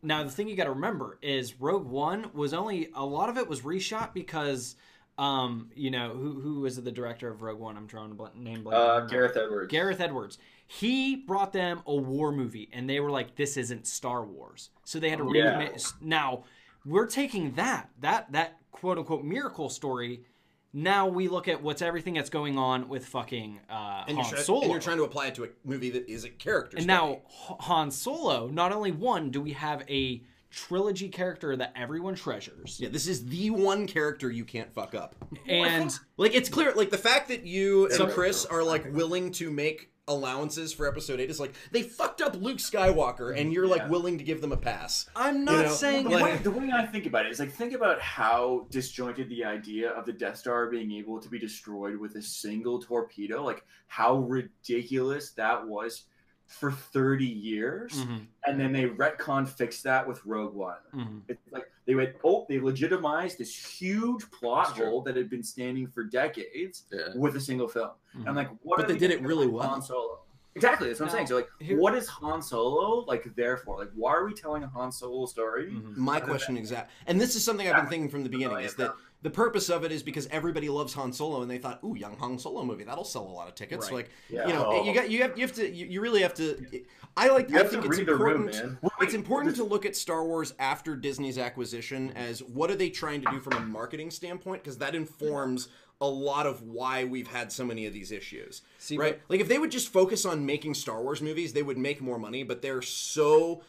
[0.03, 3.37] Now the thing you got to remember is Rogue One was only a lot of
[3.37, 4.75] it was reshot because.
[5.19, 7.75] Um, you know who who was the director of Rogue One?
[7.75, 8.77] I'm drawing a blank, name blank.
[8.77, 9.69] Uh, Gareth Edwards.
[9.71, 10.37] Gareth Edwards.
[10.65, 14.99] He brought them a war movie, and they were like, "This isn't Star Wars," so
[14.99, 15.57] they had to Yeah.
[15.57, 15.77] remake.
[15.99, 16.43] Now
[16.85, 20.23] we're taking that that that quote unquote miracle story.
[20.71, 24.35] Now we look at what's everything that's going on with fucking uh, and Han you're,
[24.35, 24.61] try- Solo.
[24.61, 27.11] and you're trying to apply it to a movie that is a character And study.
[27.11, 27.21] now
[27.61, 28.47] Han Solo.
[28.47, 33.25] Not only one, do we have a trilogy character that everyone treasures, yeah this is
[33.27, 35.15] the one character you can't fuck up
[35.47, 38.09] and Like it's clear, like the fact that you and Yeah.
[38.09, 42.33] Chris are like willing to make allowances for episode 8 is like they fucked up
[42.35, 43.89] Luke Skywalker and you're like Yeah.
[43.89, 45.07] willing to give them a pass.
[45.15, 47.51] I'm not know, saying The, like- way, the way I think about it is like
[47.51, 51.95] think about how disjointed the idea of the Death Star being able to be destroyed
[51.95, 56.05] with a single torpedo, like how ridiculous that was
[56.49, 57.93] for 30 years.
[57.93, 60.77] Mhm, And then they retcon fixed that with Rogue One.
[60.93, 61.21] mhm.
[61.27, 64.87] It's like they went, oh, they legitimized this huge plot That's true.
[64.87, 67.09] hole that had been standing for decades Yeah.
[67.15, 67.91] with a single film.
[68.17, 68.27] Mhm.
[68.27, 68.77] I'm like, what?
[68.77, 69.67] But are they did it really well.
[69.69, 70.19] Han Solo.
[70.55, 71.27] Exactly, that's what I'm saying.
[71.27, 73.77] So, like, here- what is Han Solo like there for?
[73.77, 75.67] Like, why are we telling a Han Solo story?
[75.71, 75.95] Mhm.
[75.95, 78.95] My question exact, and this is something I've been thinking from the beginning, is that
[79.21, 82.15] the purpose of it is because everybody loves Han Solo, and they thought, "Ooh, young
[82.17, 83.93] Han Solo movie, that'll sell a lot of tickets." Right.
[83.95, 84.47] Like, Yeah.
[84.47, 84.83] you know, Oh.
[84.85, 86.83] you got you have you have to you, you really have to.
[87.17, 87.49] I like.
[87.49, 88.81] You I have think to it's read the room, important.
[88.83, 88.91] man.
[89.01, 93.21] It's important to look at Star Wars after Disney's acquisition as what are they trying
[93.23, 95.67] to do from a marketing standpoint because that informs
[96.01, 98.61] a lot of why we've had so many of these issues.
[98.77, 99.19] See, right?
[99.27, 102.17] Like if they would just focus on making Star Wars movies, they would make more
[102.17, 103.61] money, but they're so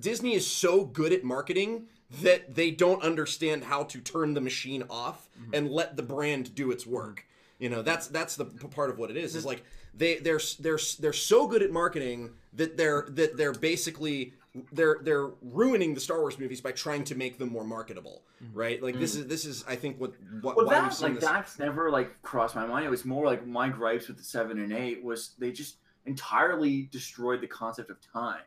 [0.00, 1.86] Disney is so good at marketing
[2.20, 5.54] that they don't understand how to turn the machine off mm-hmm.
[5.54, 7.20] and let the brand do its work.
[7.20, 7.62] Mm-hmm.
[7.62, 9.36] You know, that's that's the part of what it is.
[9.36, 9.62] Is like
[9.94, 14.34] they they're they're they're so good at marketing that they're that they're basically
[14.72, 18.58] they're they're ruining the Star Wars movies by trying to make them more marketable, mm-hmm.
[18.58, 18.82] right?
[18.82, 21.24] Like this is this is I think what what Well, that like this.
[21.24, 22.84] that's never like crossed my mind.
[22.84, 26.88] It was more like my gripes with the seven and eight was they just entirely
[26.90, 28.42] destroyed the concept of time.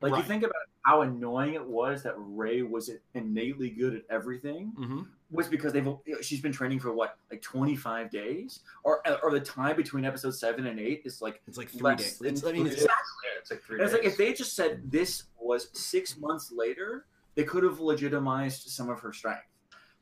[0.00, 0.54] Like you think about
[0.84, 5.06] how annoying it was that Rey was innately good at everything Mhm.
[5.30, 5.88] was because they've
[6.20, 10.66] she's been training for what like 25 days or or the time between episode 7
[10.66, 12.18] and 8 is like It's like three days.
[12.18, 12.88] than It's, I mean, three it's, days.
[13.24, 16.50] Yeah, it's like three And it's like if they just said this was six months
[16.52, 17.06] later,
[17.36, 19.42] they could have legitimized some of her strength.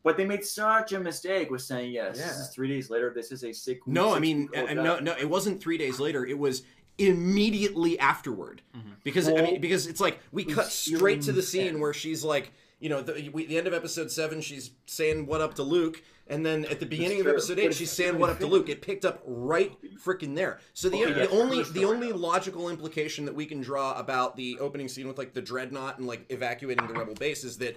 [0.03, 3.13] But they made such a mistake with saying, yes, this is three days later.
[3.15, 3.87] This is a sick.
[3.87, 6.25] No, I mean, week old uh, guy." no, no, it wasn't three days later.
[6.25, 6.63] It was
[6.99, 8.97] immediately afterward, Mhm.
[9.03, 12.23] because I mean, because it's like we we cut straight to the scene where she's
[12.25, 15.63] like, you know, the, we, the end of episode seven, she's saying what up to
[15.63, 18.47] Luke, and then at the beginning of episode eight, she's saying what up to.
[18.47, 18.69] Luke.
[18.69, 20.61] It picked up right freaking there.
[20.75, 24.59] So the, Okay, the only the only logical implication that we can draw about the
[24.61, 27.77] opening scene with like the dreadnought and like evacuating the rebel base is that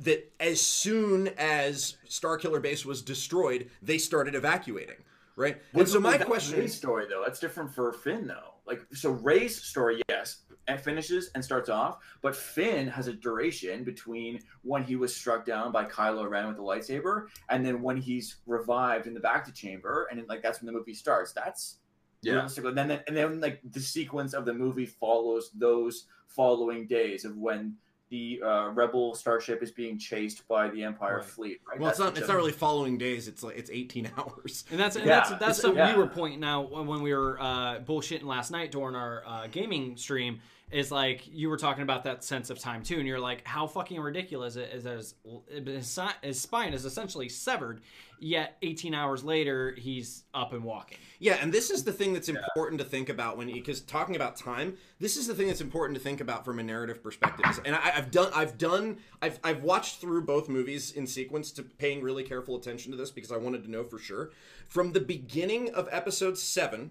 [0.00, 4.96] that as soon as Starkiller Base was destroyed, they started evacuating.
[5.36, 8.54] Right, and so my question Rey's story though that's different for Finn though.
[8.66, 13.84] Like so, Rey's story, yes, and finishes and starts off, but Finn has a duration
[13.84, 17.96] between when he was struck down by Kylo Ren with the lightsaber, and then when
[17.96, 21.32] he's revived in the bacta chamber, and then, like that's when the movie starts.
[21.32, 21.78] That's
[22.22, 22.48] Yeah.
[22.56, 27.36] And then and then like the sequence of the movie follows those following days of
[27.36, 27.76] when
[28.14, 31.24] the uh, rebel starship is being chased by the Empire Right.
[31.24, 31.60] fleet.
[31.68, 31.80] Right?
[31.80, 32.16] Well, it's not.
[32.16, 33.26] It's not really following days.
[33.26, 34.64] It's like it's 18 hours.
[34.70, 35.96] And that's and Yeah, that's that's it's- something yeah.
[35.96, 39.46] we were pointing out when when we were uh, bullshitting last night during our uh,
[39.50, 40.40] gaming stream.
[40.70, 43.66] Is like you were talking about that sense of time too, and you're like, how
[43.66, 45.14] fucking ridiculous it is that his,
[45.48, 47.80] his, his spine is essentially severed,
[48.24, 50.96] yet 18 hours later he's up and walking.
[51.18, 54.36] Yeah, and this is the thing that's important to think about when because talking about
[54.36, 57.60] time, this is the thing that's important to think about from a narrative perspective.
[57.66, 61.62] And I, I've done, I've done, I've I've watched through both movies in sequence to
[61.62, 64.30] paying really careful attention to this because I wanted to know for sure.
[64.68, 66.90] From the beginning of episode seven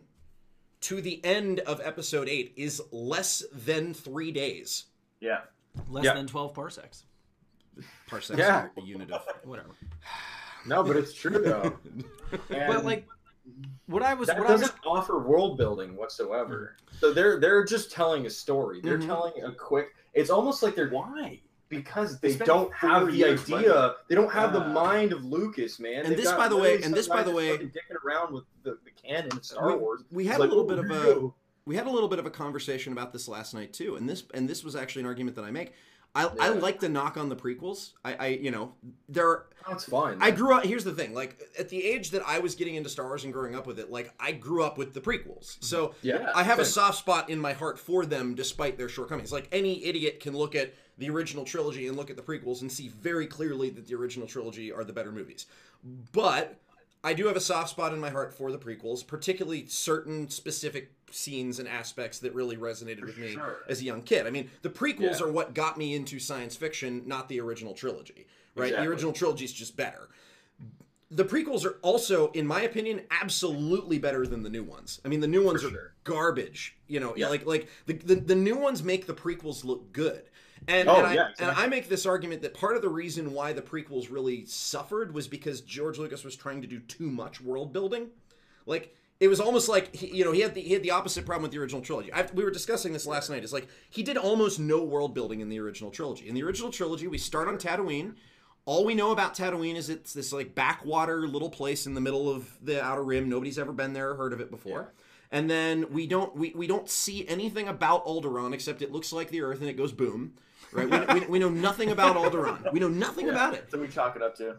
[0.81, 4.85] to the end of episode eight is less than three days.
[5.19, 5.41] yeah.
[5.89, 6.13] Less Yeah.
[6.13, 7.05] than 12 parsecs,
[8.07, 8.55] Parsecs Yeah.
[8.65, 9.25] are a unit of.
[9.43, 9.69] whatever.
[10.65, 11.73] No, but it's true though.
[12.49, 13.07] But like,
[13.85, 16.77] what I was, that what I was, doesn't offer world building whatsoever.
[16.99, 18.81] So they're they're just telling a story.
[18.81, 19.05] They're Mhm.
[19.05, 19.89] telling a quick.
[20.13, 21.41] It's almost like they're Why?
[21.69, 23.73] because they spent don't have the years idea.
[23.75, 23.95] writing.
[24.07, 26.01] They don't have the mind of Lucas, man.
[26.01, 28.43] And They've this, got by the way- and this, by the way- dicking around with
[28.61, 30.03] the, the canon of Star we, Wars.
[30.11, 31.31] we It's had like, a little oh, bit of a
[31.65, 34.23] we had a little bit of a conversation about this last night too and this
[34.35, 35.73] and this was actually an argument that i make
[36.15, 38.73] i, I like the knock on the prequels i, I you know
[39.09, 40.17] there are, That's fine.
[40.21, 42.89] i grew up here's the thing like at the age that i was getting into
[42.89, 45.95] star wars and growing up with it like i grew up with the prequels so
[46.01, 49.31] yeah, I have a soft spot in my heart for them despite their shortcomings.
[49.31, 52.71] Like any idiot can look at the original trilogy and look at the prequels and
[52.71, 55.45] see very clearly that the original trilogy are the better movies.
[56.11, 56.59] But
[57.03, 60.91] I do have a soft spot in my heart for the prequels, particularly certain specific
[61.13, 63.59] scenes and aspects that really resonated with me sure.
[63.67, 64.25] as a young kid.
[64.27, 65.25] I mean, the prequels Yeah.
[65.25, 68.27] are what got me into science fiction, not the original trilogy.
[68.55, 68.67] Right?
[68.67, 68.85] Exactly.
[68.85, 70.09] The original trilogy is just better
[71.13, 74.99] the prequels are also, in my opinion, absolutely better than the new ones.
[75.05, 75.93] I mean, the new ones For are sure.
[76.03, 76.75] garbage.
[76.87, 77.29] You know, Yeah.
[77.29, 80.23] like like the, the the new ones make the prequels look good.
[80.67, 81.51] And, Oh, and, I, yeah, and.
[81.51, 85.27] I make this argument that part of the reason why the prequels really suffered was
[85.27, 88.09] because George Lucas was trying to do too much world building.
[88.65, 91.25] Like it was almost like he, you know he had the he had the opposite
[91.25, 92.11] problem with the original trilogy.
[92.11, 93.41] i we were discussing this last night.
[93.41, 96.27] It's like he did almost no world building in the original trilogy.
[96.27, 98.15] In the original trilogy, we start on Tatooine.
[98.65, 102.29] All we know about Tatooine is it's this like backwater little place in the middle
[102.29, 103.29] of the Outer Rim.
[103.29, 104.91] Nobody's ever been there or heard of it before.
[105.31, 109.29] And then we don't we, we don't see anything about Alderaan except it looks like
[109.29, 110.33] the Earth and it goes boom.
[110.73, 111.13] Right?
[111.13, 112.73] We, we, we know nothing about Alderaan.
[112.73, 114.57] We know nothing about it So we chalk it up to.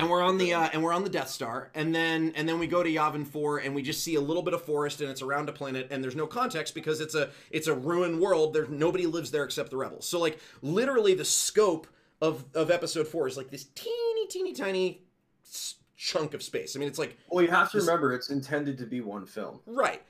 [0.00, 2.58] And we're on the uh, and we're on the Death Star, and then and then
[2.58, 5.10] we go to Yavin Four, and we just see a little bit of forest, and
[5.10, 8.52] it's around a planet, and there's no context because it's a it's a ruined world.
[8.54, 10.06] There's nobody lives there except the rebels.
[10.08, 11.86] So like literally, the scope
[12.20, 15.02] of of Episode Four is like this teeny teeny tiny
[15.96, 16.76] chunk of space.
[16.76, 19.26] I mean, it's like Well, you have to Just- remember it's intended to be one
[19.26, 19.60] film.
[19.66, 20.02] right.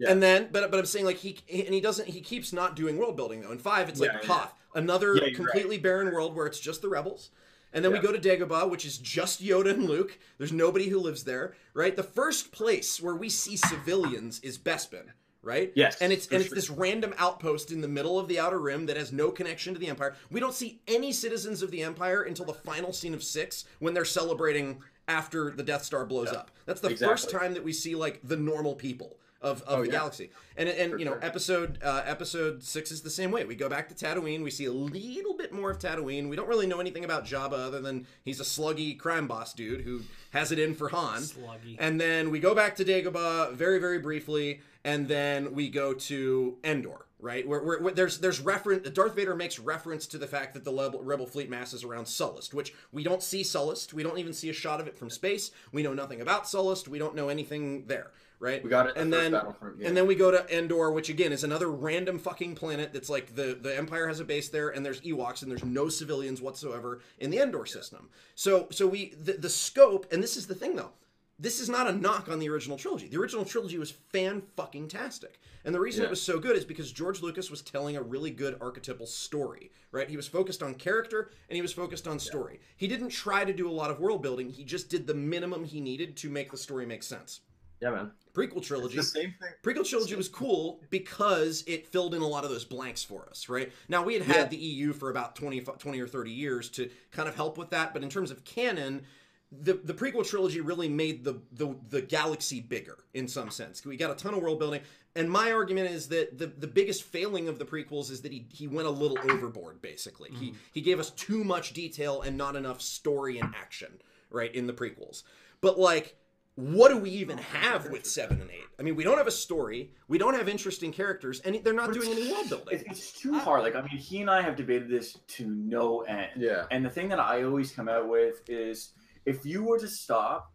[0.00, 0.12] Yeah.
[0.12, 2.98] And then, but but I'm saying like he and he doesn't he keeps not doing
[2.98, 3.50] world building though.
[3.50, 4.46] In five, it's like Yeah, yeah.
[4.74, 7.30] Another Yeah, completely barren world where it's just the rebels.
[7.72, 10.18] And then we go to Dagobah, which is just Yoda and Luke.
[10.38, 11.94] There's nobody who lives there, right?
[11.94, 15.04] The first place where we see civilians is Bespin,
[15.42, 15.72] right?
[15.74, 18.86] Yes, And it's and it's this random outpost in the middle of the Outer Rim
[18.86, 20.16] that has no connection to the Empire.
[20.30, 23.92] We don't see any citizens of the Empire until the final scene of six when
[23.94, 26.38] they're celebrating after the Death Star blows Yeah.
[26.38, 26.50] up.
[26.66, 27.12] That's the Exactly.
[27.12, 29.92] first time that we see like the normal people of, of Oh, the yeah.
[29.92, 30.30] galaxy.
[30.56, 31.24] And and For you know, sure.
[31.24, 33.44] episode uh, episode six is the same way.
[33.44, 34.42] We go back to Tatooine.
[34.42, 36.28] We see a little bit more of Tatooine.
[36.28, 39.82] We don't really know anything about Jabba other than he's a sluggy crime boss dude
[39.82, 41.20] who has it in for Han.
[41.22, 41.76] Sluggy.
[41.78, 46.56] And then we go back to Dagobah very very briefly, and then we go to
[46.64, 47.04] Endor.
[47.20, 48.88] Right, where, where, where there's there's reference.
[48.90, 52.54] Darth Vader makes reference to the fact that the rebel, rebel fleet masses around Sullust,
[52.54, 53.92] which we don't see Sullust.
[53.92, 55.50] We don't even see a shot of it from space.
[55.72, 56.86] We know nothing about Sullust.
[56.86, 58.12] We don't know anything there.
[58.40, 58.92] Right, We got it.
[58.96, 62.92] and then and then we go to Endor, which again is another random fucking planet
[62.92, 65.88] that's like the the Empire has a base there, and there's Ewoks, and there's no
[65.88, 68.08] civilians whatsoever in the Endor system.
[68.36, 70.92] So so we the, the scope, and this is the thing though,
[71.40, 73.08] this is not a knock on the original trilogy.
[73.08, 76.64] The original trilogy was fan fucking tastic, and the reason it was so good is
[76.64, 79.72] because George Lucas was telling a really good archetypal story.
[79.90, 82.60] Right, he was focused on character and he was focused on story.
[82.76, 84.50] He didn't try to do a lot of world building.
[84.50, 87.40] He just did the minimum he needed to make the story make sense.
[87.80, 88.10] Yeah, man.
[88.34, 89.50] Prequel It's trilogy the same thing.
[89.62, 93.48] Prequel trilogy was cool because it filled in a lot of those blanks for us,
[93.48, 93.72] right?
[93.88, 94.44] Now, we had had Yeah.
[94.46, 97.92] the EU for about 20, 20 or 30 years to kind of help with that,
[97.92, 99.02] but in terms of canon,
[99.50, 103.84] the, the prequel trilogy really made the, the the galaxy bigger in some sense.
[103.84, 104.82] We got a ton of world building,
[105.16, 108.46] and my argument is that the, the biggest failing of the prequels is that he,
[108.52, 109.80] he went a little overboard.
[109.80, 110.54] Basically, he mm.
[110.72, 113.92] he gave us too much detail and not enough story and action,
[114.30, 115.22] right, in the prequels.
[115.62, 116.14] But like,
[116.58, 118.64] what do we even have with seven and eight?
[118.80, 121.92] I mean, we don't have a story, we don't have interesting characters, and they're not
[121.92, 122.66] doing any world building.
[122.72, 123.62] It's, it's too hard.
[123.62, 126.30] Like I mean, he and I have debated this to no end.
[126.36, 126.64] Yeah.
[126.72, 128.90] And the thing that I always come out with is
[129.24, 130.52] if you were to stop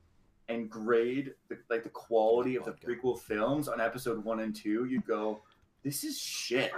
[0.50, 2.86] and grade the, like the quality of the Okay.
[2.96, 5.42] prequel films on episode one and two, you'd go,
[5.84, 6.74] "This is shit."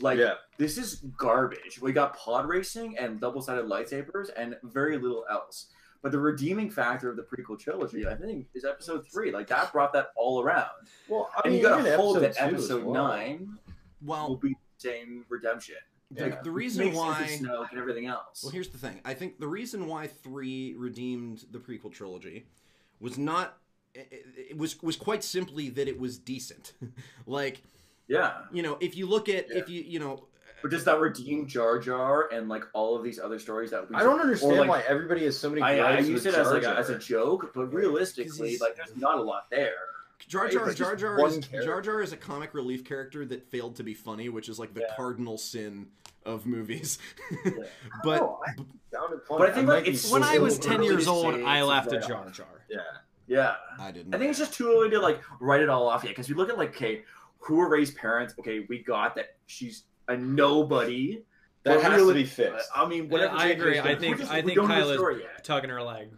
[0.00, 0.34] Like yeah.
[0.58, 1.80] this is garbage.
[1.80, 5.66] We got pod racing and double-sided lightsabers and very little else.
[6.02, 9.30] But the redeeming factor of the prequel trilogy, I think, is episode three.
[9.32, 10.70] Like that brought that all around.
[11.08, 12.94] Well, I And mean, you gotta hold that two as episode well.
[13.08, 13.58] nine
[14.02, 15.76] will Well, be the same redemption.
[16.10, 16.40] the, Yeah.
[16.42, 17.20] the reason Makes why.
[17.20, 18.42] with Snoke and everything else.
[18.42, 19.00] Well, here's the thing.
[19.04, 22.46] I think the reason why three redeemed the prequel trilogy
[22.98, 23.58] was not.
[23.94, 26.72] It, it was was quite simply that it was decent.
[27.26, 27.62] like
[28.08, 29.58] yeah, you know, if you look at Yeah.
[29.58, 30.28] if you you know
[30.62, 33.96] but does that redeem Jar Jar and like all of these other stories that we?
[33.96, 35.62] I don't understand like, why everybody has so many.
[35.62, 38.96] I, I use with it as like a, as a joke, but realistically, like there's
[38.96, 39.72] not a lot there.
[40.28, 41.38] Jar Jar it's Jar Jar is.
[41.38, 44.74] Jar Jar is a comic relief character that failed to be funny, which is like
[44.74, 44.94] the Yeah.
[44.96, 45.88] cardinal sin
[46.24, 46.98] of movies.
[47.44, 47.52] Yeah.
[48.04, 48.52] but Oh, I.
[49.28, 51.62] But I think, might like, be it's- When I was 10 early years old, I
[51.62, 52.28] laughed at Jar.
[52.30, 52.46] Jar.
[52.68, 52.80] Yeah.
[53.30, 54.12] Yeah, I didn't.
[54.12, 56.10] I think it's just too early to like write it all off yet.
[56.10, 57.04] Because we look at like, okay,
[57.38, 58.34] who are Rey's parents?
[58.40, 61.22] Okay, we got that she's a nobody.
[61.64, 62.70] That has really- to be fixed.
[62.74, 63.34] I mean, whatever.
[63.36, 63.74] I agree.
[63.74, 66.10] Jake I think- just- I think don't Kyla's- Tugging her leg.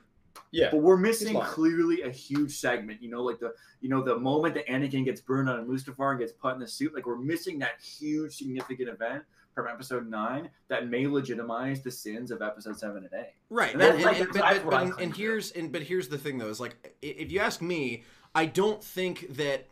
[0.53, 0.69] yeah.
[0.71, 3.03] But we're missing clearly a huge segment.
[3.03, 6.21] You know, like the you know the moment that Anakin gets burned on Mustafar and
[6.21, 6.95] gets put in the suit.
[6.95, 9.25] Like we're missing that huge significant event
[9.55, 13.35] from Episode Nine that may legitimize the sins of Episode Seven and Eight.
[13.51, 16.49] Right, And and, and- but, but, but, and, here's and but here's the thing though
[16.49, 18.05] is like if you ask me,
[18.35, 19.67] I don't think that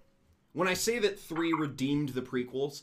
[0.53, 2.83] when I say that three redeemed the prequels,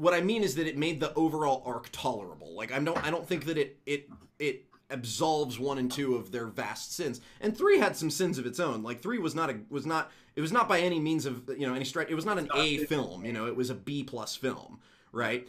[0.00, 2.54] what I mean is that it made the overall arc tolerable.
[2.54, 6.32] Like I don't I don't think that it it it absolves one and two of
[6.32, 8.82] their vast sins, and three had some sins of its own.
[8.82, 11.66] Like three was not a was not it was not by any means of you
[11.66, 12.10] know any stretch.
[12.10, 13.24] It was not an A film.
[13.24, 14.80] You know, it was a B plus film,
[15.12, 15.46] right?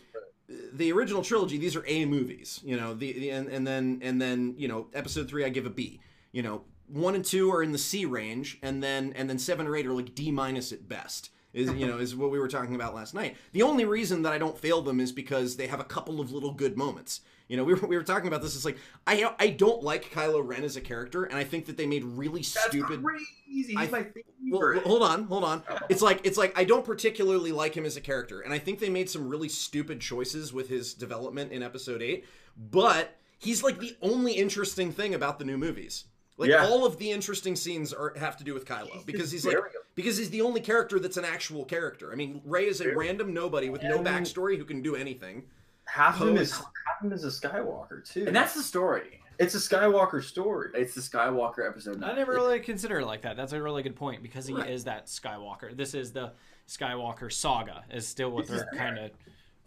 [0.73, 4.19] the original trilogy these are a movies you know the, the and, and then and
[4.19, 5.99] then you know episode three i give a b
[6.31, 9.67] you know one and two are in the C range, and then and then seven
[9.67, 11.29] or eight are like D minus at best.
[11.51, 13.35] Is you know is what we were talking about last night.
[13.53, 16.31] The only reason that I don't fail them is because they have a couple of
[16.31, 17.21] little good moments.
[17.47, 18.55] You know, we were, we were talking about this.
[18.55, 18.77] It's like
[19.07, 22.03] I I don't like Kylo Ren as a character, and I think that they made
[22.03, 23.03] really That's stupid.
[23.03, 23.25] crazy.
[23.47, 24.05] He's I- my
[24.51, 25.63] Well, hold on, hold on.
[25.89, 28.77] It's like it's like I don't particularly like him as a character, and I think
[28.79, 32.25] they made some really stupid choices with his development in Episode Eight.
[32.55, 36.05] But he's like the only interesting thing about the new movies.
[36.39, 36.65] Like Yeah.
[36.65, 39.57] all of the interesting scenes are have to do with Kylo because he's like
[39.93, 42.11] because he's the only character that's an actual character.
[42.11, 45.43] I mean, Rey is a random nobody with no backstory who can do anything.
[45.85, 46.65] half of him is half
[47.01, 49.19] of him is a Skywalker too, and that's the story.
[49.37, 50.69] it's a Skywalker story.
[50.73, 53.35] It's the Skywalker episode I never really consider it like that.
[53.35, 54.69] That's a really good point because he Right.
[54.69, 55.75] is that Skywalker.
[55.75, 56.31] This is the
[56.69, 57.83] Skywalker saga.
[57.91, 59.11] Is still what He's they're kind of,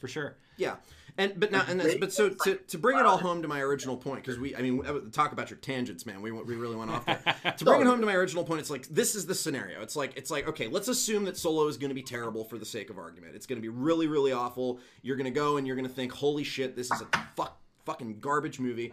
[0.03, 0.37] for sure.
[0.57, 0.75] Yeah,
[1.17, 3.61] and but now and that's, but so to, to bring it all home to my
[3.61, 4.83] original point because we I mean
[5.13, 6.21] talk about your tangents, man.
[6.23, 7.23] We we really went off there.
[7.57, 9.81] to bring it home to my original point, it's like this is the scenario.
[9.81, 12.59] It's like it's like okay, let's assume that Solo is going to be terrible for
[12.59, 13.37] the sake of argument.
[13.37, 14.81] It's going to be really really awful.
[15.03, 17.61] You're going to go and you're going to think, holy shit, this is a fuck
[17.85, 18.93] fucking garbage movie,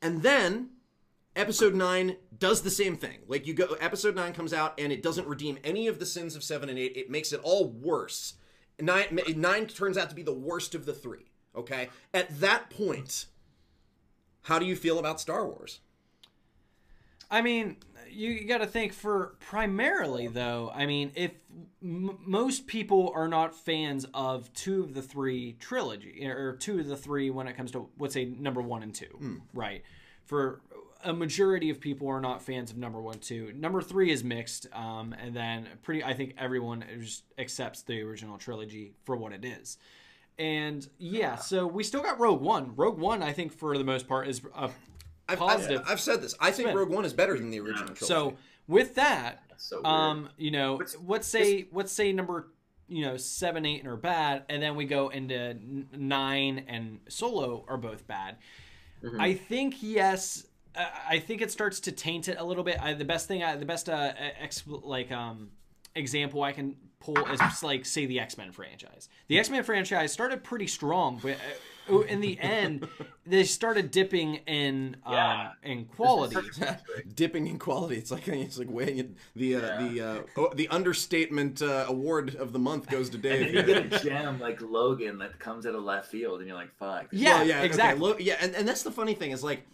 [0.00, 0.70] and then.
[1.36, 3.18] Episode 9 does the same thing.
[3.28, 6.34] Like you go episode 9 comes out and it doesn't redeem any of the sins
[6.34, 6.96] of 7 and 8.
[6.96, 8.34] It makes it all worse.
[8.80, 11.18] 9 9 turns out to be the worst of the 3.
[11.56, 11.88] Okay?
[12.14, 13.26] At that point,
[14.42, 15.80] how do you feel about Star Wars?
[17.30, 17.76] I mean,
[18.10, 20.72] you, got to think for primarily though.
[20.74, 21.32] I mean, if
[21.82, 26.86] m- most people are not fans of two of the three trilogy or two of
[26.86, 29.36] the three when it comes to let's say number one and two, hmm.
[29.52, 29.82] right?
[30.24, 30.60] For
[31.04, 33.52] a majority of people are not fans of number one, two.
[33.54, 36.02] Number three is mixed, um, and then pretty.
[36.02, 39.78] I think everyone just accepts the original trilogy for what it is.
[40.38, 42.74] And yeah, so we still got Rogue One.
[42.76, 44.70] Rogue One, I think, for the most part, is a
[45.28, 45.82] I've, positive.
[45.82, 46.34] I've, I've said this.
[46.40, 46.76] I think spin.
[46.76, 48.04] Rogue One is better than the original trilogy.
[48.04, 48.34] So
[48.66, 52.48] with that, so um, you know, What's- let's say let's say number
[52.88, 55.56] you know seven, eight are bad, and then we go into
[55.92, 58.36] nine and Solo are both bad.
[59.02, 59.20] Mm-hmm.
[59.20, 60.44] I think yes.
[61.08, 62.80] I think it starts to taint it a little bit.
[62.82, 65.50] I, the best thing, I, the best uh, ex, like um,
[65.94, 69.08] example I can pull is just like say the X Men franchise.
[69.28, 71.36] The X Men franchise started pretty strong, but
[71.90, 72.86] uh, in the end,
[73.26, 75.50] they started dipping in um, Yeah.
[75.62, 76.36] in quality.
[77.14, 77.96] dipping in quality.
[77.96, 79.16] It's like it's like weighing.
[79.36, 83.24] The uh, the uh, oh, the understatement uh, award of the month goes to And
[83.24, 83.54] then Dave.
[83.54, 86.74] you get a gem like Logan that comes out of left field, and you're like,
[86.78, 88.00] "Fuck." this Yeah, Well, okay, exactly.
[88.06, 89.66] look, yeah, and, and that's the funny thing is like,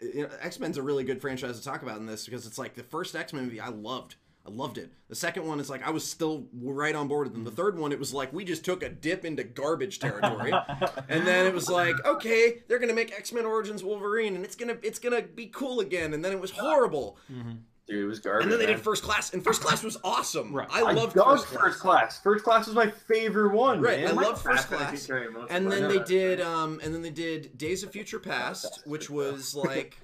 [0.00, 2.58] you know, X Men's a really good franchise to talk about in this because it's
[2.58, 4.16] like the first X Men movie I loved.
[4.46, 4.90] I loved it.
[5.08, 7.44] The second one is like I was still right on board with them.
[7.44, 10.52] The third one, it was like we just took a dip into garbage territory,
[11.08, 14.56] and then it was like, okay, they're gonna make X Men Origins Wolverine, and it's
[14.56, 16.14] gonna it's gonna be cool again.
[16.14, 17.56] And then it was horrible, mm-hmm.
[17.88, 18.44] Dude, it was garbage.
[18.44, 18.76] and then they man.
[18.76, 20.52] did First Class, and First Class was awesome.
[20.54, 20.68] Right.
[20.70, 22.18] I I loved loved First first, Class.
[22.18, 22.22] class.
[22.22, 23.80] First class was my favorite one.
[23.80, 24.10] Right, man.
[24.10, 25.08] I My love First Class.
[25.50, 29.54] And then they did, um, and then they did Days of Future Past, which was
[29.54, 29.98] like,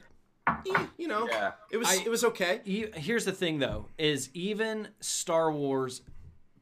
[0.48, 1.52] eh, you know, Yeah.
[1.70, 2.60] it was I- it was okay.
[2.64, 6.02] E- Here's the thing, though, is even Star Wars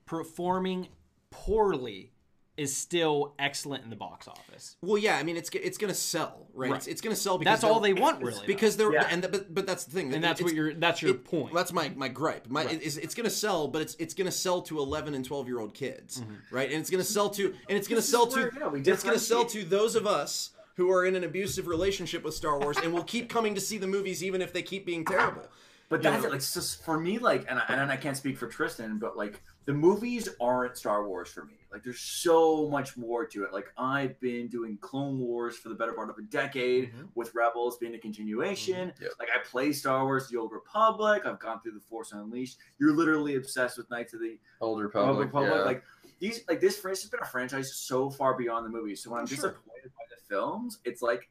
[0.06, 0.88] performing
[1.30, 2.11] poorly
[2.58, 4.76] is still excellent in the box office.
[4.82, 6.70] Well, yeah, I mean, it's it's gonna sell, right?
[6.70, 6.76] Right.
[6.76, 8.46] It's, it's gonna sell because That's all they're- want, really.
[8.46, 9.08] because they're Yeah.
[9.10, 11.24] and th- but but that's the thing, and that's it's- what your that's your it-
[11.24, 11.54] point.
[11.54, 12.48] That's my my gripe.
[12.48, 12.82] My Right.
[12.82, 15.72] it's, it's gonna sell, but it's it's gonna sell to eleven and twelve year old
[15.72, 16.54] kids, Mm-hmm.
[16.54, 16.70] right?
[16.70, 19.64] And it's gonna sell to and it's gonna sell to yeah, it's gonna sell to
[19.64, 23.28] those of us who are in an abusive relationship with Star Wars and will keep
[23.30, 25.42] coming to see the movies even if they keep being terrible.
[25.88, 26.28] But You that's know?
[26.28, 26.30] it.
[26.32, 29.14] Like, it's just for me, like, and I, and I can't speak for Tristan, but
[29.14, 31.52] like, the movies aren't Star Wars for me.
[31.72, 33.52] Like, there's so much more to it.
[33.52, 37.08] Like, I've been doing Clone Wars for the better part of a decade, Mhm.
[37.14, 38.90] with Rebels being a continuation.
[38.90, 39.00] Mhm.
[39.00, 39.12] Yep.
[39.18, 41.24] Like, I play Star Wars: The Old Republic.
[41.24, 42.58] I've gone through the Force Unleashed.
[42.78, 45.26] You're literally obsessed with Knights of the Old Old Republic.
[45.28, 45.52] Republic.
[45.54, 45.62] yeah.
[45.62, 45.82] Like,
[46.18, 49.02] these, like this franchise has been a franchise so far beyond the movies.
[49.02, 49.36] So when I'm Sure.
[49.36, 51.28] disappointed by the films, it's like,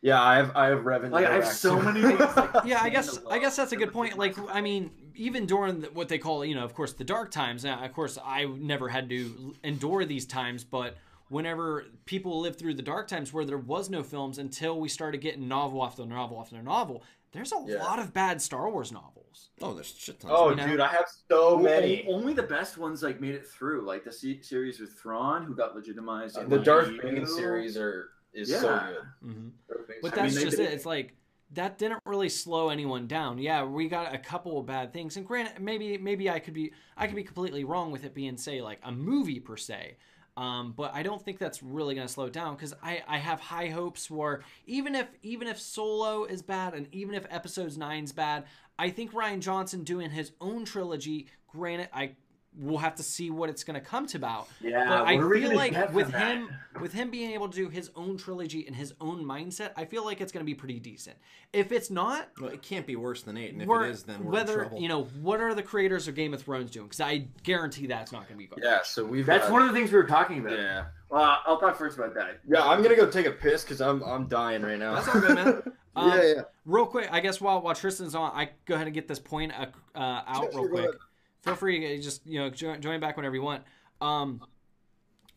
[0.00, 1.04] yeah, I have I have Revan.
[1.04, 2.18] to like I have so many things.
[2.36, 3.20] Like, yeah, I guess.
[3.30, 4.18] I guess that's a good point.
[4.18, 4.36] Like.
[4.52, 7.64] I mean, even during the, what they call, you know, of course, the dark times.
[7.64, 10.96] Now, of course, I never had to endure these times, but
[11.28, 15.20] whenever people lived through the dark times where there was no films until we started
[15.20, 17.02] getting novel after novel after novel,
[17.32, 17.82] there's a Yeah.
[17.82, 19.48] lot of bad Star Wars novels.
[19.62, 20.32] Oh, there's shit tons.
[20.36, 20.66] Oh, you know?
[20.66, 22.06] dude, I have so O- many.
[22.06, 25.44] o- Only the best ones like made it through, like the se- series with Thrawn,
[25.44, 26.36] who got legitimized.
[26.36, 27.00] in the the Darth EU.
[27.00, 29.30] Bane series are is so good.
[29.30, 29.48] Mm-hmm.
[29.68, 30.64] Darth Bane But I mean, that's they just it.
[30.64, 31.14] it- It's like
[31.54, 33.38] that didn't really slow anyone down.
[33.38, 36.72] Yeah, we got a couple of bad things, and granted, maybe maybe I could be
[36.96, 39.96] I could be completely wrong with it being say like a movie per se.
[40.36, 43.38] Um, but I don't think that's really going to slow down because I, I have
[43.38, 48.12] high hopes for even if even if Solo is bad and even if Episodes Nine's
[48.12, 48.44] bad,
[48.78, 51.26] I think Rian Johnson doing his own trilogy.
[51.48, 52.12] Granted, I
[52.58, 54.48] we'll have to see what it's going to come to about.
[54.60, 56.36] Yeah, but I what are we feel like with from that?
[56.36, 56.48] him
[56.80, 60.04] with him being able to do his own trilogy and his own mindset, I feel
[60.04, 61.16] like it's going to be pretty decent.
[61.52, 64.24] If it's not, Well, it can't be worse than eight, and if it is, then
[64.24, 64.80] we're whether in trouble.
[64.80, 66.86] you know what are the creators of Game of Thrones doing?
[66.86, 68.62] Because I guarantee that's not going to be good.
[68.62, 70.52] Yeah, so we've That's got, one of the things we were talking about.
[70.58, 70.84] Yeah.
[71.10, 72.40] Well, I'll talk first about that.
[72.48, 74.94] Yeah, I'm gonna go take a piss because I'm I'm dying right now.
[74.94, 75.62] That's all good, man.
[75.94, 76.42] Um, yeah, yeah.
[76.64, 79.52] Real quick, I guess while while Tristan's on, I go ahead and get this point
[79.52, 81.00] uh, uh, out Sure, real sure, go quick.
[81.42, 83.62] Feel free to just you know join, join back whenever you want.
[84.00, 84.42] Um,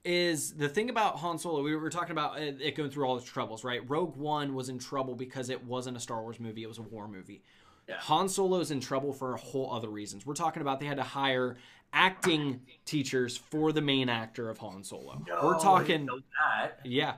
[0.04, 1.64] is the thing about Han Solo?
[1.64, 3.82] We were talking about it, it going through all its troubles, right?
[3.90, 6.84] Rogue One was in trouble because it wasn't a Star Wars movie; it was a
[6.84, 7.42] war movie.
[7.90, 7.98] Yeah.
[8.00, 10.26] Han Solo's in trouble for a whole other reasons.
[10.26, 11.58] We're talking about they had to hire
[11.94, 15.24] acting teachers for the main actor of Han Solo.
[15.28, 16.20] No, we're talking didn't know
[16.52, 16.80] that.
[16.84, 17.16] yeah.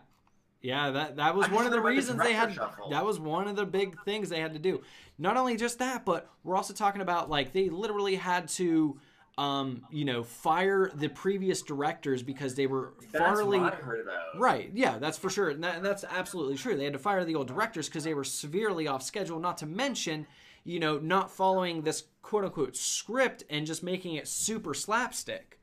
[0.61, 2.89] Yeah, that that was I one of the reasons they had shuffle.
[2.89, 4.81] that was one of the big things they had to do.
[5.17, 8.99] Not only just that, but we're also talking about like they literally had to
[9.37, 14.01] um, you know, fire the previous directors because they were That's farly what I heard
[14.01, 14.39] about.
[14.39, 14.71] Right.
[14.73, 15.49] Yeah, that's for sure.
[15.49, 16.75] And that, that's absolutely true.
[16.75, 19.39] They had to fire the old directors because they were severely off schedule.
[19.39, 20.25] Not to mention,
[20.63, 25.56] you know, not following this quote unquote script and just making it super slapstick.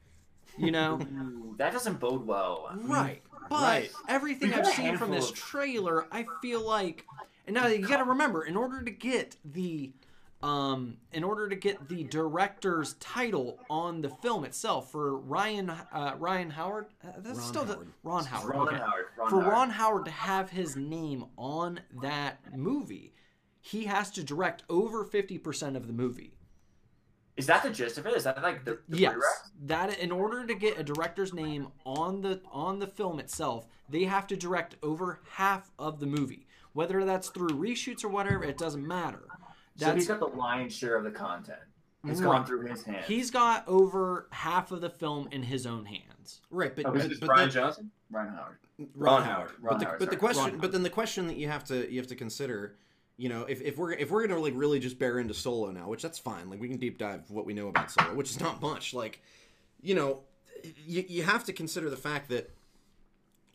[0.56, 0.98] You know.
[1.58, 2.70] That doesn't bode well.
[2.76, 3.22] Right.
[3.48, 3.90] But Right.
[4.08, 7.04] everything I've seen from this trailer, I feel like
[7.46, 9.92] and now you got to remember in order to get the
[10.42, 16.14] um in order to get the director's title on the film itself for Ryan uh,
[16.18, 18.76] Ryan Howard uh, that's Ron still the Ron Howard Ron okay.
[18.76, 19.04] Howard.
[19.16, 19.52] Ron for Howard.
[19.52, 23.14] Ron Howard to have his name on that movie
[23.60, 26.34] he has to direct over 50% of the movie
[27.36, 28.14] Is that the gist of it?
[28.14, 29.28] Is that like the, the yes pre-rec?
[29.66, 34.04] that in order to get a director's name on the on the film itself they
[34.04, 38.56] have to direct over half of the movie whether that's through reshoots or whatever it
[38.58, 39.24] doesn't matter
[39.76, 41.58] so he's got the lion's share of the content.
[42.06, 42.36] It's Right.
[42.36, 43.06] gone through his hands.
[43.08, 47.00] he's got over half of the film in his own hands right, but, Oh, but,
[47.00, 47.90] is Is but Brian then- Johnson?
[48.10, 48.58] Ron Howard.
[48.78, 49.50] Ron, Ron Howard.
[49.50, 49.50] Howard.
[49.62, 51.90] But the, Howard, but the question, Ron but then the question that you have to
[51.90, 52.76] you have to consider,
[53.16, 55.88] you know, if, if we're if we're gonna like really just bear into Solo now,
[55.88, 58.40] which that's fine, like we can deep dive what we know about Solo, which is
[58.40, 58.92] not much.
[58.92, 59.22] Like,
[59.80, 60.20] you know,
[60.86, 62.50] you, you have to consider the fact that.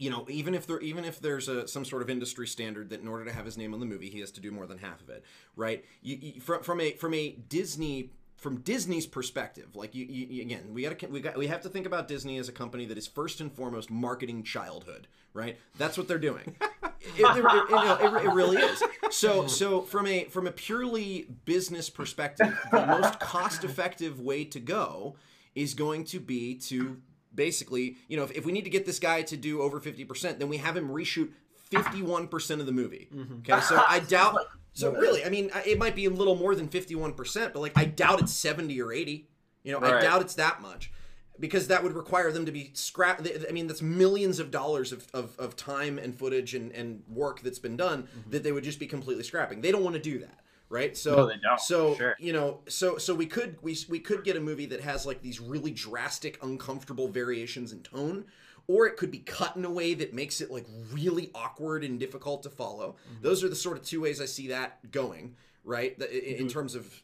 [0.02, 3.02] You know, even if there, even if there's a some sort of industry standard that
[3.02, 4.78] in order to have his name on the movie, he has to do more than
[4.78, 5.26] half of it,
[5.58, 5.84] right?
[6.02, 10.74] You, you, from from a from a Disney from Disney's perspective, like you, you again,
[10.74, 12.98] we got to we got we have to think about Disney as a company that
[12.98, 15.58] is first and foremost marketing childhood, right?
[15.78, 16.56] That's what they're doing.
[17.02, 18.84] It, it- it- you it- it really is.
[19.12, 24.60] So so from a from a purely business perspective, the most cost effective way to
[24.60, 25.16] go
[25.56, 26.98] is going to be to
[27.34, 30.40] basically, you know, if, if we need to get this guy to do over 50%,
[30.40, 31.30] then we have him reshoot
[31.72, 33.08] 51% of the movie.
[33.14, 33.36] Mm-hmm.
[33.52, 34.38] Okay, so I doubt.
[34.74, 37.86] So really, I mean, it might be a little more than 51%, but like I
[37.86, 39.28] doubt it's 70 or 80.
[39.64, 40.92] You know, I doubt it's that much.
[41.40, 43.26] Because that would require them to be scrap.
[43.48, 47.42] I mean, that's millions of dollars of, of, of time and footage and, and work
[47.42, 48.32] that's been done mm-hmm.
[48.32, 49.62] that they would just be completely scrapping.
[49.62, 50.98] They don't want to do that, right?
[50.98, 52.16] So, No, they don't, so sure.
[52.20, 55.22] you know, so so we could we we could get a movie that has like
[55.22, 58.26] these really drastic, uncomfortable variations in tone,
[58.68, 62.00] or it could be cut in a way that makes it like really awkward and
[62.00, 62.98] difficult to follow.
[63.14, 63.24] Mm-hmm.
[63.24, 65.98] Those are the sort of two ways I see that going, right?
[65.98, 66.48] The, i- in mm-hmm.
[66.48, 67.02] terms of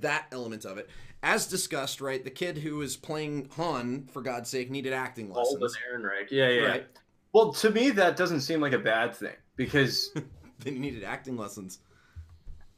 [0.00, 0.88] that element of it.
[1.22, 5.48] As discussed, right, the kid who was playing Han, for God's sake, needed acting lessons.
[5.48, 5.82] Alden lessons.
[5.92, 6.30] Ehrenreich.
[6.30, 6.66] Yeah, yeah.
[6.66, 6.86] Right.
[7.32, 10.14] Well, to me, that doesn't seem like a bad thing because
[10.60, 11.78] They needed acting lessons.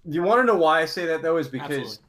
[0.04, 2.04] you want to know why I say that though is because Absolutely.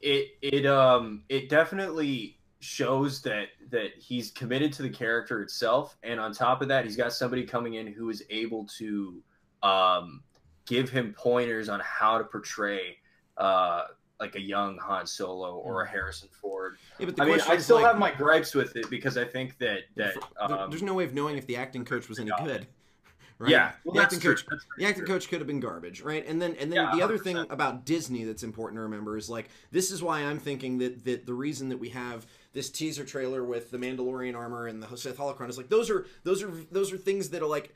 [0.00, 6.20] it it um it definitely shows that that he's committed to the character itself, and
[6.20, 9.22] on top of that, he's got somebody coming in who is able to
[9.62, 10.22] um
[10.66, 12.96] give him pointers on how to portray
[13.36, 13.84] uh
[14.22, 16.76] like a young Han Solo or a Harrison Ford.
[16.98, 19.24] Yeah, but the I mean, I still like, have my gripes with it because I
[19.24, 22.30] think that that um, there's no way of knowing if the acting coach was any
[22.38, 22.46] Yeah.
[22.46, 22.66] good.
[23.38, 23.50] Right?
[23.50, 24.46] yeah, the acting coach
[24.78, 25.14] the acting true.
[25.14, 26.24] coach could have been garbage, right?
[26.28, 27.50] And then and then Yeah, the other thing 100%.
[27.50, 31.26] about Disney that's important to remember is like this is why I'm thinking that that
[31.26, 35.16] the reason that we have this teaser trailer with the Mandalorian armor and the Sith
[35.18, 37.74] holocron is like those are those are those are things that are like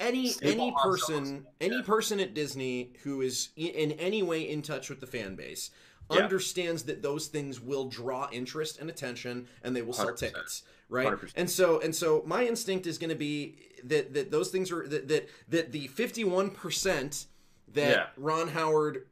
[0.00, 1.82] any any person any yeah.
[1.82, 5.70] person at Disney who is in any way in touch with the fan base
[6.10, 6.18] Yeah.
[6.22, 10.16] understands that those things will draw interest and attention and they will sell 100%.
[10.18, 11.32] tickets right 100%.
[11.36, 14.86] and so and so my instinct is going to be that that those things are
[14.88, 17.26] that that, that the 51%
[17.74, 18.06] that Yeah.
[18.16, 19.06] ron howard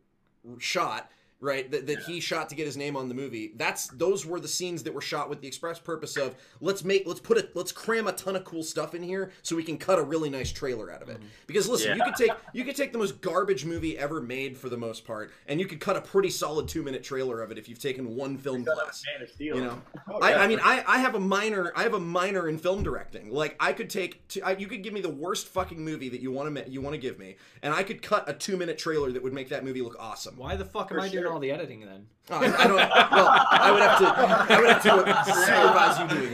[0.58, 1.10] shot
[1.40, 1.70] right?
[1.70, 3.52] That, that he shot to get his name on the movie.
[3.56, 7.06] That's those were the scenes that were shot with the express purpose of let's make
[7.06, 9.76] let's put it let's cram a ton of cool stuff in here so we can
[9.78, 11.18] cut a really nice trailer out of it.
[11.18, 11.26] Mm-hmm.
[11.46, 14.68] Because listen, you could take you could take the most garbage movie ever made for
[14.68, 17.58] the most part, and you could cut a pretty solid two minute trailer of it
[17.58, 19.02] if you've taken one film class.
[19.12, 19.56] Man of Steel.
[19.56, 20.40] You know, Oh, I, yeah.
[20.42, 23.30] I mean, I, I have a minor, I have a minor in film directing.
[23.30, 26.20] Like, I could take, two, I, you could give me the worst fucking movie that
[26.20, 28.78] you want to, you want to give me, and I could cut a two minute
[28.78, 30.36] trailer that would make that movie look awesome.
[30.36, 31.25] Why the fuck am For I doing sure.
[31.30, 32.06] All the editing then?
[32.30, 32.76] Oh, I, I don't.
[32.76, 34.06] Well, I would have to,
[34.54, 34.68] I would
[35.06, 36.32] have to supervise you doing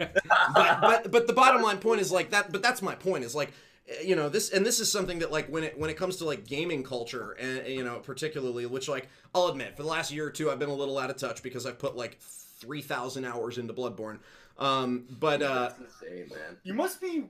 [0.00, 0.12] it.
[0.54, 2.52] But, but, but the bottom line point is like that.
[2.52, 3.24] But that's my point.
[3.24, 3.52] Is like.
[3.88, 6.16] eh, You know this, and this is something that like when it when it comes
[6.16, 10.12] to like gaming culture, and you know particularly, which like I'll admit, for the last
[10.12, 12.82] year or two, I've been a little out of touch because I've put like three
[12.82, 14.18] thousand hours into Bloodborne.
[14.58, 16.56] Um, but uh, insane, man.
[16.64, 17.24] You must be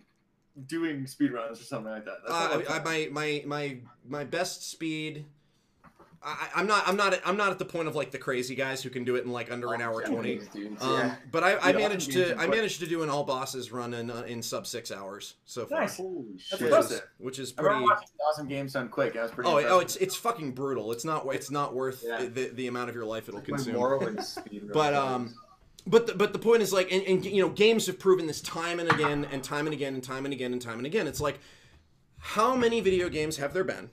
[0.66, 2.18] doing speedruns or something like that.
[2.26, 3.76] That's Uh, like- I, my my my
[4.08, 5.24] my best speed.
[6.24, 8.82] I, I'm not I'm not I'm not at the point of like the crazy guys
[8.82, 10.36] who can do it in like under an hour twenty.
[10.38, 11.14] Japanese dudes, Um, yeah.
[11.30, 14.10] but I, I managed to are I managed to do an all bosses run in
[14.10, 15.96] uh, in sub six hours so far, Nice.
[15.96, 16.70] Holy That's shit.
[16.70, 18.00] which is, which is I remember pretty.
[18.00, 19.14] watching awesome games done quick.
[19.14, 19.50] That was pretty.
[19.50, 20.92] Oh, oh, it's it's fucking brutal.
[20.92, 22.18] It's not it's not worth Yeah.
[22.26, 23.74] the, the amount of your life it'll When consume.
[23.74, 25.34] Morrowind speed But, um,
[25.88, 28.40] But the, but the point is like, and, and you know, games have proven this
[28.40, 31.08] time and again, and time and again, and time and again, and time and again.
[31.08, 31.40] It's like,
[32.18, 33.90] how many video games have there been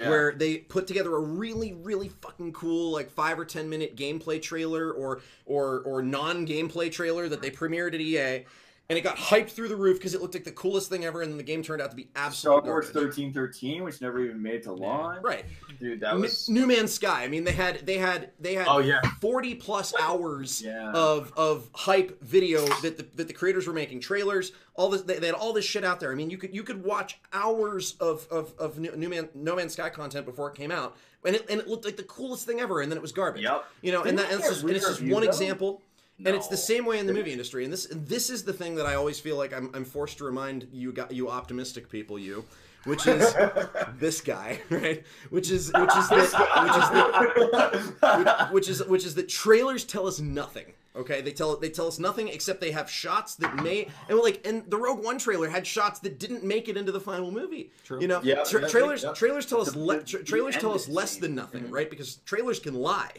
[0.00, 0.08] Yeah.
[0.08, 4.40] where they put together a really, really fucking cool like five or ten minute gameplay
[4.40, 8.46] trailer or or or non gameplay trailer that they premiered at EA,
[8.90, 11.22] and it got hyped through the roof because it looked like the coolest thing ever,
[11.22, 14.18] and then the game turned out to be absolutely Star Wars thirteen thirteen, which never
[14.20, 15.22] even made it to launch.
[15.22, 15.44] Right,
[15.78, 17.22] dude, that was No Man's Sky.
[17.22, 19.00] I mean, they had they had they had Oh, yeah.
[19.20, 20.90] forty plus hours Yeah.
[20.92, 24.52] of of hype video that the, that the creators were making trailers.
[24.74, 26.10] All this they, they had all this shit out there.
[26.10, 29.72] I mean, you could you could watch hours of of, of New, Man No Man's
[29.74, 32.60] Sky content before it came out, and it and it looked like the coolest thing
[32.60, 33.42] ever, and then it was garbage.
[33.44, 33.64] Yep.
[33.82, 35.28] You know, and Didn't that and it it's just, and it's just one though?
[35.28, 35.82] example.
[36.26, 38.74] And it's the same way in the movie industry, and this this is the thing
[38.76, 42.18] that I always feel like I'm, I'm forced to remind you got you optimistic people
[42.18, 42.44] you,
[42.84, 43.34] which is
[43.98, 46.20] this guy right, which is which is that,
[46.62, 50.66] which is that which, which is which is that trailers tell us nothing.
[50.96, 54.44] Okay, they tell they tell us nothing except they have shots that may and like
[54.46, 57.70] and the Rogue One trailer had shots that didn't make it into the final movie.
[57.84, 58.00] True.
[58.00, 59.12] You know, Yeah, tra- trailers yeah.
[59.12, 61.88] trailers tell us le- tra- trailers tell us less than nothing, right?
[61.88, 63.12] Because trailers can lie.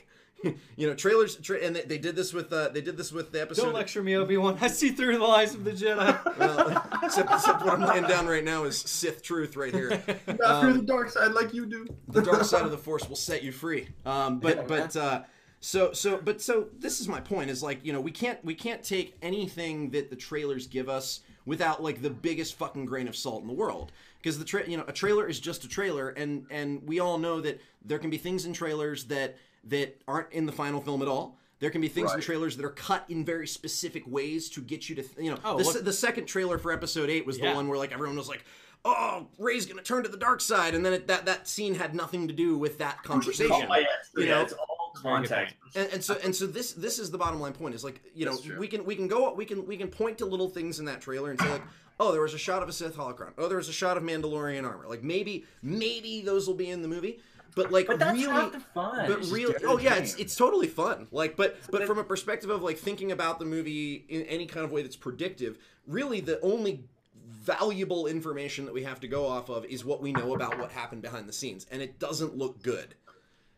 [0.75, 3.31] you know, trailers tra- and they, they did this with uh, they did this with
[3.31, 3.63] the episode.
[3.63, 4.57] Don't lecture me, Obi Wan.
[4.61, 6.37] I see through the lies of the Jedi.
[6.37, 9.89] well, except, except what I'm laying down right now is Sith truth right here.
[10.39, 11.87] not through the dark side like you do.
[12.09, 13.87] the dark side of the force will set you free.
[14.05, 15.23] Um, but but uh,
[15.61, 18.55] so so but so this is my point is like you know we can't we
[18.55, 23.15] can't take anything that the trailers give us without like the biggest fucking grain of
[23.15, 26.09] salt in the world because the tra- you know a trailer is just a trailer
[26.09, 30.31] and and we all know that there can be things in trailers that that aren't
[30.31, 31.37] in the final film at all.
[31.59, 34.89] There can be things in trailers that are cut in very specific ways to get
[34.89, 37.37] you to, th- you know, Oh, the, look- the second trailer for episode eight was
[37.37, 37.51] Yeah.
[37.51, 38.43] the one where like everyone was like,
[38.83, 41.93] "Oh, Rey's gonna turn to the dark side," and then it, that that scene had
[41.93, 43.67] nothing to do with that conversation.
[43.69, 43.87] Oh, yes.
[44.17, 44.41] You yeah, know?
[44.41, 45.55] it's all context.
[45.75, 48.25] And, and so and so this this is the bottom line point is like you
[48.25, 50.85] know we can we can go we can we can point to little things in
[50.85, 51.61] that trailer and say like
[51.99, 54.03] oh there was a shot of a Sith holocron oh there was a shot of
[54.03, 57.19] Mandalorian armor like maybe maybe those will be in the movie
[57.55, 59.07] but like But that's really half the fun.
[59.07, 61.07] but It's really, oh yeah, it's it's totally fun.
[61.11, 64.45] Like, but but then- from a perspective of like thinking about the movie in any
[64.45, 66.83] kind of way that's predictive, really the only
[67.29, 70.71] valuable information that we have to go off of is what we know about what
[70.71, 72.95] happened behind the scenes, and it doesn't look good.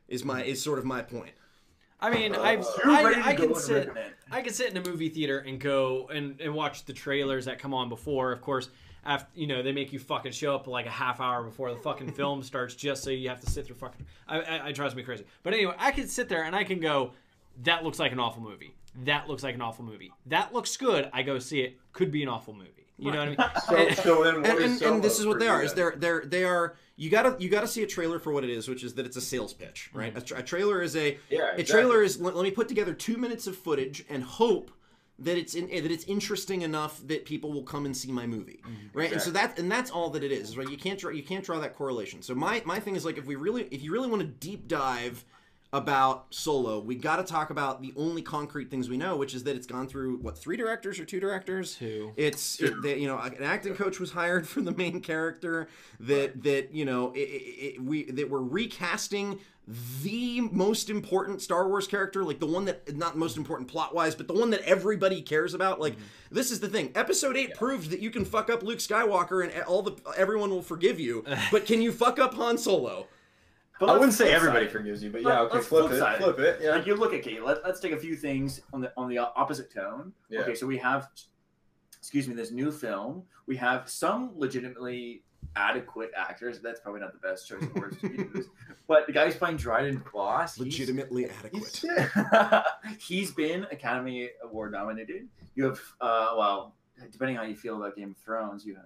[0.08, 1.32] Is my is sort of my point.
[2.00, 3.90] I mean, uh, I've, You're ready to I, I can sit.
[4.30, 7.60] I can sit in a movie theater and go and, and watch the trailers that
[7.60, 8.34] come on before.
[8.34, 8.70] Of course,
[9.06, 11.80] after you know they make you fucking show up like a half hour before the
[11.80, 14.06] fucking film starts, just so you have to sit through fucking.
[14.28, 15.26] I, I, it drives me crazy.
[15.44, 17.12] But anyway, I can sit there and I can go,
[17.64, 18.76] that looks like an awful movie.
[19.04, 20.12] That looks like an awful movie.
[20.28, 21.10] That looks good.
[21.14, 21.80] I go see it.
[21.94, 22.70] Could be an awful movie.
[23.00, 23.90] You know what I mean?
[23.96, 25.78] So, so then what and, is and, and this is what they are is then?
[25.78, 28.68] they're they're they are you gotta you gotta see a trailer for what it is
[28.68, 30.20] which is that it's a sales pitch right mm-hmm.
[30.20, 32.94] a, tra- a trailer is a Yeah, a trailer is let, let me put together
[32.94, 34.72] two minutes of footage and hope
[35.20, 38.62] that it's in that it's interesting enough that people will come and see my movie
[38.64, 38.98] mm-hmm.
[38.98, 41.24] right and so that and that's all that it is right you can't draw you
[41.24, 43.92] can't draw that correlation so my my thing is like if we really if you
[43.92, 45.24] really want to deep dive
[45.74, 49.44] about Solo, we got to talk about the only concrete things we know, which is
[49.46, 51.76] that it's gone through what three directors or two directors.
[51.76, 52.14] Two.
[52.16, 55.68] It's it, that you know an acting coach was hired for the main character.
[56.00, 61.88] That that you know it, it, we that we're recasting the most important Star Wars
[61.88, 65.22] character, like the one that not most important plot wise, but the one that everybody
[65.22, 65.80] cares about.
[65.80, 66.36] Like mm-hmm.
[66.36, 66.92] this is the thing.
[66.96, 70.62] Episode eight proved that you can fuck up Luke Skywalker and all the everyone will
[70.62, 73.08] forgive you, but can you fuck up Han Solo?
[73.80, 76.00] But I wouldn't say everybody side forgives you, but yeah, okay, let's flip, flip it,
[76.00, 76.60] side flip it.
[76.62, 76.72] Yeah.
[76.72, 79.18] Like you look at okay, let, let's take a few things on the on the
[79.18, 80.14] opposite tone.
[80.30, 80.42] Yeah.
[80.42, 81.10] Okay, so we have,
[81.98, 83.24] excuse me, this new film.
[83.46, 85.24] We have some legitimately
[85.56, 86.60] adequate actors.
[86.62, 88.46] That's probably not the best choice of words to use.
[88.88, 91.76] But the guy who's playing Dryden Voss, he's- Legitimately adequate.
[91.78, 92.64] He's-
[93.00, 95.28] he's been Academy Award nominated.
[95.56, 96.76] You have, uh, well,
[97.12, 98.86] depending how you feel about Game of Thrones, you have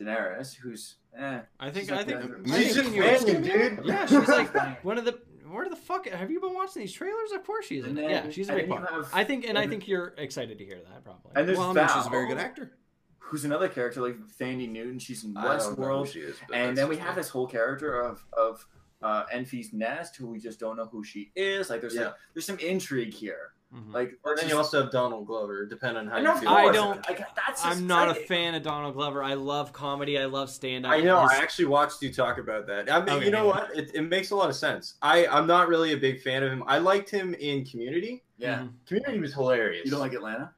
[0.00, 1.40] Daenerys, who's, eh.
[1.60, 3.80] I think She's I think the- She's think just you're- dude.
[3.84, 5.18] Yeah, she's like one of the.
[5.50, 7.30] Where the fuck have you been watching these trailers?
[7.34, 8.00] Of course she's in it.
[8.00, 8.88] then- Yeah, she's a big part.
[8.90, 11.32] have- I think, and I think you're excited to hear that probably.
[11.34, 12.70] And there's Well, Val, mean, she's a very good actor.
[13.18, 14.98] who's another character like Thandie Newton.
[14.98, 16.06] She's in I don't know who Westworld.
[16.12, 18.66] she is, and then we have this whole character of of
[19.02, 21.70] uh, Enfys Nest, who we just don't know who she is.
[21.70, 22.06] Like there's Yeah.
[22.06, 23.52] like, there's some intrigue here.
[23.74, 23.94] Mhm.
[23.94, 26.48] Like Or then she's- you also have Donald Glover, depending on how I you feel.
[26.50, 29.22] I don't- Like, that's I'm not a fan of Donald Glover.
[29.24, 30.18] I love comedy.
[30.18, 30.92] I love stand up.
[30.92, 31.16] I know.
[31.16, 32.92] I actually watched you talk about that.
[32.92, 33.74] I mean, Okay, you know what?
[33.74, 34.96] It, it makes a lot of sense.
[35.00, 36.62] I I'm not really a big fan of him.
[36.66, 38.22] I liked him in Community.
[38.36, 39.84] Yeah, Community was hilarious.
[39.86, 40.52] you don't like Atlanta?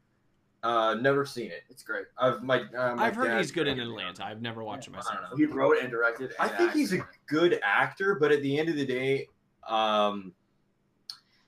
[0.64, 1.62] Uh, never seen it.
[1.68, 2.07] It's great.
[2.18, 2.62] I've my.
[2.76, 4.24] Uh, my I've heard he's good in dragged Atlanta.
[4.24, 5.18] I've never watched him I myself.
[5.36, 6.32] He wrote and directed.
[6.40, 7.14] I and think he's a acted.
[7.27, 9.29] Good actor, but at the end of the day,
[9.68, 10.33] um,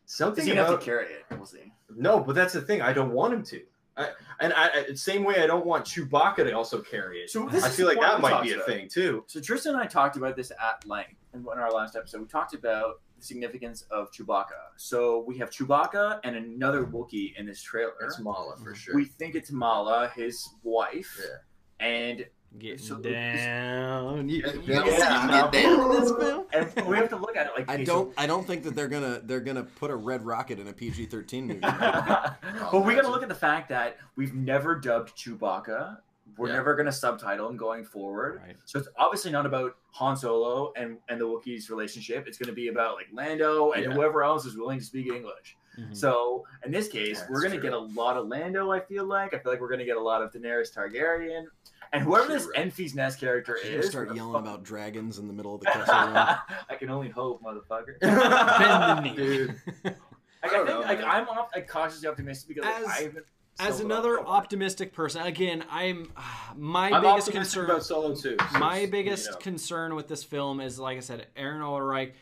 [0.06, 1.24] something he have to carry it?
[1.30, 1.72] We'll see.
[1.94, 2.82] no, but that's the thing.
[2.82, 3.62] I don't want him to.
[3.98, 4.10] I,
[4.40, 7.30] and I, same way I don't want Chewbacca to also carry it.
[7.30, 8.66] So this I feel like that might be a about.
[8.66, 9.24] thing too.
[9.26, 12.20] So Tristan and I talked about this at length in in our last episode.
[12.20, 14.74] We talked about the significance of Chewbacca.
[14.76, 17.92] So we have Chewbacca and another Wookiee in this trailer.
[18.02, 18.94] It's Malla for sure.
[18.94, 21.86] We think it's Malla, his wife, Yeah.
[21.86, 22.26] and
[22.58, 24.28] Getting So- down.
[24.28, 24.84] You, you Yeah.
[24.84, 25.50] get Yeah.
[25.50, 26.46] down in this film?
[26.52, 28.12] and we have to look at it like I don't.
[28.16, 29.20] I don't think that they're gonna.
[29.24, 31.60] They're gonna put a red rocket in a PG-13 movie.
[31.60, 35.98] but we got to look at the fact that we've never dubbed Chewbacca.
[36.38, 36.54] We're Yeah.
[36.56, 38.42] never going to subtitle him going forward.
[38.44, 38.56] Right.
[38.66, 42.26] So it's obviously not about Han Solo and, and the Wookiees' relationship.
[42.26, 43.90] It's going to be about like Lando and Yeah.
[43.92, 45.56] whoever else is willing to speak English.
[45.78, 45.96] Mhm.
[45.96, 47.70] So in this case, That's we're going to true.
[47.70, 48.70] get a lot of Lando.
[48.70, 51.44] I feel like I feel like we're going to get a lot of Daenerys Targaryen,
[51.92, 52.52] and whoever this True.
[52.54, 53.90] Enfys Nest character You're gonna is.
[53.90, 56.16] start yelling fuck- about dragons in the middle of the castle room.
[56.70, 57.98] I can only hope, motherfucker.
[58.00, 59.14] Bend the knee.
[59.16, 59.54] Dude.
[59.84, 59.96] Like,
[60.42, 61.08] I, I, think know, like man.
[61.08, 63.26] I'm off, like, cautiously optimistic because like, As- I haven't.
[63.58, 64.26] As another out.
[64.26, 66.12] optimistic person, again, I'm
[66.56, 67.64] my I'm biggest concern.
[67.64, 68.36] about Solo too.
[68.52, 69.38] so my biggest you know.
[69.38, 72.12] concern with this film is, like I said, Aaron Ulrich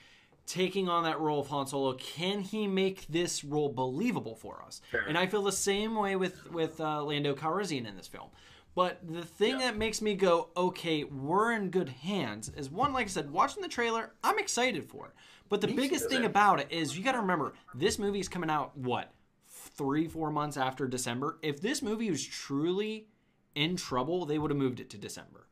[0.47, 1.95] taking on that role of Han Solo.
[1.95, 4.81] Can he make this role believable for us?
[4.93, 5.07] Fair.
[5.09, 8.29] And I feel the same way with with uh, Lando Calrissian in this film.
[8.75, 9.67] But the thing Yeah.
[9.71, 13.63] that makes me go, okay, we're in good hands, is one, like I said, watching
[13.63, 15.13] the trailer, I'm excited for it.
[15.49, 18.19] But the Me biggest too, thing about it is you got to remember this movie
[18.19, 19.13] is coming out what
[19.47, 21.39] three, four months after December.
[21.43, 23.09] If this movie was truly
[23.55, 25.47] in trouble, they would have moved it to December.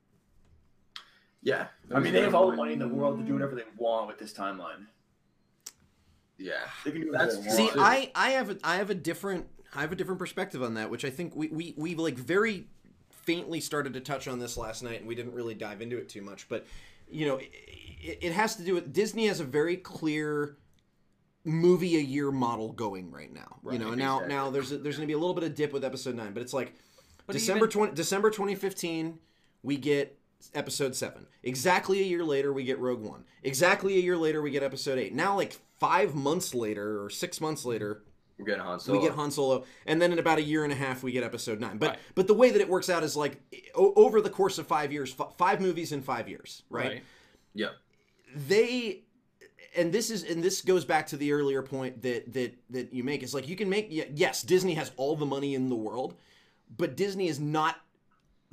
[1.43, 1.67] yeah.
[1.95, 4.09] I mean, they have all the money in the world to do whatever they want
[4.09, 4.87] with this timeline.
[6.39, 6.55] Yeah.
[6.85, 7.67] They can do whatever That's they.
[7.69, 7.71] See.
[7.79, 10.91] I, I have a, I have a different I have a different perspective on that,
[10.91, 12.67] which I think we, we, we like very
[13.23, 16.09] faintly started to touch on this last night, and we didn't really dive into it
[16.09, 16.49] too much.
[16.49, 16.67] But
[17.11, 20.57] you know, it, it has to do with Disney has a very clear
[21.45, 23.57] movie a year model going right now.
[23.71, 24.35] you know, now exactly.
[24.35, 26.33] now there's a, there's going to be a little bit of dip with episode nine,
[26.33, 26.75] but it's like
[27.27, 29.19] But December even- twenty December 2015,
[29.63, 30.19] we get
[30.55, 31.27] episode seven.
[31.43, 33.25] Exactly a year later, we get Rogue One.
[33.43, 35.15] Exactly a year later, we get episode eight.
[35.15, 38.03] Now, like five months later or six months later,
[38.43, 38.99] We're getting Han Solo.
[38.99, 41.23] we get Han Solo, and then in about a year and a half, we get
[41.25, 41.79] Episode Nine.
[41.79, 41.99] But Right.
[42.15, 43.41] but the way that it works out is like
[43.75, 47.03] o- over the course of five years, f- five movies in five years, right?
[47.55, 47.69] Yeah.
[48.35, 49.03] They
[49.77, 53.05] and this is and this goes back to the earlier point that that that you
[53.05, 53.23] make.
[53.23, 56.15] It's like you can make yes, Disney has all the money in the world,
[56.77, 57.77] but Disney is not.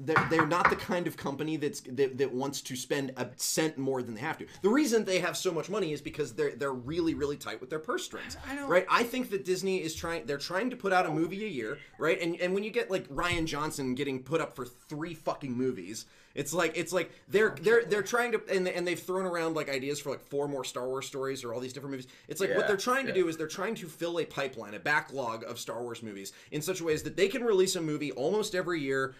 [0.01, 3.77] They're, they're not the kind of company that's that, that wants to spend a cent
[3.77, 4.45] more than they have to.
[4.61, 7.69] The reason they have so much money is because they're they're really really tight with
[7.69, 8.37] their purse strings.
[8.49, 8.85] I don't- right?
[8.89, 10.25] I think that Disney is trying.
[10.25, 12.19] They're trying to put out a movie a year, right?
[12.21, 16.05] And and when you get like Rian Johnson getting put up for three fucking movies,
[16.35, 19.25] it's like it's like they're oh, they're they're trying to and they, and they've thrown
[19.25, 22.07] around like ideas for like four more Star Wars stories or all these different movies.
[22.29, 24.79] It's like what they're trying to do is they're trying to fill a pipeline, a
[24.79, 28.11] backlog of Star Wars movies in such a ways that they can release a movie
[28.13, 29.15] almost every year f-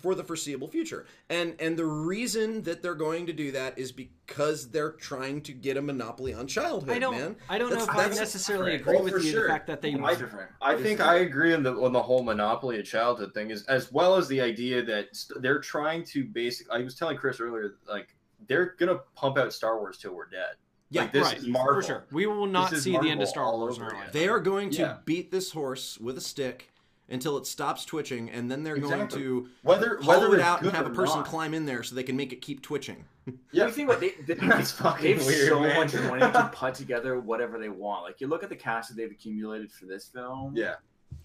[0.00, 1.06] for the foreseeable future.
[1.28, 5.52] And and the reason that they're going to do that is because they're trying to
[5.52, 7.16] get a monopoly on childhood, I don't.
[7.16, 7.36] man.
[7.48, 9.30] I don't know That's- if I necessarily agree Oh, with you.
[9.30, 9.42] sure.
[9.44, 10.50] The fact that they It's different.
[10.60, 13.50] I It is think I agree on the on the whole monopoly of childhood thing
[13.50, 15.06] is as well as the idea that
[15.40, 16.72] they're trying to basically.
[16.80, 18.14] I was telling Chris earlier, like
[18.46, 20.54] they're gonna pump out Star Wars till we're dead.
[20.90, 21.74] Yeah, like, this right, is Marvel.
[21.74, 22.04] for sure.
[22.12, 24.00] We will not is see the end of Star Wars over our again.
[24.04, 24.12] life.
[24.12, 24.96] They are going to Yeah.
[25.04, 26.70] beat this horse with a stick
[27.10, 30.70] until it stops twitching, and then they're going to Whether hollow whether it out and
[30.72, 31.26] have a person not.
[31.26, 33.04] climb in there so they can make it keep twitching.
[33.52, 33.66] Yeah.
[33.66, 35.76] You think what they, they, That's fucking they have weird, so man.
[35.76, 38.02] much money to put together whatever they want.
[38.04, 40.54] Like you look at the cast that they've accumulated for this film.
[40.56, 40.76] Yeah.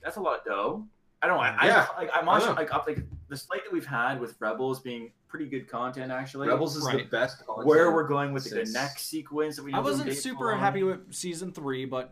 [0.04, 0.86] that's a lot of dough.
[1.22, 1.40] I don't.
[1.40, 1.88] I, Yeah.
[1.96, 2.54] I, like, I'm I also know.
[2.56, 3.00] like up like
[3.30, 6.50] the slate that we've had with Rebels being pretty good content actually.
[6.50, 7.46] Rebels is the best.
[7.46, 9.72] Content Where we're going with the since- next sequence that we.
[9.72, 10.60] I know from wasn't super Filoni.
[10.60, 12.12] happy with season three, but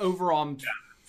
[0.00, 0.56] overall I'm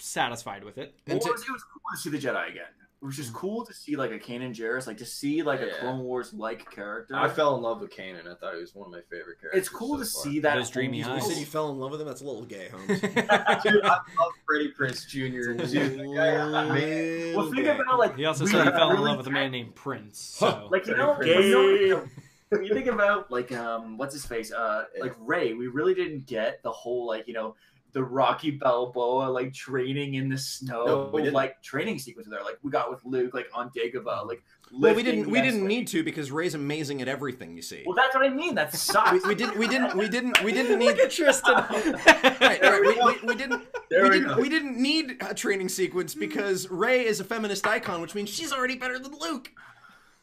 [0.01, 0.93] satisfied with it.
[1.07, 2.63] Well, And it, to- was, it was cool to see the Jedi again.
[3.01, 5.67] It was just cool to see like a Kanan Jarrus, like to see like Yeah.
[5.75, 7.15] a Clone Wars like character.
[7.15, 8.27] I fell in love with Kanan.
[8.31, 9.59] I thought he was one of my favorite characters.
[9.59, 10.05] it's cool to far.
[10.23, 10.53] see that.
[10.55, 11.23] Those dreamy whole- eyes.
[11.23, 12.05] You said you fell in love with him.
[12.07, 13.01] That's a little gay, Holmes.
[13.01, 13.63] Dude, I
[14.19, 15.53] love Freddie Prinze Jr.
[15.53, 17.35] Dude, the guy, man.
[17.35, 19.73] Well, think about like He also said he fell in love with a man named
[19.73, 20.19] Prince.
[20.19, 20.67] So.
[20.69, 21.31] like you know, pretty.
[21.49, 22.07] you know,
[22.49, 26.27] when you think about like um what's his face uh like Rey, we really didn't
[26.27, 27.55] get the whole like you know
[27.93, 32.71] the Rocky Balboa like training in the snow No, like training sequence there like we
[32.71, 34.43] got with Luke like on Dagobah like
[34.73, 35.29] well, we didn't.
[35.29, 37.55] We didn't need to because Rey's amazing at everything.
[37.55, 37.83] You see.
[37.85, 38.55] Well, that's what I mean.
[38.55, 39.11] That sucks.
[39.23, 39.57] We, we didn't.
[39.57, 39.95] We didn't.
[39.97, 40.41] We didn't.
[40.43, 40.85] We didn't need.
[40.85, 41.53] Look at Tristan.
[42.05, 42.81] right, right.
[42.81, 43.63] We, we, we didn't.
[43.89, 44.35] There we, we didn't.
[44.35, 44.41] go.
[44.41, 48.53] We didn't need a training sequence because Rey is a feminist icon, which means she's
[48.53, 49.51] already better than Luke.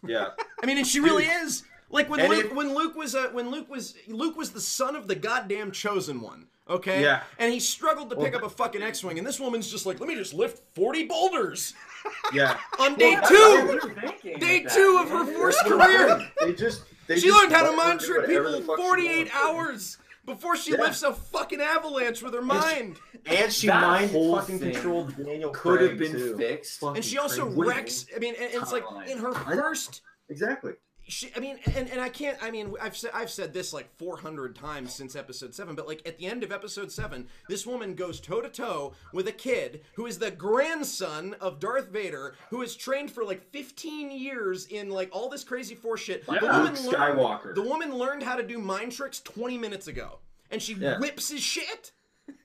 [0.07, 0.29] Yeah.
[0.63, 1.65] I mean, and she really is.
[1.91, 4.97] Like when Luke, it- when Luke was uh, when Luke was Luke was the son
[4.97, 6.47] of the goddamn chosen one.
[6.69, 7.03] Okay.
[7.03, 7.23] Yeah.
[7.39, 10.01] And he struggled to pick Well- up a fucking X-wing, and this woman's just like,
[10.01, 11.75] let me just lift forty boulders
[12.33, 12.59] Yeah.
[12.79, 13.67] on day Well, two.
[13.67, 15.35] what we were thinking Day with two that, of her man.
[15.35, 16.31] force career.
[16.41, 16.83] They just.
[17.07, 20.57] They She just learned how to mind trick people the fuck she 48 hours before
[20.57, 20.83] she Yeah.
[20.83, 22.97] lifts a fucking avalanche with her mind.
[23.25, 26.37] And she That mind fucking thing controlled Daniel could have been too.
[26.37, 26.81] fixed.
[26.81, 27.61] Fucking And she also crazy.
[27.63, 28.07] wrecks.
[28.15, 30.03] I mean, and, and it's like in her first.
[30.29, 30.73] Exactly.
[31.09, 32.37] She, I mean, and, and I can't.
[32.43, 36.03] I mean, I've said I've said this like 400 times since episode seven, but like
[36.07, 39.81] at the end of episode seven, this woman goes toe to toe with a kid
[39.95, 44.91] who is the grandson of Darth Vader, who has trained for like 15 years in
[44.91, 46.29] like all this crazy force shit.
[46.29, 47.55] Like the Luke woman learned, Skywalker.
[47.55, 50.19] the woman learned how to do mind tricks 20 minutes ago,
[50.51, 50.99] and she Yeah.
[50.99, 51.93] whips his shit.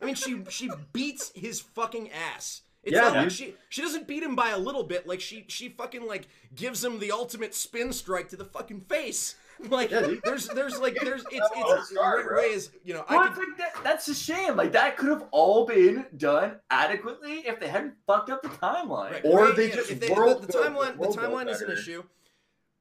[0.01, 2.61] I mean, she she beats his fucking ass.
[2.83, 5.07] It's Yeah, not like she she doesn't beat him by a little bit.
[5.07, 9.35] Like she she fucking like gives him the ultimate spin strike to the fucking face.
[9.69, 12.41] Like Yeah, there's there's like there's it's it's sorry, Rey, bro.
[12.41, 14.57] Is you know Well, I it's could, like that, that's a shame.
[14.57, 19.11] Like that could have all been done adequately if they hadn't fucked up the timeline.
[19.11, 21.17] right, Or Rey, they you know, just if world the, the timeline the world built
[21.17, 22.03] timeline is an issue.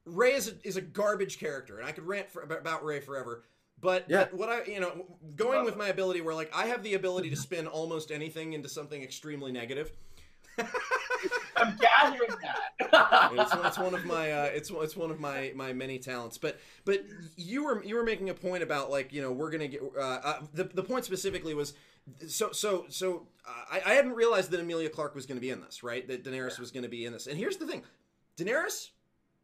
[0.05, 3.43] Rey is a, is a garbage character, and I could rant for, about Rey forever.
[3.83, 4.27] But Yeah.
[4.31, 5.05] what I you know
[5.35, 8.69] going with my ability where like I have the ability to spin almost anything into
[8.69, 9.91] something extremely negative.
[11.55, 13.31] I'm gathering that.
[13.33, 16.37] it's, it's one of my uh, it's it's one of my my many talents.
[16.37, 17.03] But but
[17.37, 20.01] you were you were making a point about like you know we're gonna get uh,
[20.01, 21.73] uh, the the point specifically was
[22.27, 25.49] so so so uh, I, I hadn't realized that Emilia Clarke was going to be
[25.49, 27.27] in this right that Daenerys was going to be in this.
[27.27, 27.83] And here's the thing,
[28.37, 28.89] Daenerys,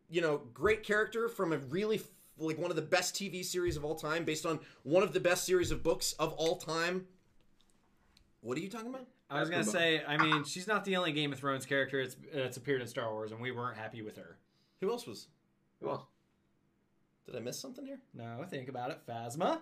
[0.09, 2.01] you know, great character from a really
[2.39, 5.19] like one of the best TV series of all time, based on one of the
[5.19, 7.05] best series of books of all time.
[8.41, 9.07] What are you talking about?
[9.29, 12.15] I was gonna say, I mean, she's not the only Game of Thrones character that's,
[12.33, 14.37] that's appeared in Star Wars, and we weren't happy with her.
[14.81, 15.27] Who else was?
[15.81, 16.03] Who else?
[17.25, 17.99] Did I miss something here?
[18.13, 19.59] No, think about it, Phasma.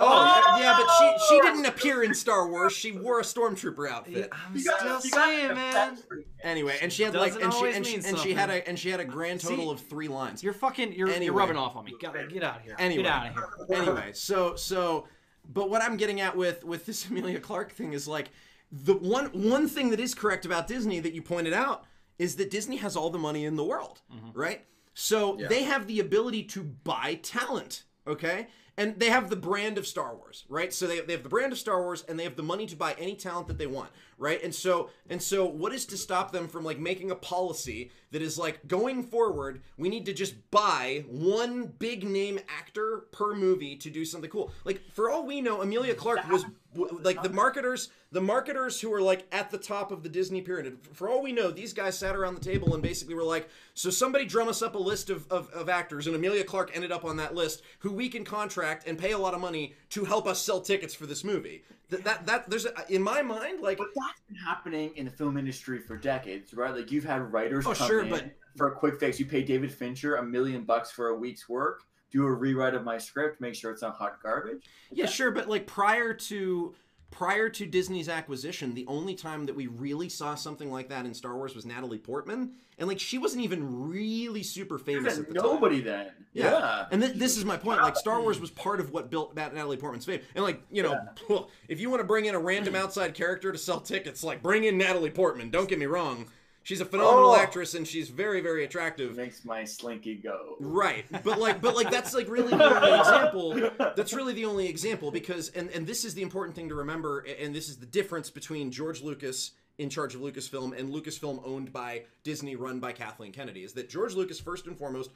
[0.00, 1.42] Oh, yeah, but she she oh!
[1.42, 2.72] didn't appear in Star Wars.
[2.72, 4.28] She wore a stormtrooper outfit.
[4.32, 5.98] I'm You still you got saying, man.
[6.42, 8.50] Anyway, and she had like Doesn't and she always and she, mean and she had
[8.50, 10.42] a and she had a grand total See, of three lines.
[10.42, 10.94] You're fucking.
[10.94, 11.26] You're, Anyway.
[11.26, 11.94] you're rubbing off on me.
[12.00, 12.74] Get, get out of here.
[12.78, 13.04] Anyway.
[13.04, 13.82] Get out of here.
[13.82, 15.06] anyway, so so
[15.52, 18.30] but what I'm getting at with with this Emilia Clarke thing is like
[18.72, 21.84] the one one thing that is correct about Disney that you pointed out
[22.18, 24.36] is that Disney has all the money in the world, mm-hmm.
[24.38, 24.64] right?
[24.94, 25.48] So Yeah.
[25.48, 28.48] they have the ability to buy talent, okay?
[28.76, 30.72] And they have the brand of Star Wars, right?
[30.72, 32.76] So they, they have the brand of Star Wars and they have the money to
[32.76, 34.42] buy any talent that they want, right?
[34.42, 38.20] And so and so what is to stop them from like making a policy that
[38.20, 43.76] is like going forward, we need to just buy one big name actor per movie
[43.76, 44.50] to do something cool.
[44.64, 46.44] Like for all we know, Emilia Clarke was
[46.74, 50.78] like the marketers, the marketers who were like at the top of the Disney pyramid.
[50.92, 53.90] For all we know, these guys sat around the table and basically were like, so
[53.90, 57.04] somebody drum us up a list of, of, of actors, and Emilia Clarke ended up
[57.04, 60.26] on that list, who we can contract and pay a lot of money to help
[60.26, 61.64] us sell tickets for this movie.
[61.90, 65.10] That that, that there's a, in my mind like But that's been happening in the
[65.10, 66.74] film industry for decades, right?
[66.74, 69.18] Like you've had writers Oh, sure, but- for a quick fix.
[69.18, 71.82] You pay David Fincher a million bucks for a week's work,
[72.14, 74.64] do a rewrite of my script, make sure it's not hot garbage.
[74.92, 76.74] Yeah, sure, but like prior to
[77.10, 81.14] prior to Disney's acquisition, the only time that we really saw something like that in
[81.14, 85.34] Star Wars was Natalie Portman, and like she wasn't even really super famous at the
[85.34, 85.42] time.
[85.42, 86.12] Nobody then.
[86.32, 86.86] Yeah.
[86.92, 87.82] And th- this is my point.
[87.82, 90.20] Like Star Wars was part of what built Nat- Natalie Portman's fame.
[90.36, 90.96] And like you know,
[91.68, 94.62] if you want to bring in a random outside character to sell tickets, like bring
[94.62, 95.50] in Natalie Portman.
[95.50, 96.26] Don't get me wrong.
[96.64, 97.36] She's a phenomenal Oh.
[97.36, 99.16] actress and she's very very attractive.
[99.16, 100.56] Makes my slinky go.
[100.58, 103.70] Right, but like, but like, that's like really the only example.
[103.94, 107.20] That's really the only example because, and and this is the important thing to remember,
[107.20, 111.72] and this is the difference between George Lucas in charge of Lucasfilm and Lucasfilm owned
[111.72, 115.10] by Disney, run by Kathleen Kennedy, is that George Lucas first and foremost.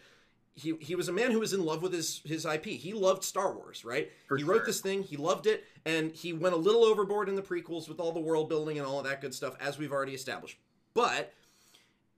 [0.55, 2.65] He, he was a man who was in love with his, his IP.
[2.65, 4.11] He loved Star Wars, right?
[4.27, 4.67] For he wrote sure.
[4.67, 8.01] this thing, he loved it, and he went a little overboard in the prequels with
[8.01, 10.59] all the world building and all of that good stuff, as we've already established.
[10.99, 11.33] But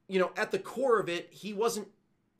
[0.08, 1.88] you know, at the core of it, he wasn't,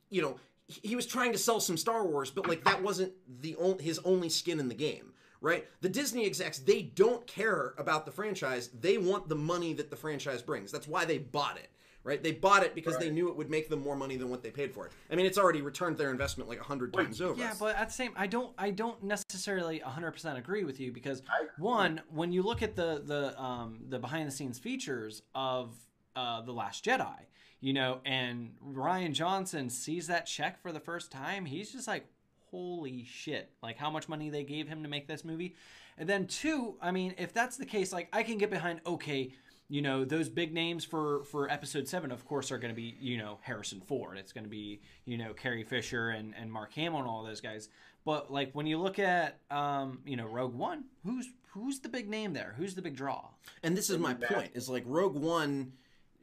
[0.09, 3.13] you know, he he was trying to sell some Star Wars, but like that wasn't
[3.43, 5.13] the only, his only skin in the game,
[5.43, 5.67] right?
[5.83, 8.71] The Disney execs, they don't care about the franchise.
[8.81, 10.73] They want the money that the franchise brings.
[10.73, 11.69] That's why they bought it,
[12.05, 12.23] right?
[12.23, 14.51] They bought it because they knew it would make them more money than what they
[14.51, 14.93] paid for it.
[15.13, 17.39] I mean, it's already returned their investment like a hundred Wait, times over.
[17.39, 21.23] Yeah, but at the same, I don't, I don't necessarily 100% agree with you because
[21.59, 25.77] one, when you look at the the um, the behind the scenes features of
[26.17, 27.27] uh, the Last Jedi,
[27.61, 32.07] you know, and Rian Johnson sees that check for the first time, he's just like,
[32.51, 33.51] holy shit!
[33.63, 35.55] Like how much money they gave him to make this movie,
[35.99, 39.33] and then two, I mean, if that's the case, like I can get behind, okay.
[39.73, 42.97] You know those big names for for episode seven, of course, are going to be
[42.99, 44.19] you know Harrison Ford.
[44.19, 47.41] It's going to be you know Carrie Fisher and and Mark Hamill and all those
[47.41, 47.69] guys.
[48.05, 52.09] But like when you look at um, you know Rogue One, who's who's the big
[52.09, 52.55] name there?
[52.57, 53.29] Who's the big draw?
[53.63, 54.53] And this is my point.
[54.55, 55.73] Is like Rogue One,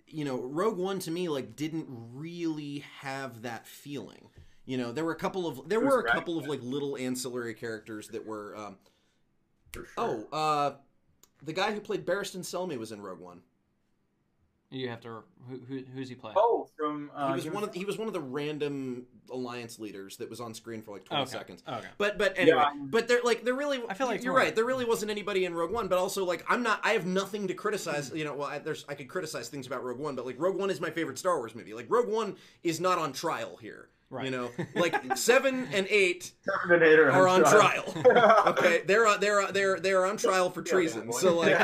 [0.07, 4.29] you know, Rogue One to me like didn't really have that feeling.
[4.65, 7.53] You know, there were a couple of there were a couple of like little ancillary
[7.53, 8.55] characters that were.
[8.57, 8.77] Um,
[9.73, 9.87] sure.
[9.97, 10.75] oh, uh,
[11.43, 13.41] the guy who played Barristan Selmy was in Rogue One.
[14.69, 16.35] You have to who, who who's he playing?
[16.37, 19.05] Oh, from uh, He was Game one of of he was one of the random
[19.31, 21.31] alliance leaders that was on screen for like twenty okay.
[21.31, 21.63] seconds.
[21.65, 21.87] Okay.
[21.97, 22.71] But but anyway, Yeah.
[22.77, 24.55] but there like there really I feel like you're it's right.
[24.55, 26.81] There really wasn't anybody in Rogue One, but also like I'm not.
[26.83, 28.11] I have nothing to criticize.
[28.13, 30.57] You know, well, I, there's I could criticize things about Rogue One, but like Rogue
[30.57, 31.73] One is my favorite Star Wars movie.
[31.73, 33.87] Like Rogue One is not on trial here.
[34.09, 34.25] Right.
[34.25, 36.31] You know, like seven and eight
[36.61, 37.83] Terminator are on trial.
[38.47, 41.11] okay, they're on, they're on- they're they're on trial for treason.
[41.11, 41.59] So like,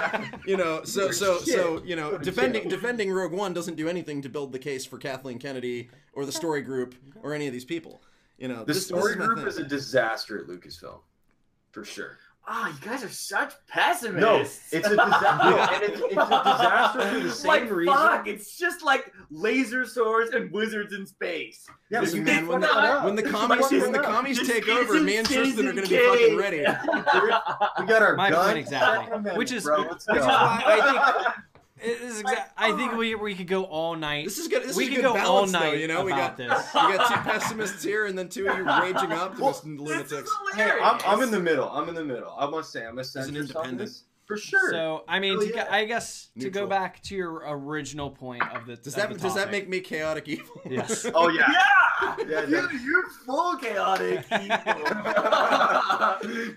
[0.46, 4.30] you know, so so so you know, defending defending Rogue One doesn't do anything to
[4.30, 8.02] build the case for Kathleen Kennedy or the story group or any of these people.
[8.38, 9.48] You know, The this, story this my group thing.
[9.48, 11.00] is a disaster at Lucasfilm,
[11.72, 12.18] for sure.
[12.46, 14.20] Ah, you guys are such pessimists.
[14.22, 15.00] No, it's a disaster,
[15.50, 17.94] no, and it's, it's a disaster for the same like, reason.
[17.96, 21.66] Fuck, it's just like laser swords and wizards in space.
[21.90, 23.06] Yeah, but Listen, you man, can't when the, fuck it up.
[23.06, 25.88] when the commies when the commies Just take over, me and Tristan are gonna be
[25.88, 26.58] Citizen fucking ready.
[27.80, 28.46] We got our My guns.
[28.48, 29.32] point exactly.
[29.38, 29.78] Which is- bro.
[29.84, 31.36] Let's which is why I think
[31.84, 32.98] it is exa- I think oh.
[32.98, 34.26] we we could go all night.
[34.26, 34.64] This is good.
[34.64, 36.50] This we is could good go balance, all though, night you know, we got this.
[36.74, 40.12] we got two pessimists here, and then two of you raging optimists and lunatics.
[40.14, 41.04] is Hey, hilarious.
[41.06, 41.70] I'm, I'm in the middle.
[41.70, 42.34] I'm in the middle.
[42.38, 43.92] I must say, I'm a an centrist independent.
[44.26, 44.72] For sure.
[44.72, 48.42] So I mean, Hell to, go- I guess to go back to your original point
[48.56, 50.62] of the Does of that the does that make me chaotic evil?
[50.70, 51.06] Yes.
[51.16, 51.46] oh yeah.
[51.52, 52.16] Yeah!
[52.28, 52.68] Yeah, you, yeah.
[52.84, 54.38] you're full chaotic to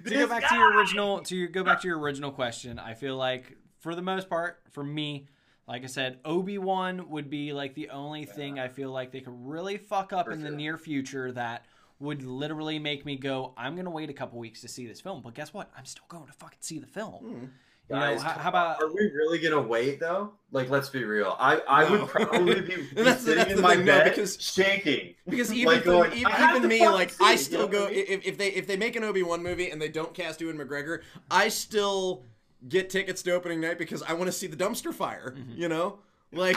[0.04, 2.94] to go back to your original to your, go back to your original question i
[2.94, 3.56] feel like
[3.86, 5.28] for the most part for me
[5.68, 9.34] like i said obi-wan would be like the only thing i feel like they could
[9.46, 11.64] really fuck up For in the near future that
[12.00, 15.22] would literally make me go i'm gonna wait a couple weeks to see this film
[15.22, 17.28] but guess what i'm still going to fucking see the film Hmm.
[17.28, 20.32] you know Guys, how, how about Are we really gonna wait though?
[20.50, 21.36] Like, let's be real.
[21.38, 22.00] I I No.
[22.00, 25.14] would probably be, be That's sitting that's in my thing, no, bed because- shaking.
[25.28, 28.04] Because even Like going, even, even me, like I still go what I mean?
[28.08, 30.58] if, if they if they make an Obi Wan movie and they don't cast Ewan
[30.58, 32.24] McGregor, I still
[32.68, 35.34] get tickets to opening night because I want to see the dumpster fire.
[35.36, 35.60] Mm-hmm.
[35.60, 35.98] You know,
[36.32, 36.56] like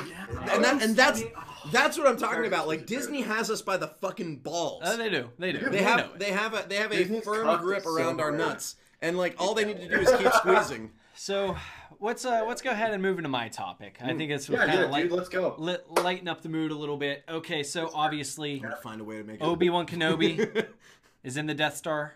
[0.52, 1.24] and that and that's
[1.72, 2.68] that's what I'm talking about.
[2.68, 4.82] Like Disney has us by the fucking balls.
[4.86, 7.24] uh, they do they do They they have they have a they have a Disney's
[7.24, 8.38] firm grip us so around our hard.
[8.40, 10.92] nuts, and like all they need to do is keep squeezing.
[11.16, 11.56] so
[12.00, 14.80] let's uh let's go ahead and move into my topic i think it's Yeah, kind
[14.80, 15.12] of like dude.
[15.12, 15.54] Let's go.
[15.58, 19.18] lit, lighten up the mood a little bit okay so obviously Gotta find a way
[19.18, 19.44] to make it.
[19.44, 20.66] Obi-Wan Kenobi
[21.26, 22.14] is in the Death Star,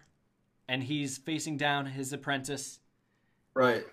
[0.69, 2.80] and he's facing down his apprentice.
[3.53, 3.84] Right.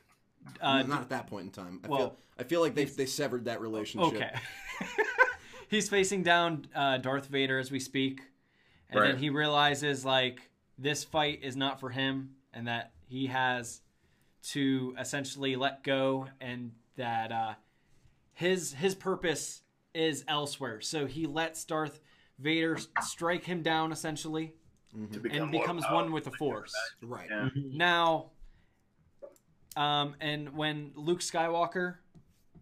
[0.60, 1.80] Uh, not at that point in time.
[1.84, 4.14] I well, feel I feel like they they severed that relationship.
[4.14, 4.30] okay.
[5.68, 8.20] he's facing down uh, Darth Vader as we speak,
[8.88, 13.82] and then he realizes like this fight is not for him, and that he has
[14.42, 17.54] to essentially let go, and that uh,
[18.32, 19.62] his his purpose
[19.94, 20.80] is elsewhere.
[20.80, 22.00] So he lets Darth
[22.38, 24.54] Vader strike him down essentially,
[25.12, 26.72] to become and becomes one with the Force.
[27.02, 27.28] Right.
[27.30, 27.48] Yeah.
[27.54, 28.30] Now,
[29.76, 31.96] um, and when Luke Skywalker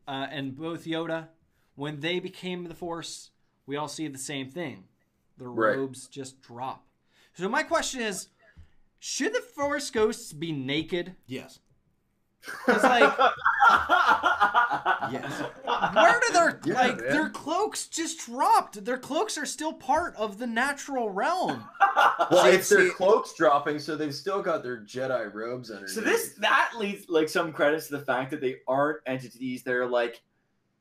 [0.07, 1.29] uh, and both Yoda,
[1.75, 3.31] when they became the Force,
[3.67, 4.85] we all see the same thing.
[5.37, 5.77] Their Right.
[5.77, 6.85] robes just drop.
[7.35, 8.29] So my question is,
[8.99, 11.15] should the Force ghosts be naked?
[11.27, 11.61] Yes.
[12.67, 13.17] It's like,
[15.13, 15.43] Yes.
[15.95, 17.11] where do their Yeah, like man.
[17.11, 18.85] their cloaks just dropped?
[18.85, 21.65] Their cloaks are still part of the natural realm.
[22.31, 25.95] Well, See, it's their cloaks dropping, so they've still got their Jedi robes underneath.
[25.95, 29.63] So this that leads like some credits to the fact that they aren't entities.
[29.65, 30.21] They're like,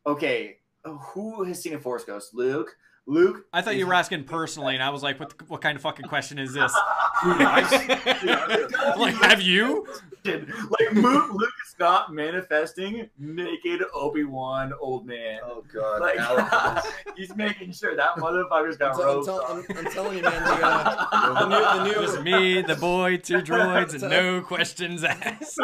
[0.06, 2.36] okay, who has seen a Force Ghost?
[2.36, 2.76] Luke.
[3.08, 3.46] Luke.
[3.54, 5.30] I thought you were asking personally, and I was like, "What?
[5.38, 6.74] The, what kind of fucking question is this?"
[7.24, 9.88] I- like, have you?
[10.26, 15.40] like Luke, Luke is not manifesting naked Obi Wan old man.
[15.44, 16.84] Oh god, Like
[17.16, 19.26] he's making sure that motherfucker's I'm, got tell- I'm, robes.
[19.28, 19.66] tell- on.
[19.70, 20.44] I'm, I'm telling you, man.
[20.44, 25.04] The, uh, the new, the new, Just me, the boy, two droids, and no questions
[25.06, 25.24] asked.
[25.24, 25.64] That's the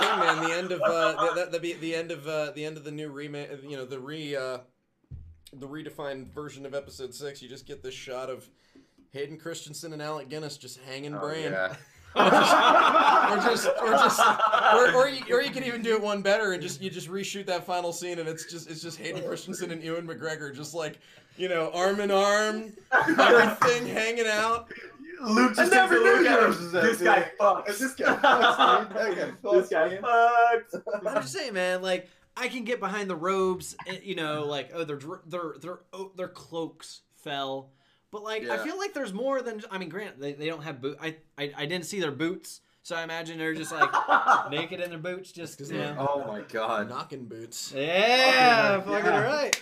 [0.00, 0.44] thing, man.
[0.48, 2.92] The end of uh, the, the, the, the end of uh, the end of the
[2.92, 3.48] new remake.
[3.66, 4.58] You know, the re uh,
[5.58, 7.42] the redefined version of Episode Six.
[7.42, 8.48] You just get this shot of
[9.12, 11.52] Hayden Christensen and Alec Guinness just hanging Oh, brain.
[11.52, 11.74] yeah.
[12.16, 14.20] or just, or just,
[14.74, 17.08] or, or, you, or you can even do it one better and just you just
[17.10, 20.74] reshoot that final scene and it's just it's just Hayden Christensen and Ewan McGregor just
[20.74, 21.00] like
[21.36, 22.72] you know arm in arm,
[23.18, 24.68] everything hanging out.
[25.24, 26.48] Luke I just never takes look knew at there him.
[26.50, 27.78] was This guy fucks.
[27.78, 28.96] This guy fucks, dude.
[28.96, 30.02] That guy This guy man.
[30.02, 30.82] fucks.
[31.16, 31.82] I'm just saying, man.
[31.82, 33.76] Like, I can get behind the robes.
[33.86, 37.70] eh, You know, like, oh, their their their oh, their cloaks fell,
[38.10, 39.62] but like, I feel like there's more than.
[39.70, 40.98] I mean, grant they, they don't have boot.
[41.00, 43.90] I, I I didn't see their boots, so I imagine they're just like
[44.50, 45.96] naked in their boots, just you know.
[46.10, 46.88] Oh my god.
[46.88, 47.72] Knocking boots.
[47.74, 49.22] Yeah, Oh, fucking yeah.
[49.22, 49.60] right.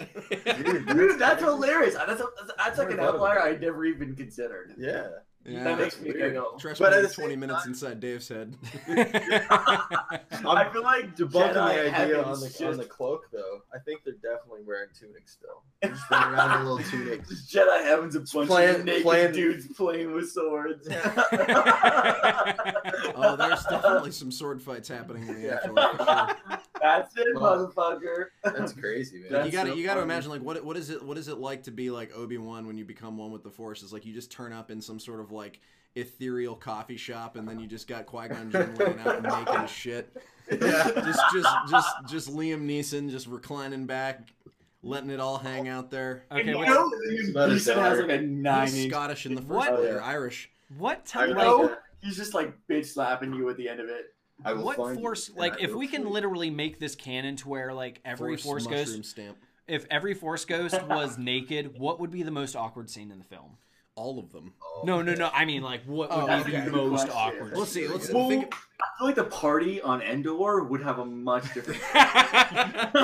[0.64, 1.94] Dude, Dude, that's hilarious.
[1.94, 2.26] That's, a,
[2.58, 4.74] that's like an outlier I never even considered.
[4.78, 5.08] Yeah.
[5.44, 5.64] Yeah.
[5.64, 6.34] That makes me weird.
[6.34, 6.56] go.
[6.58, 8.56] Trust But me, at 20 minutes time- inside Dave's head.
[8.88, 13.62] I feel like Debunking Jedi the idea on the, just, on the cloak, though.
[13.74, 15.62] I think they're definitely wearing tunics still.
[15.82, 17.28] They're just running around in little tunics.
[17.28, 20.86] just Jedi heavens a bunch playing- of naked playing- dudes playing with swords.
[23.14, 25.54] Oh, there's definitely some sword fights happening in the Yeah.
[25.54, 25.96] afterlife.
[25.96, 26.58] sure.
[26.80, 28.26] That's it, Well, motherfucker.
[28.42, 29.32] That's crazy, man.
[29.32, 30.12] That's you gotta so you gotta funny.
[30.12, 32.66] imagine like what what is it what is it like to be like Obi Wan
[32.66, 33.82] when you become one with the Force?
[33.82, 35.60] Is like you just turn up in some sort of like
[35.94, 39.70] ethereal coffee shop and then you just got Qui Gon Jinn laying out naked as
[39.70, 40.16] shit.
[40.50, 40.58] Yeah.
[41.04, 44.28] Just just just just Liam Neeson just reclining back,
[44.82, 46.24] letting it all hang out there.
[46.32, 46.86] okay, you what, know,
[47.30, 48.88] about his Neeson has like a nine He's.
[48.88, 49.68] Scottish in the first What?
[49.76, 50.04] place, Oh, or yeah.
[50.06, 50.50] Irish.
[50.78, 51.36] what I time?
[51.36, 51.78] like Like.
[52.00, 54.14] He's just like bitch slapping you at the end of it.
[54.44, 55.28] I will what find you, force?
[55.28, 56.08] and Like, I if we can you.
[56.08, 59.36] literally make this canon to where like every Force, mushroom Ghost, stamp.
[59.68, 63.24] if every Force Ghost was naked, what would be the most awkward scene in the
[63.24, 63.56] film?
[64.02, 64.52] All of them.
[64.60, 65.30] Oh, No, no, no.
[65.32, 67.16] I mean, like, what would Oh, be that's the most question.
[67.16, 67.56] awkward?
[67.56, 67.86] Let's see.
[67.86, 68.52] Let's Well, think.
[68.52, 71.80] I feel like the party on Endor would have a much different.
[71.92, 72.94] That's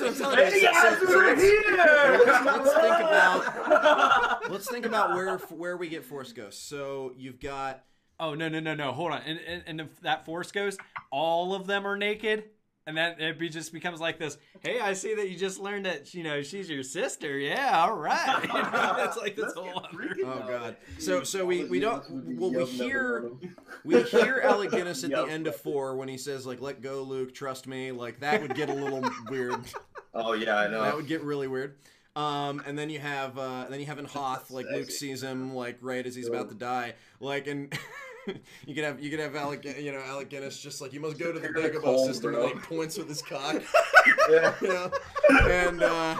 [0.00, 0.44] what I'm telling you.
[0.44, 2.22] Hey So- guys, so- we're here.
[2.26, 6.62] Let's- let's think about- Let's think about where where we get Force Ghosts.
[6.62, 7.82] So you've got
[8.20, 8.92] oh no, no, no, no.
[8.92, 9.22] Hold on.
[9.22, 10.78] And, and, and if that Force Ghost,
[11.10, 12.44] all of them are naked,
[12.86, 14.36] and then it be, just becomes like this.
[14.60, 17.38] Hey, I see that you just learned that you know she's your sister.
[17.38, 18.42] Yeah, all right.
[18.54, 19.86] You know, it's like this whole.
[19.92, 20.76] freaky Oh god.
[20.98, 22.04] So so we we don't
[22.38, 23.56] well we hear yum, yum.
[23.84, 27.02] we hear Alec Guinness at the end of four when he says like let go
[27.02, 29.60] Luke trust me like that would get a little weird.
[30.14, 30.82] Oh yeah, I know.
[30.82, 31.76] That would get really weird.
[32.16, 35.54] Um, and then you have uh, then you have in Hoth like Luke sees him
[35.54, 37.76] like right as he's about to die like and.
[38.66, 41.18] You could have you could have Alec you know Alec Guinness just like you must
[41.18, 42.44] go to the You're Dagobah system bro.
[42.44, 43.62] and like points with his cock
[44.30, 44.54] yeah.
[44.60, 44.90] you know
[45.50, 46.16] and uh,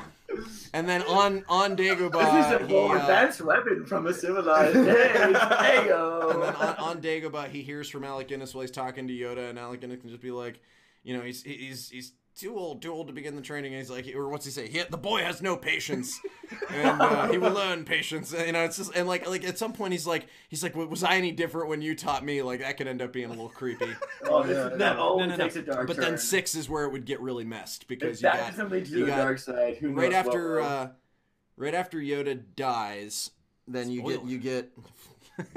[0.73, 4.15] and then on on This is Dagobah a he, more uh, advanced weapon from a
[4.15, 4.87] civilized age.
[4.87, 9.51] And then on, on Dagobah, he hears from Alec Guinness while he's talking to Yoda,
[9.51, 10.61] and Alec Guinness can just be like,
[11.03, 13.73] you know, he's he's he's too old, too old to begin the training.
[13.73, 14.69] And he's like, or what's he say?
[14.69, 16.19] He, the boy has no patience,
[16.71, 18.33] and uh, he will learn patience.
[18.33, 20.75] And, you know, it's just and like like at some point he's like he's like,
[20.75, 22.43] was I any different when you taught me?
[22.43, 23.87] Like that could end up being a little creepy.
[24.27, 24.77] Oh, yeah, this, yeah.
[24.79, 25.45] that always no, no.
[25.45, 26.05] takes a dark But turn.
[26.05, 28.79] then six is where it would get really messed because If you got doesn't to
[28.91, 29.77] you the got- dark side.
[29.77, 30.89] Who right after uh,
[31.57, 33.31] right after Yoda dies,
[33.69, 34.71] then you get you get.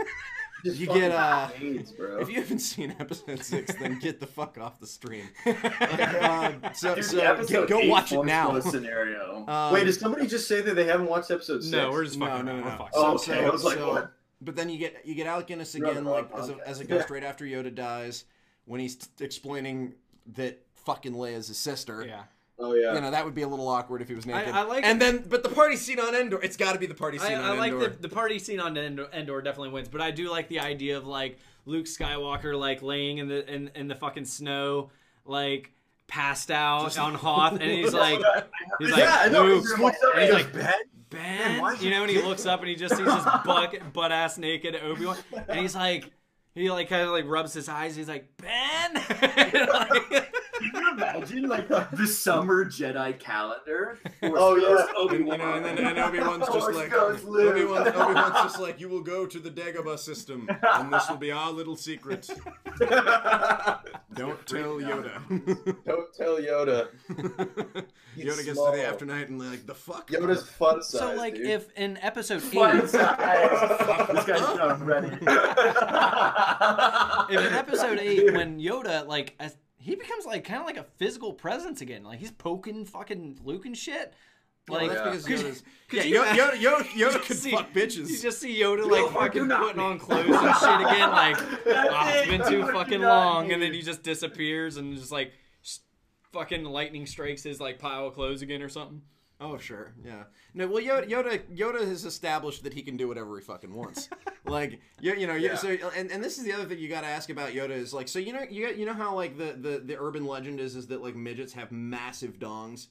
[0.65, 2.19] Just You get, uh, AIDS, bro.
[2.19, 5.29] If you haven't seen episode six, then get the fuck off the stream.
[5.45, 8.51] Um, so Dude, so the episode go, go watch it Force now.
[8.51, 9.45] Ghost scenario.
[9.47, 11.71] Um, Wait, did somebody just say that they haven't watched episode six?
[11.71, 12.45] No, we're just no, fucking.
[12.45, 12.65] no, no, around.
[12.65, 12.71] no.
[12.71, 12.91] We're fucking.
[12.95, 13.45] Oh, So- okay.
[13.45, 14.13] I was like, so- what?
[14.41, 16.59] But then you get you get Alec Guinness again, the like as a, podcast.
[16.65, 18.25] as a ghost right after Yoda dies,
[18.65, 19.93] when he's t- explaining
[20.35, 22.05] that fucking Leia's his sister.
[22.07, 22.23] Yeah.
[22.59, 22.93] Oh yeah.
[22.95, 24.53] You know that would be a little awkward if he was naked.
[24.53, 26.95] I like- and then, but the party scene on Endor, it's got to be the
[26.95, 27.89] party scene I on like Endor.
[27.89, 30.97] the, the party scene on Endor, Endor definitely wins, but I do like the idea
[30.97, 34.89] of like Luke Skywalker like laying in the in, in the fucking snow,
[35.25, 35.71] like
[36.07, 38.19] passed out Just- on Hoth, and he's like,
[38.79, 39.43] he's like, yeah, I know.
[39.43, 40.75] Luke, He up and and he's he's like, like,
[41.09, 43.75] Ben, why'd you you know, and he looks up and he just sees his butt
[43.93, 45.17] butt ass naked Obi Wan,
[45.47, 46.09] and he's like,
[46.55, 47.95] he like kind of like rubs his eyes.
[47.95, 48.93] He's like Ben.
[49.71, 53.99] Like- Can you imagine like the summer Jedi calendar?
[54.23, 54.85] Oh, yeah.
[54.97, 57.87] Obi And, you know, and then and Obi Wan's oh, just like Ghost Obi Wan.
[57.87, 61.31] Obi Wan's just like you will go to the Dagobah system, and this will be
[61.31, 62.27] our little secret.
[64.13, 65.21] Don't tell Yoda.
[65.85, 66.87] Don't tell Yoda.
[68.15, 68.71] He's Yoda gets small.
[68.71, 70.09] to the afternight and like the fuck.
[70.09, 70.99] Yoda's fun size.
[70.99, 71.45] so like dude.
[71.47, 74.07] if in episode Fun eight, size.
[74.11, 75.07] this guy's not ready.
[77.29, 79.55] if in episode eight when Yoda like as,
[79.87, 83.65] he becomes like kind of like a physical presence again, like he's poking fucking Luke
[83.65, 84.13] and shit.
[84.69, 85.35] Well, Like that's Yeah.
[85.37, 85.63] because Yoda's.
[85.93, 88.09] yeah, you- Yoda, Yoda, Yoda, could see- fuck bitches.
[88.09, 92.11] You just see Yoda like fucking putting on clothes and shit again, like That's "Ah,
[92.13, 92.37] it's it.
[92.37, 95.31] been too fucking long, and then he just disappears and just like
[96.33, 99.01] fucking lightning strikes his like pile of clothes again or something.
[99.39, 100.23] Oh sure, yeah.
[100.55, 104.09] No, well, Yoda, Yoda, Yoda has established that he can do whatever he fucking wants.
[104.45, 105.55] like, you, you know, Yeah.
[105.55, 107.93] so and, and this is the other thing you got to ask about Yoda is
[107.93, 110.59] like, so you know, you got, you know how like the, the the urban legend
[110.59, 112.87] is is that like midgets have massive dongs.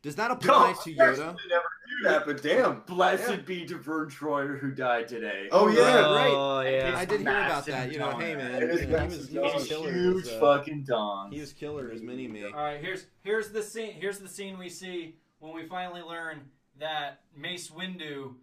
[0.00, 1.08] Does that apply to Yoda?
[1.10, 2.80] actually never do that, but damn.
[2.86, 3.36] Blessed Yeah.
[3.36, 5.48] be Devern Troyer who died today.
[5.50, 6.14] Oh, yeah.
[6.14, 6.30] right.
[6.32, 6.94] Oh yeah.
[6.96, 7.92] I did hear about Massive that.
[7.92, 8.20] You know, dong.
[8.22, 9.92] hey man, he was, massive he was killer.
[9.92, 11.32] Huge as, uh, fucking dong.
[11.32, 12.44] He was killer as mini me.
[12.44, 13.92] All right, here's here's the scene.
[14.00, 16.40] Here's the scene we see when we finally learn
[16.78, 18.34] that Mace Windu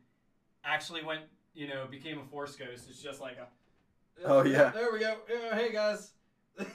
[0.63, 1.21] actually went,
[1.53, 2.85] you know, became a Force ghost.
[2.89, 3.47] It's just like a.
[4.25, 4.69] Oh, yeah.
[4.71, 5.17] There we go.
[5.29, 6.11] Yeah, hey guys.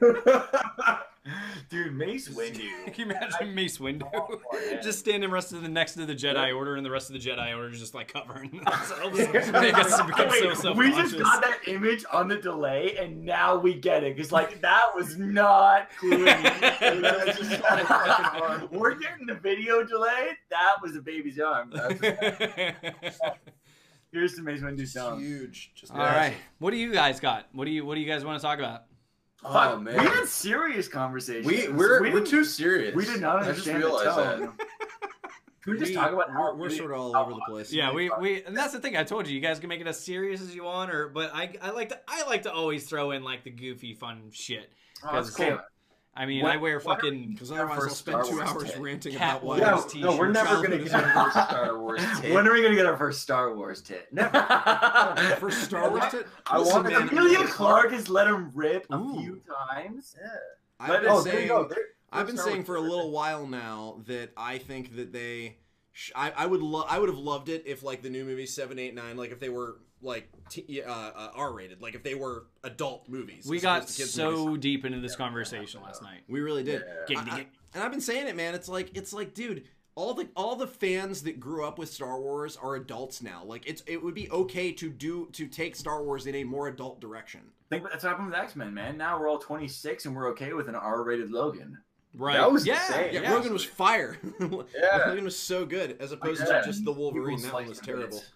[1.70, 2.68] Dude, Mace Windu.
[2.92, 4.40] Can you imagine Mace Windu Oh,
[4.82, 7.18] just standing rest of the next to the Jedi Order, and the rest of the
[7.28, 9.16] Jedi Order just like covering themselves.
[9.16, 9.32] they
[9.72, 13.56] guess to become Wait, so we just got that image on the delay, and now
[13.56, 14.16] we get it.
[14.16, 16.26] Because, like, that was not cluing
[16.92, 17.02] in.
[17.02, 18.68] That's just not a fucking arm.
[18.70, 20.30] We're getting the video delay.
[20.50, 21.72] That was a baby's arm.
[24.12, 25.72] Here's the Mace Windu's Just huge.
[25.74, 27.48] Just All right, what do you guys got?
[27.52, 28.84] What do you What do you guys want to talk about?
[29.44, 29.98] Oh Fuck, man.
[29.98, 31.46] We had serious conversations.
[31.46, 32.94] We we're we we are too serious.
[32.94, 34.40] We did not I just understand the realized tone.
[34.58, 34.66] that.
[35.62, 37.72] Can we just We- talk about how we're, we're sort of all over the place.
[37.72, 38.96] Yeah, we, we and that's the thing.
[38.98, 41.30] I told you, you guys can make it as serious as you want, or but
[41.34, 44.70] I I like to I like to always throw in like the goofy, fun shit.
[45.02, 45.58] Oh, that's 'Cause, cool.
[46.16, 48.72] I mean, What- I wear fucking Because otherwise, I'll first spend Star two Wars hours
[48.72, 48.82] take.
[48.82, 52.00] ranting Cat about Wars why No, no, we're never gonna get our first Star Wars
[52.20, 52.34] take.
[52.34, 54.06] When are we gonna get our first Star Wars tit?
[54.12, 54.30] Never.
[55.40, 56.26] First Star Wars tit?
[56.46, 59.20] I Listen, wanted man, to- Emilia Clarke has let him rip a Ooh.
[59.20, 59.42] few
[59.72, 60.14] times.
[60.20, 60.28] Yeah.
[60.80, 61.64] I've Let been it- Oh, there you saying, go.
[61.68, 61.78] There-
[62.12, 65.56] I've been Star saying Wars for a little while now that I think that they,
[65.92, 68.54] sh- I, I would love, I would have loved it if like the new movies
[68.54, 72.02] seven, eight, nine, like if they were like t- uh, uh, R rated, like if
[72.02, 73.46] they were adult movies.
[73.46, 74.62] we got kids so movies.
[74.62, 76.20] deep into this conversation last night.
[76.28, 76.82] we really did.
[77.08, 77.16] Yeah.
[77.16, 78.54] Giggity I- I- and I've been saying it, man.
[78.54, 79.64] It's like it's like, dude.
[79.96, 83.44] All the all the fans that grew up with Star Wars are adults now.
[83.44, 86.66] Like it's it would be okay to do to take Star Wars in a more
[86.66, 87.42] adult direction.
[87.70, 88.98] think that's what happened with X Men, man.
[88.98, 91.78] Now we're all 26 and we're okay with an R-rated Logan.
[92.12, 92.34] Right?
[92.36, 93.14] That was yeah, insane.
[93.14, 93.32] Yeah, yeah.
[93.34, 94.18] Logan was fire.
[94.40, 95.04] Yeah.
[95.06, 97.40] Logan was so good, as opposed to just the Wolverine.
[97.42, 98.18] That one was terrible.
[98.18, 98.30] bits.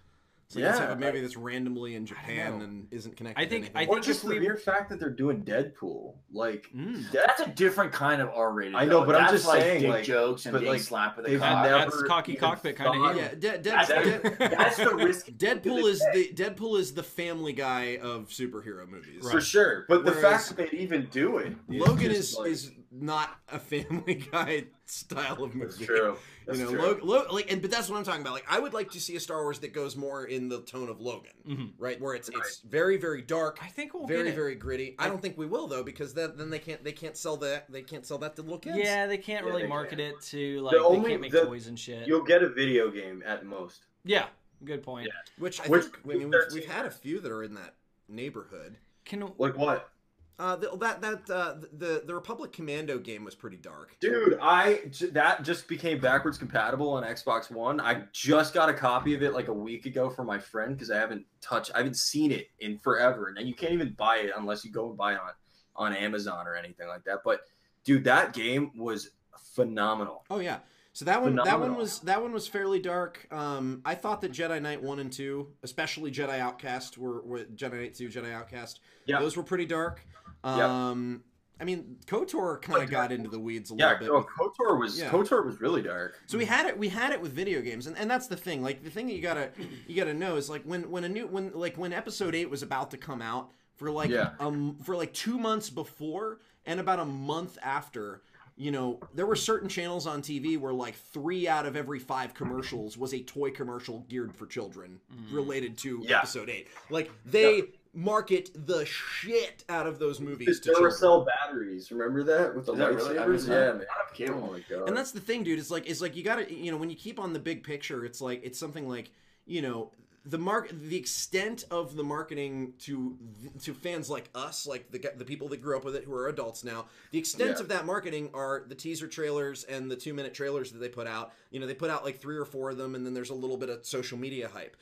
[0.48, 0.88] It's like let's Yeah.
[0.88, 2.06] have a movie that's randomly in.
[2.06, 3.38] Japan and isn't connected.
[3.38, 3.76] I to think- anything.
[3.76, 7.10] I Or think just the mere fact that they're doing Deadpool, like Mm.
[7.12, 8.74] That's a different kind of R-rated.
[8.74, 9.04] I know, though.
[9.06, 11.38] but I'm just like saying, dick like- jokes and but, being like, slapped with a
[11.38, 11.64] cock.
[11.64, 13.38] never That's cocky cockpit kinda thought- hit.
[13.42, 15.26] yeah, De- De- That's, De- that's the risk.
[15.36, 19.30] Deadpool is the Deadpool is the Family Guy of superhero movies.
[19.30, 19.84] for sure.
[19.86, 24.14] But the fact that they even do it, Logan is like- is not a Family
[24.14, 25.72] Guy style of movie.
[25.72, 26.16] That's true.
[26.48, 27.00] That's you know, true.
[27.02, 28.32] Lo- Lo- like, and but that's what I'm talking about.
[28.32, 30.88] Like, I would like to see a Star Wars that goes more in the tone
[30.88, 31.72] of Logan, Mhm.
[31.78, 32.00] right?
[32.00, 34.34] Where it's it's very very dark, I think we'll very get it.
[34.34, 34.96] very gritty.
[34.98, 37.70] I don't think we will though because that then they can't they can't sell that
[37.70, 38.78] they can't sell that to little kids.
[38.78, 40.00] Yeah, they can't Yeah, really they market can.
[40.00, 42.08] it to like The they only- can't make the- toys and shit.
[42.08, 43.84] You'll get a video game at most.
[44.04, 44.28] Yeah,
[44.64, 45.10] good point.
[45.38, 47.74] which I Which- think I mean we've, we've had a few that are in that
[48.08, 48.78] neighborhood.
[49.04, 49.90] Can Like what?
[50.38, 53.96] Uh, the, that that uh, the the Republic Commando game was pretty dark.
[53.98, 57.80] Dude, I j- that just became backwards compatible on Xbox One.
[57.80, 60.92] I just got a copy of it like a week ago from my friend because
[60.92, 64.30] I haven't touched, I haven't seen it in forever, and you can't even buy it
[64.36, 65.32] unless you go and buy it on
[65.74, 67.18] on Amazon or anything like that.
[67.24, 67.40] But
[67.82, 69.10] dude, that game was
[69.54, 70.24] phenomenal.
[70.30, 70.58] Oh yeah.
[70.92, 73.26] So that one, that one was that one was fairly dark.
[73.30, 77.80] Um, I thought that Jedi Knight one and two, especially Jedi Outcast, were, were Jedi
[77.80, 78.80] Knight two, Jedi Outcast.
[79.06, 79.20] Yeah.
[79.20, 80.04] those were pretty dark.
[80.44, 80.88] Yeah.
[80.90, 81.22] Um,
[81.60, 84.28] I mean, Kotor kind of got into the weeds a Yeah, little bit.
[84.40, 85.10] oh, Kotor was Yeah.
[85.10, 86.20] Kotor was really dark.
[86.26, 86.78] So we had it.
[86.78, 88.62] We had it with video games, and, and that's the thing.
[88.62, 89.50] Like the thing that you gotta
[89.88, 92.62] you gotta know is like when when a new when like when Episode Eight was
[92.62, 94.30] about to come out for like Yeah.
[94.38, 98.22] um for like two months before and about a month after.
[98.60, 102.34] You know, there were certain channels on TV where like three out of every five
[102.34, 104.98] commercials was a toy commercial geared for children
[105.30, 106.18] related to Yeah.
[106.18, 106.66] episode eight.
[106.90, 107.62] Like they
[107.94, 110.92] market the shit out of those movies The to children.
[110.92, 113.16] Duracell batteries, remember that with the Is that really?
[113.16, 113.28] Lightsabers?
[113.32, 113.84] missed yeah, man.
[113.90, 114.32] I.
[114.32, 114.88] Oh my god.
[114.88, 115.58] And that's the thing, dude.
[115.58, 118.04] It's like it's like you gotta you know when you keep on the big picture,
[118.04, 119.10] it's like it's something like
[119.46, 119.92] you know
[120.24, 123.16] the mark the extent of the marketing to
[123.62, 126.28] to fans like us, like the the people that grew up with it who are
[126.28, 126.86] adults now.
[127.12, 127.60] The extent Yeah.
[127.60, 131.06] of that marketing are the teaser trailers and the two minute trailers that they put
[131.06, 131.32] out.
[131.50, 133.34] You know, they put out like three or four of them, and then there's a
[133.34, 134.76] little bit of social media hype.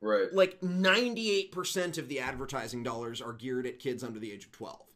[0.00, 0.32] Right.
[0.32, 4.44] Like ninety eight percent of the advertising dollars are geared at kids under the age
[4.44, 4.88] of 12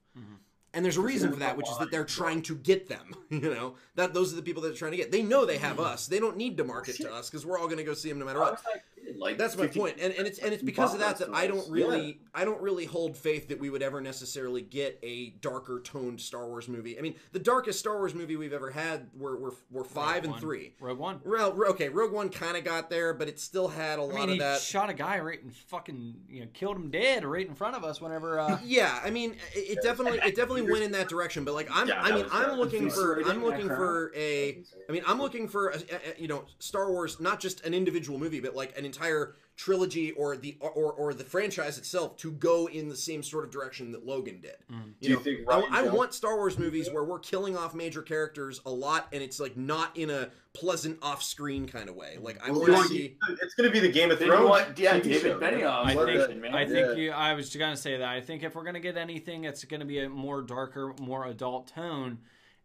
[0.74, 3.14] and there's a reason for that, which is that they're trying to get them.
[3.32, 5.10] You know that those are the people that they're trying to get.
[5.10, 6.06] They know they have us.
[6.06, 8.18] They don't need to market to us because we're all going to go see them
[8.18, 8.52] no matter what.
[8.52, 8.58] what.
[8.58, 8.91] is that kid?
[9.22, 11.46] Like That's my 50 point, and and it's and it's because of that that I
[11.46, 11.72] don't blockbusters.
[11.72, 16.20] really I don't really hold faith that we would ever necessarily get a darker toned
[16.20, 16.98] Star Wars movie.
[16.98, 20.24] I mean, the darkest Star Wars movie we've ever had were were, were five Rogue
[20.24, 20.40] and One.
[20.40, 20.74] three.
[20.80, 21.20] Rogue One.
[21.24, 24.14] Well, okay, Rogue One kind of got there, but it still had a I lot
[24.14, 24.60] mean, of he that.
[24.60, 27.84] shot a guy right in fucking, you know, killed him dead right in front of
[27.84, 28.38] us whenever.
[28.40, 31.44] Uh, Yeah, I mean, it, it definitely it definitely went in that direction.
[31.44, 32.58] But like, I'm Yeah, I mean, I'm bad.
[32.58, 34.62] looking for I'm looking for a.
[34.88, 35.78] I mean, I'm looking for a, a-
[36.16, 39.11] a- you know Star Wars, not just an individual movie, but like an entire
[39.54, 43.50] trilogy or the or or the franchise itself to go in the same sort of
[43.50, 44.56] direction that Logan did.
[44.68, 47.56] Do you know, think I, Rian I Johnson- want Star Wars movies where we're killing
[47.56, 51.94] off major characters a lot, and it's like not in a pleasant off-screen kind of
[51.96, 52.16] way.
[52.20, 53.16] Like I Well, want to see.
[53.42, 54.48] It's going to be the Game of Then you Thrones.
[54.50, 55.52] want- yeah, TV David show, man.
[55.54, 55.84] Benioff.
[55.84, 56.92] I think, I think Yeah.
[56.94, 57.10] you.
[57.12, 58.08] I was gonna say that.
[58.08, 61.68] I think if we're gonna get anything, it's gonna be a more darker, more adult
[61.68, 62.18] tone.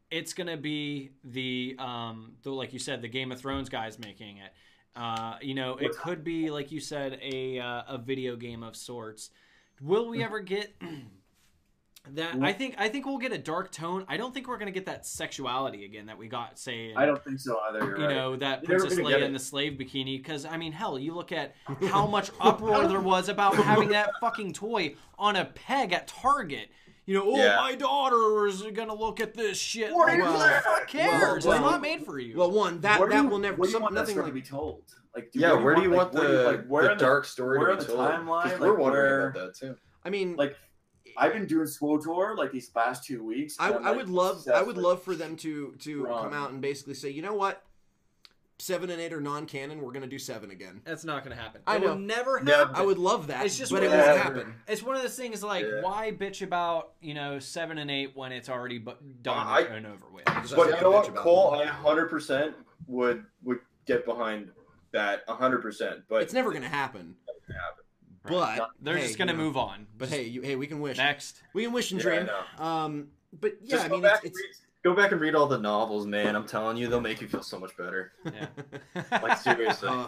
[0.10, 4.38] It's gonna be the, um, the like you said, the Game of Thrones guys making
[4.38, 4.52] it.
[4.98, 8.76] Uh, you know, it could be like you said, a uh, a video game of
[8.76, 9.30] sorts.
[9.80, 10.76] Will we ever get
[12.14, 12.36] that?
[12.41, 14.06] I think I think we'll get a dark tone.
[14.07, 17.06] I don't think we're gonna get that sexuality again that we got, say, in, I
[17.06, 17.80] don't think so either.
[17.80, 18.10] You're right.
[18.10, 21.32] know that You're Princess Leia in the slave bikini because I mean hell you look
[21.32, 21.53] at
[21.90, 26.69] how much uproar there was about having that fucking toy on a peg at Target
[27.08, 27.56] you know oh Yeah.
[27.56, 30.64] my daughter is gonna look at this shit What like, is who the that?
[30.64, 33.58] fuck cares Well, it's not made for you Well, one that that you- will never.
[33.58, 34.84] What do you some, want that nothing story like to be told?
[35.16, 37.58] Like, Yeah, where do you want like, the, do like, where the in dark story
[37.58, 38.00] where to be the told?
[38.12, 39.76] timeline, 'Cause like, we're wondering where- about that too.
[40.06, 40.56] I mean, Like,
[41.18, 43.56] I've been doing SWTOR like these past two weeks.
[43.60, 46.26] I, I'm, like, would love I would love for them to to Wrong.
[46.26, 47.64] come out and basically say, you know what,
[48.60, 49.82] seven and eight are non-canon.
[49.82, 50.82] We're gonna do seven again.
[50.84, 51.90] that's not gonna happen I it know.
[51.90, 52.58] will never Never.
[52.58, 54.56] happen I would love that, It's just but it won't of happen.
[54.68, 55.82] it's one of those things like Yeah.
[55.82, 59.86] why bitch about you know seven and eight when it's already bu- done I- and
[59.86, 61.16] over with But you know what I what, bitch.
[61.16, 61.54] Cole?
[61.56, 62.54] I 100%
[62.88, 64.52] would would get behind
[64.92, 66.04] that 100%.
[66.10, 67.16] But It's never gonna happen.
[67.48, 67.84] happen.
[68.24, 70.80] But they're hey, just gonna you know, move on But hey, you, hey, we can
[70.82, 70.98] wish.
[70.98, 72.26] next We can wish and dream.
[72.26, 72.64] know.
[72.66, 73.10] Um,
[73.40, 76.06] but yeah, Just I mean, it's, it's read, go back and read all the novels,
[76.06, 76.36] man.
[76.36, 78.12] I'm telling you, they'll make you feel so much better.
[78.26, 78.48] yeah
[79.22, 79.90] Like seriously.
[79.90, 80.08] uh,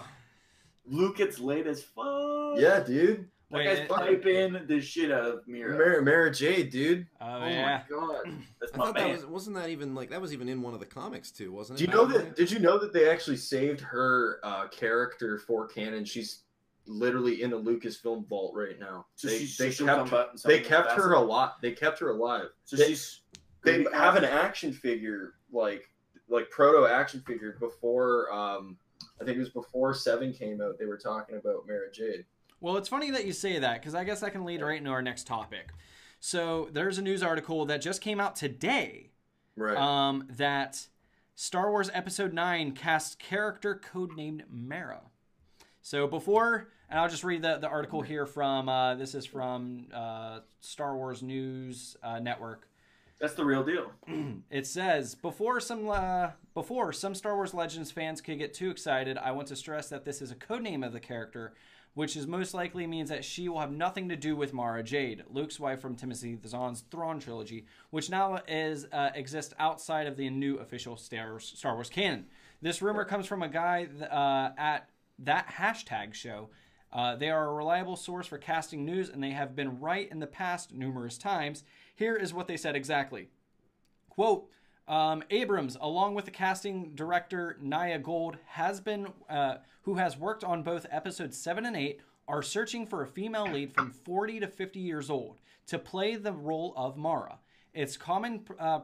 [0.86, 2.58] Luke gets late as fuck.
[2.58, 3.28] yeah, dude.
[3.52, 5.76] That Wait, guy's it- piping the shit out of Mira.
[5.76, 7.08] Mara, Mara Jade, dude.
[7.20, 9.08] oh oh yeah my god, that's I my thought man.
[9.08, 11.52] that was wasn't that even like that was even in one of the comics too,
[11.52, 11.86] wasn't it?
[11.86, 11.96] Do it?
[11.96, 12.36] you know that?
[12.36, 16.06] the- Did you know that they actually saved her uh, character for canon?
[16.06, 16.44] She's
[16.86, 19.08] literally in the Lucasfilm vault right now.
[19.16, 21.14] So they she's- they she'll kept come back they kept her faster.
[21.14, 21.52] alive.
[21.62, 22.50] They kept her alive.
[22.66, 23.22] So they, she's
[23.64, 25.90] they have an action figure like
[26.30, 28.32] like proto action figure before.
[28.32, 28.78] Um,
[29.22, 30.78] I think it was before Seven came out.
[30.78, 32.26] They were talking about Mara Jade.
[32.62, 34.92] Well, it's funny that you say that because I guess that can lead right into
[34.92, 35.70] our next topic.
[36.20, 39.12] So there's a news article that just came out today
[39.56, 39.78] Right.
[39.78, 40.88] um, that
[41.36, 45.02] Star Wars Episode 9 casts character codenamed Mara.
[45.82, 49.88] So before, and I'll just read the, the article here from, uh, this is from
[49.94, 52.68] uh, Star Wars News uh, Network.
[53.20, 53.92] That's the real deal.
[54.50, 59.18] It says before some uh, before some Star Wars Legends fans could get too excited,
[59.18, 61.54] I want to stress that this is a codename of the character,
[61.94, 65.24] which is most likely means that she will have nothing to do with Mara Jade,
[65.30, 70.30] Luke's wife from Timothy Zahn's Thrawn trilogy, which now is uh, exists outside of the
[70.30, 71.40] new official Star
[71.76, 72.26] Wars, canon.
[72.62, 74.90] This rumor comes from a guy uh, at
[75.20, 76.50] that hashtag show.
[76.92, 80.20] Uh, they are a reliable source for casting news, and they have been right in
[80.20, 81.64] the past numerous times.
[82.00, 83.28] Here is what they said exactly.
[84.08, 84.50] Quote,
[84.88, 90.46] um, Abrams, along with the casting director Nina Gold, has been uh, who has worked
[90.46, 94.48] on both episodes seven and eight, are searching for a female lead from 40 to
[94.48, 97.38] 50 years old to play the role of Mara.
[97.74, 98.80] It's common uh,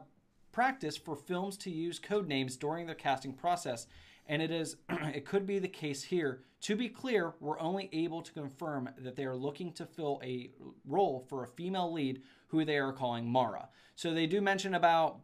[0.52, 3.86] practice for films to use code names during their casting process,
[4.26, 6.42] and it is it could be the case here.
[6.62, 10.50] To be clear, we're only able to confirm that they are looking to fill a
[10.84, 13.68] role for a female lead who they are calling Mara.
[13.94, 15.20] So they do mention about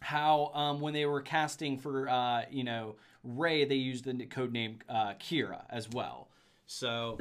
[0.00, 4.52] how um, when they were casting for uh, you know Rey, they used the code
[4.52, 6.28] name uh, Kira as well.
[6.66, 7.18] So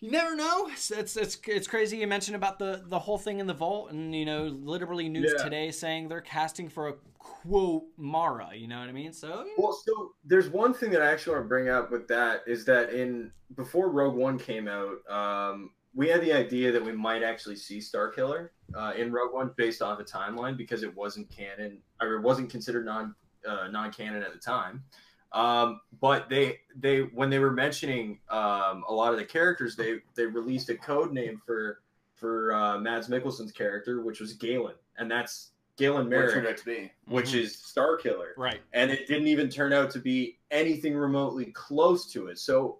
[0.00, 0.68] You never know.
[0.68, 1.96] It's, it's it's it's crazy.
[1.98, 5.32] You mentioned about the the whole thing in the vault, and you know, literally news
[5.36, 5.44] Yeah.
[5.44, 8.50] today saying they're casting for a quote Mara.
[8.54, 9.12] You know what I mean?
[9.12, 12.42] So Well, so there's one thing that I actually want to bring up with that
[12.46, 16.92] is that in before Rogue One came out, um, we had the idea that we
[16.92, 21.30] might actually see Starkiller uh, in Rogue One based off the timeline because it wasn't
[21.30, 23.14] canon or it wasn't considered non
[23.48, 24.84] uh, non canon at the time.
[25.32, 29.98] Um, but they they when they were mentioning um, a lot of the characters, they
[30.14, 31.82] they released a code name for
[32.14, 36.56] for uh, Mads Mikkelsen's character, which was Galen, and that's Galen What turned out Marek,
[36.60, 36.92] to be.
[37.06, 37.40] which Mhm.
[37.42, 38.62] is Starkiller right.
[38.72, 42.38] and it didn't even turn out to be anything remotely close to it.
[42.38, 42.78] So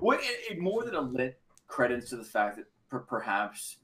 [0.00, 3.76] What it, it more than a lit credence to the fact that per- perhaps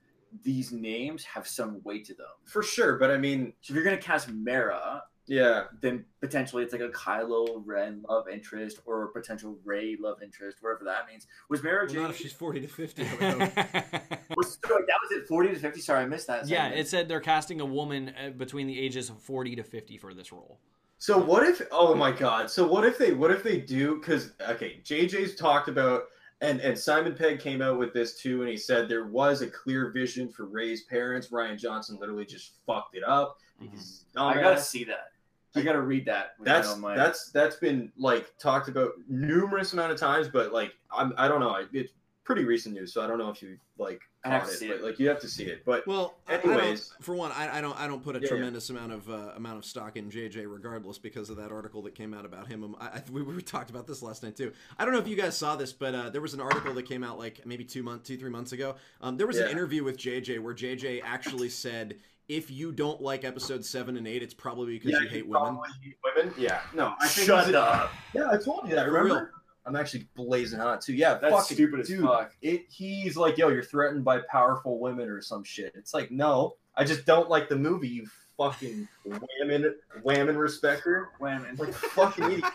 [0.43, 2.27] these names have some weight to them.
[2.47, 6.73] for sure, but I mean, So if you're gonna cast Mara, yeah, then potentially it's
[6.73, 11.27] like a Kylo Ren love interest or a potential Rey love interest, whatever that means.
[11.48, 12.03] Was Mara Well, Jade?
[12.03, 13.03] not if she's 40 to 50.
[13.03, 13.40] I would hope.
[14.36, 15.81] was, that was it, forty to fifty.
[15.81, 16.47] Sorry, I missed that.
[16.48, 16.81] yeah, segment.
[16.81, 20.15] it said they're casting a woman uh, between the ages of forty to fifty for
[20.15, 20.59] this role.
[20.98, 21.61] So what if?
[21.70, 22.51] Oh my God!
[22.51, 23.12] So what if they?
[23.12, 23.97] What if they do?
[24.01, 26.05] Because okay, JJ's talked about,
[26.40, 29.47] and and Simon Pegg came out with this too, and he said there was a
[29.47, 31.28] clear vision for Rey's parents.
[31.28, 35.12] Rian Johnson literally just fucked it up because he's a I gotta see that.
[35.56, 36.34] I gotta read that.
[36.40, 41.14] That's I that's that's been like talked about numerous amount of times, but like I'm
[41.16, 41.50] I don't know.
[41.50, 41.92] I- It's
[42.24, 44.58] pretty recent news, so I don't know if you like I have caught to it,
[44.58, 44.82] see but it.
[44.82, 45.64] like you have to see it.
[45.64, 46.92] But Well, I- I don't- Anyways.
[47.00, 48.28] for one, I, I don't I don't put a Yeah, yeah.
[48.30, 51.94] tremendous amount of uh, amount of stock in JJ, regardless, because of that article that
[51.94, 52.64] came out about him.
[52.64, 54.52] Um, I, I, we, we talked about this last night too.
[54.78, 56.86] I don't know if you guys saw this, but uh, there was an article that
[56.86, 58.74] came out like maybe two months, two three months ago.
[59.00, 61.96] Um, there was an interview with JJ where JJ actually said,
[62.28, 65.97] "If you don't like episode seven and eight, it's probably because you hate women." hate
[66.16, 66.35] women.
[66.39, 67.93] Yeah, no, I think Shut he's- up.
[68.15, 68.86] Yeah, I told you that.
[68.86, 69.15] Remember?
[69.15, 69.28] real.
[69.66, 70.94] I'm actually blazing hot too.
[70.94, 72.05] Yeah, That's fucking stupid as dude.
[72.05, 72.32] fuck.
[72.40, 75.73] It, he's like, yo, you're threatened by powerful women or some shit.
[75.74, 77.89] It's like, no, I just don't like the movie.
[77.89, 79.74] You fucking whammon,
[80.05, 81.09] whammon respecter.
[81.19, 81.57] Women.
[81.57, 82.44] Like fucking idiot.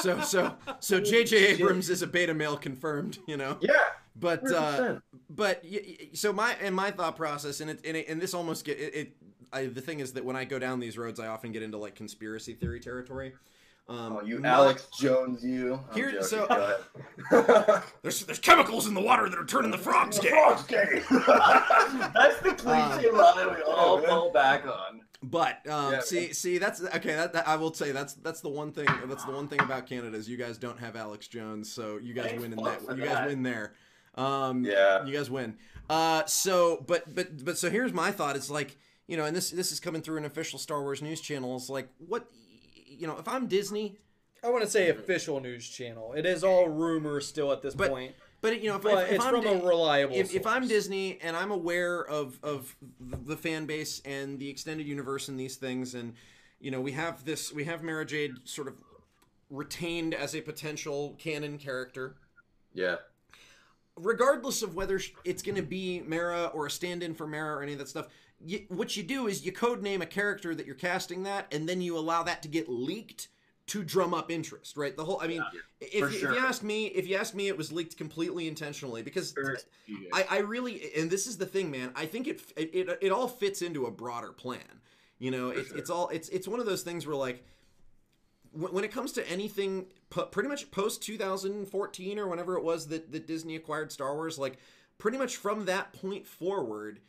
[0.00, 3.58] So so so JJ Abrams is a beta male confirmed, you know.
[3.60, 3.72] Yeah,
[4.20, 5.02] But uh, 100%.
[5.30, 8.34] but y- y- so my and my thought process and it and, it, and this
[8.34, 9.16] almost get it, it
[9.52, 11.78] I, the thing is that when I go down these roads I often get into
[11.78, 13.32] like conspiracy theory territory.
[13.90, 15.80] Um, oh, you my- Alex Jones, you.
[15.90, 16.76] I'm Here- joking, so-
[18.02, 20.28] There's there's chemicals in the water that are turning the frogs gay.
[20.30, 21.02] Frog's gay.
[21.10, 25.00] That's the cliche line we all fall back on.
[25.22, 27.14] But um, Yeah, see, see, that's okay.
[27.14, 28.86] That, that- I will say that's that's the one thing.
[29.06, 32.14] That's the one thing about Canada is you guys don't have Alex Jones, so you
[32.14, 32.82] guys Thank win in that.
[32.82, 33.26] You guys that.
[33.26, 33.72] win there.
[34.18, 35.04] Um, Yeah.
[35.06, 35.56] you guys win.
[35.88, 38.36] Uh, so, but but but so here's my thought.
[38.36, 38.76] It's like
[39.06, 41.56] you know, and this this is coming through an official Star Wars news channel.
[41.56, 42.28] It's like what
[42.86, 43.96] you know, if I'm Disney,
[44.44, 46.12] I want to say official news channel.
[46.12, 49.08] It is all rumors still at this But- point, but you know, if, but if,
[49.08, 50.14] if it's I'm from Di- a reliable.
[50.16, 50.68] if, if I'm.
[50.68, 55.56] Disney and I'm aware of of the fan base and the extended universe and these
[55.56, 56.12] things, and
[56.60, 58.82] you know we have this, we have Mara Jade sort of
[59.48, 62.16] retained as a potential canon character,
[62.74, 62.96] yeah.
[64.00, 67.72] Regardless of whether it's going to be Mara or a stand-in for Mara or any
[67.72, 68.08] of that stuff.
[68.44, 71.68] You, what you do is you code name a character that you're casting that, and
[71.68, 73.28] then you allow that to get leaked
[73.68, 74.96] to drum up interest, right?
[74.96, 75.42] The whole, I mean,
[75.80, 78.48] if, for you, if you ask me, if you ask me, it was leaked completely
[78.48, 79.34] intentionally because
[80.12, 81.92] I, I really, and this is the thing, man.
[81.94, 84.80] I think it it, it, it all fits into a broader plan.
[85.18, 87.44] You know, it's it's all it's it's one of those things where like
[88.52, 93.12] when, when it comes to anything, pretty much post 2014 or whenever it was that
[93.12, 94.58] that Disney acquired Star Wars, like
[94.98, 97.00] pretty much from that point forward.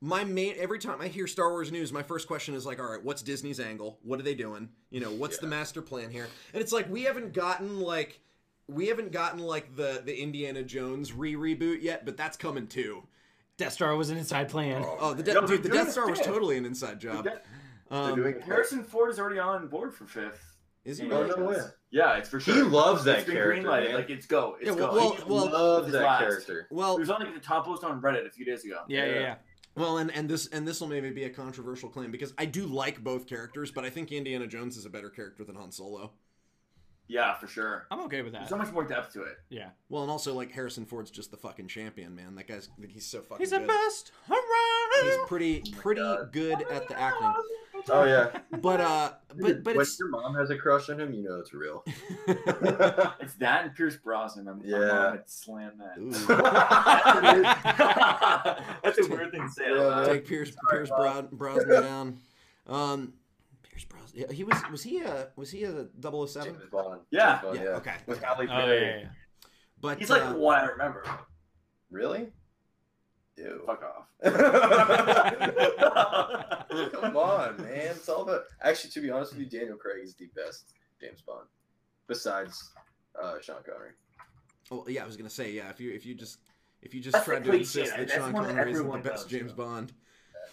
[0.00, 2.88] My main every time I hear Star Wars news, my first question is like, all
[2.88, 3.98] right, what's Disney's angle?
[4.02, 4.68] What are they doing?
[4.90, 6.28] You know, what's the master plan here?
[6.52, 8.20] And it's like we haven't gotten like
[8.68, 13.02] we haven't gotten like the the Indiana Jones re reboot yet, but that's coming too.
[13.56, 14.84] Death Star was an inside plan.
[14.86, 17.24] Oh, the De- No, dude, the Death Star was totally an inside job.
[17.24, 17.42] They're
[17.90, 18.22] Um.
[18.46, 20.57] Harrison Ford is already on board for fifth.
[20.88, 21.56] Is he He Oh, really?
[21.56, 21.66] no.
[21.90, 22.54] Yeah, it's for sure.
[22.54, 23.62] He loves that It's been character.
[23.68, 23.84] greenlighted.
[23.86, 23.94] man.
[23.94, 24.56] Like it's go.
[24.60, 24.92] It's Yeah, go.
[24.92, 26.20] well- He well- loves that last.
[26.20, 26.60] character.
[26.60, 28.80] It Well, was on like the top post on Reddit a few days ago.
[28.88, 29.20] Yeah, yeah, Yeah.
[29.20, 29.34] yeah.
[29.76, 32.66] well, and and this and this will maybe be a controversial claim because I do
[32.66, 36.12] like both characters, but I think Indiana Jones is a better character than Han Solo.
[37.10, 37.86] Yeah, for sure.
[37.90, 38.40] I'm okay with that.
[38.40, 39.38] There's so much more depth to it.
[39.48, 39.70] Yeah.
[39.88, 42.34] Well, and also like Harrison Ford's just the fucking champion, man.
[42.34, 43.66] That guy's he's so fucking He's the good.
[43.68, 45.04] best around.
[45.04, 46.32] He's pretty pretty God.
[46.32, 47.32] good at the acting.
[47.90, 48.30] Oh yeah.
[48.60, 51.38] But uh, but but when it's your mom has a crush on him, you know
[51.38, 51.84] it's real.
[53.20, 54.46] It's that and Pierce Brosnan.
[54.46, 54.78] My, my Yeah.
[54.78, 55.98] mom had slammed that.
[58.82, 59.64] That's a weird thing to say.
[59.70, 60.06] Yeah, loud.
[60.06, 62.18] take Pierce Pierce Bro- Brosnan down.
[62.66, 63.12] Um,
[63.62, 64.24] Pierce Brosnan.
[64.28, 66.52] yeah, He was was he a was he a 007?
[66.54, 67.00] James Bond.
[67.10, 67.40] Yeah.
[67.40, 67.94] James Bond, Yeah, okay.
[68.06, 69.08] With Halle Oh, yeah, yeah, yeah.
[69.80, 71.04] But He's like uh, the one I remember.
[71.90, 72.28] Really?
[73.38, 73.62] Ew.
[73.66, 74.06] Fuck off.
[76.92, 77.66] Come on, man.
[77.68, 78.42] It's all about.
[78.62, 81.46] Actually, to be honest with you, Daniel Craig is the best James Bond,
[82.06, 82.72] besides
[83.20, 83.92] uh, Sean Connery.
[84.70, 85.70] Oh yeah, I was gonna say yeah.
[85.70, 86.38] If you if you just
[86.82, 89.24] if you just That's tried to cliche, insist that Sean Connery isn't the best loves,
[89.26, 89.64] James though.
[89.64, 89.92] Bond,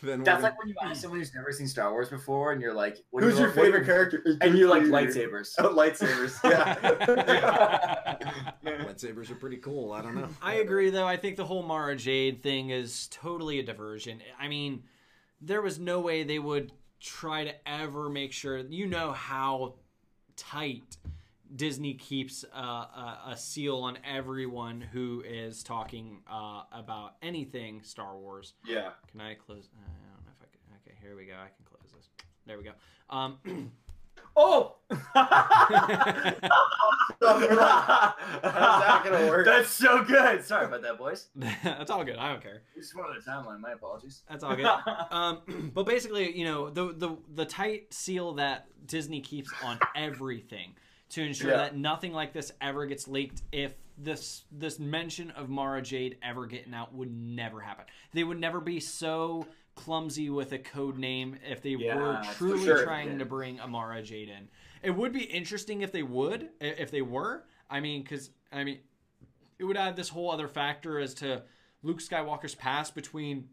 [0.05, 1.01] then That's we're like when you ask hmm.
[1.01, 3.55] someone who's never seen Star Wars before, and you're like, Who's do you your what
[3.55, 4.23] do you- favorite character?
[4.41, 5.53] And you like lightsabers.
[5.59, 6.39] Oh, lightsabers.
[6.55, 8.15] Yeah.
[8.65, 9.91] lightsabers are pretty cool.
[9.91, 10.29] I don't know.
[10.41, 11.07] I agree, though.
[11.07, 14.21] I think the whole Mara Jade thing is totally a diversion.
[14.39, 14.83] I mean,
[15.41, 18.57] there was no way they would try to ever make sure.
[18.57, 19.75] You know how
[20.35, 20.97] tight
[21.55, 28.17] Disney keeps uh, a, a seal on everyone who is talking uh, about anything Star
[28.17, 28.53] Wars.
[28.65, 28.89] yeah.
[29.11, 29.69] Can I close?
[29.77, 30.77] uh, I don't know if I can.
[30.85, 31.33] Okay, here we go.
[31.33, 32.09] I can close this.
[32.45, 32.71] There we go.
[33.09, 33.71] Um,
[34.37, 34.75] Oh!
[34.89, 36.35] How's
[38.41, 39.45] that gonna work?
[39.45, 40.43] That's so good.
[40.43, 41.27] Sorry about that, boys.
[41.63, 42.17] that's all good.
[42.17, 42.63] I don't care.
[42.75, 43.61] We just wanted a timeline.
[43.61, 44.23] My apologies.
[44.29, 44.65] That's all good.
[45.11, 50.73] um, but basically, you know, the, the the tight seal that Disney keeps on everything
[51.15, 51.57] to ensure Yeah.
[51.57, 53.41] that nothing like this ever gets leaked.
[53.53, 57.85] If this this mention of Mara Jade ever getting out would never happen.
[58.11, 62.65] They would never be so clumsy with a code name if they Yeah, were truly
[62.65, 62.83] sure.
[62.83, 63.17] trying Yeah.
[63.19, 64.49] to bring Amara Jade in.
[64.83, 67.45] It would be interesting if they would, if they were.
[67.69, 68.79] I mean, because I mean,
[69.57, 71.43] it would add this whole other factor as to
[71.81, 73.47] Luke Skywalker's past between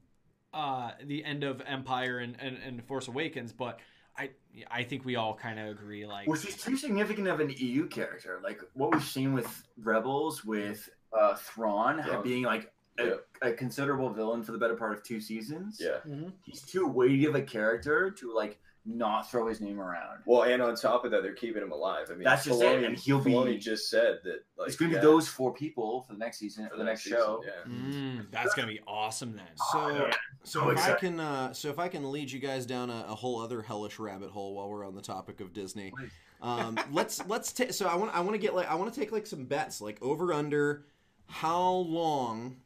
[0.52, 3.78] uh, the end of Empire and, and, and Force Awakens, but
[4.18, 4.30] I
[4.70, 7.86] I think we all kind of agree like Which is too significant of an EU
[7.88, 8.40] character.
[8.42, 12.22] Like what we've seen with Rebels, with uh, Thrawn Thrawn.
[12.22, 13.14] being like a, Yeah.
[13.42, 15.78] a considerable villain for the better part of two seasons.
[15.80, 15.98] Yeah.
[16.44, 20.18] He's too weighty of a character to like not throw his name around.
[20.26, 22.08] Well, and on top of that, they're keeping him alive.
[22.10, 24.44] I mean, That's just it, and he'll be- Filoni just said that.
[24.56, 26.78] Like, it's going to yeah, be those four people for the next season for or
[26.78, 27.44] the next season, show.
[27.44, 27.72] Yeah.
[27.72, 29.46] mm, that's gonna be awesome then.
[29.72, 30.10] So, yeah.
[30.42, 33.06] so So if I can, uh, so if I can lead you guys down a,
[33.08, 35.92] a whole other hellish rabbit hole while we're on the topic of Disney,
[36.40, 37.72] um, let's let's take.
[37.72, 39.80] So I want I want to get like I want to take like some bets,
[39.80, 40.86] like over under,
[41.26, 42.56] how long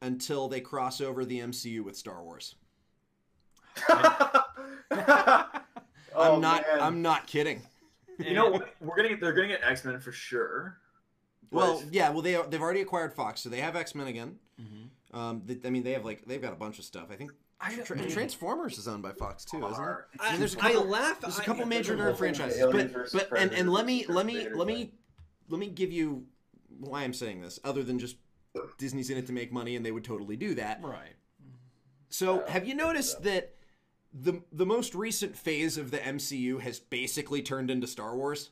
[0.00, 2.54] until they cross over the MCU with Star Wars?
[6.14, 6.62] Oh, I'm not.
[6.66, 6.80] man.
[6.80, 7.62] I'm not kidding.
[8.18, 10.78] You know, we're gonna get, they're gonna get X Men for sure.
[11.52, 12.10] Well, yeah.
[12.10, 14.38] Well, they they've already acquired Fox, so they have X Men again.
[14.60, 15.16] Mhm.
[15.16, 17.08] Um, they, I mean, they have like they've got a bunch of stuff.
[17.12, 19.96] I think I, Tra- Transformers is owned by Fox too, isn't it?
[20.18, 21.20] I mean, there's a I couple, laugh.
[21.20, 24.48] there's a I- couple major nerd franchises, but but and, and let me let me
[24.48, 24.92] let me
[25.48, 26.24] let me give you
[26.80, 28.16] why I'm saying this, other than just
[28.78, 30.80] Disney's in it to make money, and they would totally do that.
[30.82, 31.14] right.
[32.08, 33.54] So, Yeah, have you noticed that
[34.12, 38.50] the the most recent phase of the MCU has basically turned into Star Wars?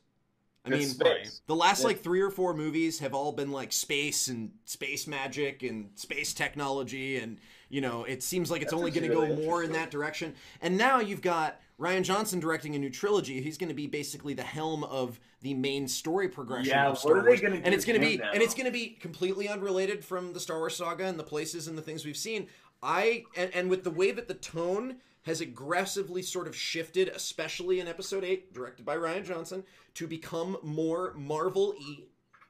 [0.65, 1.43] I It's mean, space.
[1.47, 1.87] the last Yeah.
[1.87, 6.35] like three or four movies have all been like space and space magic and space
[6.35, 7.39] technology, and
[7.69, 9.91] you know, it seems like it's That's only going to actually go more in that
[9.91, 10.35] direction.
[10.61, 13.41] And now you've got Rian Johnson directing a new trilogy.
[13.41, 17.01] He's going to be basically the helm of the main story progression Yeah, of what
[17.01, 18.31] Star are they Wars, gonna and it's going to be now?
[18.33, 21.69] and it's going to be completely unrelated from the Star Wars saga and the places
[21.69, 22.49] and the things we've seen.
[22.83, 24.97] I and, and with the way that the tone
[25.27, 30.57] has aggressively sort of shifted, especially in Episode Eight, directed by Rian Johnson, to become
[30.63, 31.97] more Marvel y,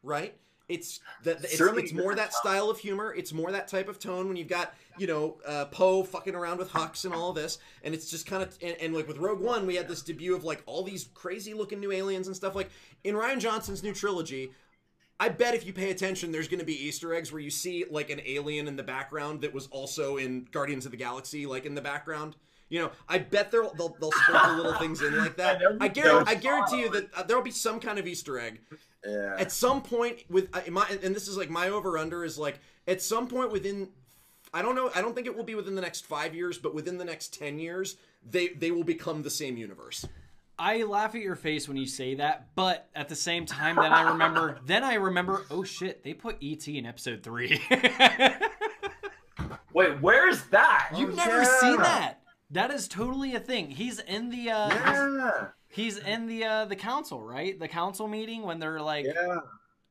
[0.02, 0.36] right?
[0.68, 3.14] It's that it's, it's more that style of humor.
[3.14, 6.58] It's more that type of tone when you've got you know uh, Poe fucking around
[6.58, 9.40] with Hux and all this, and it's just kind of and, and like with Rogue
[9.40, 12.54] One, we had this debut of like all these crazy looking new aliens and stuff.
[12.54, 12.70] Like
[13.04, 14.50] in Rian Johnson's new trilogy,
[15.18, 17.84] I bet if you pay attention, there's going to be Easter eggs where you see
[17.90, 21.64] like an alien in the background that was also in Guardians of the Galaxy, like
[21.64, 22.36] in the background.
[22.68, 25.60] You know, I bet they'll they'll, they'll sprinkle little things in like that.
[25.60, 28.38] Yeah, I they'll- guarantee, I guarantee you that uh, there'll be some kind of Easter
[28.40, 28.60] egg
[29.06, 29.36] Yeah.
[29.38, 32.58] at some point with uh, my and this is like my over under is like
[32.88, 33.88] at some point within
[34.52, 36.74] I don't know I don't think it will be within the next 5 years but
[36.74, 37.96] within the next 10 years
[38.28, 40.04] they they will become the same universe.
[40.58, 43.92] I laugh at your face when you say that, but at the same time, then
[43.92, 47.60] I remember, then I remember, oh shit, they put ET in episode three.
[49.74, 50.92] Wait, where's that?
[50.96, 51.60] You've Oh, never yeah.
[51.60, 52.20] seen that?
[52.50, 53.70] That is totally a thing.
[53.70, 54.80] He's in the uh, he's,
[55.18, 55.46] Yeah.
[55.68, 57.58] he's in the uh, the council, right?
[57.58, 59.38] The council meeting when they're like, yeah.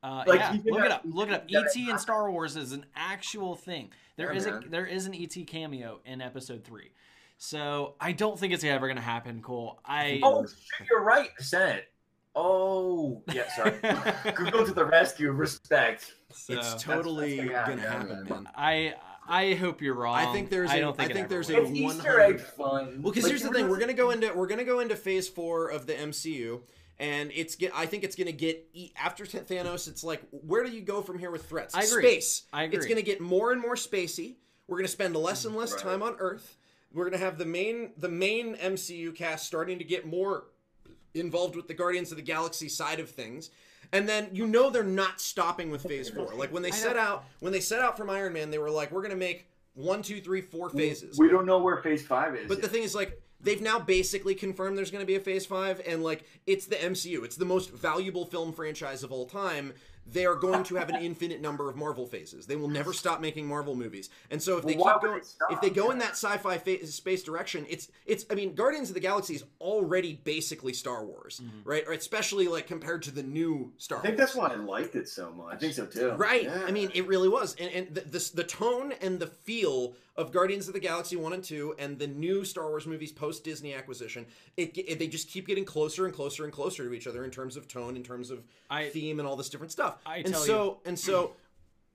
[0.02, 1.44] uh, Like, yeah, look that- it up, look it up.
[1.48, 3.90] he's in ET that- in Star Wars is an actual thing.
[4.16, 4.64] There Yeah, is a man.
[4.70, 6.92] there is an ET cameo in episode three.
[7.38, 9.78] So I don't think it's ever gonna happen, Cole.
[9.84, 11.28] I Oh shit, you're right.
[11.38, 11.88] Senate.
[12.34, 13.78] Oh yeah, sorry.
[14.34, 15.30] Google to the rescue.
[15.30, 16.14] Respect.
[16.32, 18.24] so, it's totally that's- yeah, going to happen, man.
[18.44, 18.48] man.
[18.54, 18.94] I
[19.28, 20.14] I hope you're wrong.
[20.16, 21.56] I think there's I a- don't think I think ever there's will.
[21.56, 23.02] a- It's 100 Easter egg fun.
[23.02, 24.80] Well, because Like, here's the you thing: were we're gonna go into we're gonna go
[24.80, 26.62] into phase four of the MCU,
[26.98, 27.72] And it's get.
[27.74, 29.86] I think it's gonna get e- after Thanos.
[29.88, 31.74] It's like, where do you go from here with threats?
[31.74, 32.02] I agree.
[32.02, 32.42] Space.
[32.52, 32.78] I agree.
[32.78, 34.36] It's gonna get more and more spacey.
[34.66, 35.82] We're gonna spend less and less Right.
[35.82, 36.56] time on Earth.
[36.92, 40.44] We're gonna have the main the main MCU cast starting to get more
[41.14, 43.50] involved with the Guardians of the Galaxy side of things.
[43.92, 46.34] And then you know they're not stopping with Phase Four.
[46.34, 48.90] Like when they set out when they set out from Iron Man, they were like,
[48.92, 52.48] "We're gonna make one, two, three, four phases." We don't know where Phase Five is.
[52.48, 55.46] But the thing is, like, they've now basically confirmed there's going to be a Phase
[55.46, 57.24] Five, and like, it's the MCU.
[57.24, 59.72] It's the most valuable film franchise of all time.
[60.10, 62.46] They are going to have an infinite number of Marvel phases.
[62.46, 64.08] They will never stop making Marvel movies.
[64.30, 66.86] And so if they Well, keep going, they if they go in that sci-fi fa-
[66.86, 68.24] space direction, it's it's.
[68.30, 71.68] I mean, Guardians of the Galaxy is already basically Star Wars, mm-hmm.
[71.68, 71.84] right?
[71.86, 74.28] Or especially like compared to the new Star I think Wars.
[74.28, 75.54] that's why I liked it so much.
[75.54, 76.12] I think so too.
[76.12, 76.44] Right.
[76.44, 76.64] Yeah.
[76.66, 77.56] I mean, it really was.
[77.56, 81.32] And, and the, the, the tone and the feel of Guardians of the Galaxy 1
[81.32, 84.26] and 2 and the new Star Wars movies post Disney acquisition,
[84.56, 87.30] it, it, they just keep getting closer and closer and closer to each other in
[87.30, 89.98] terms of tone, in terms of I- theme, and all this different stuff.
[90.06, 91.32] I and tell so, and so,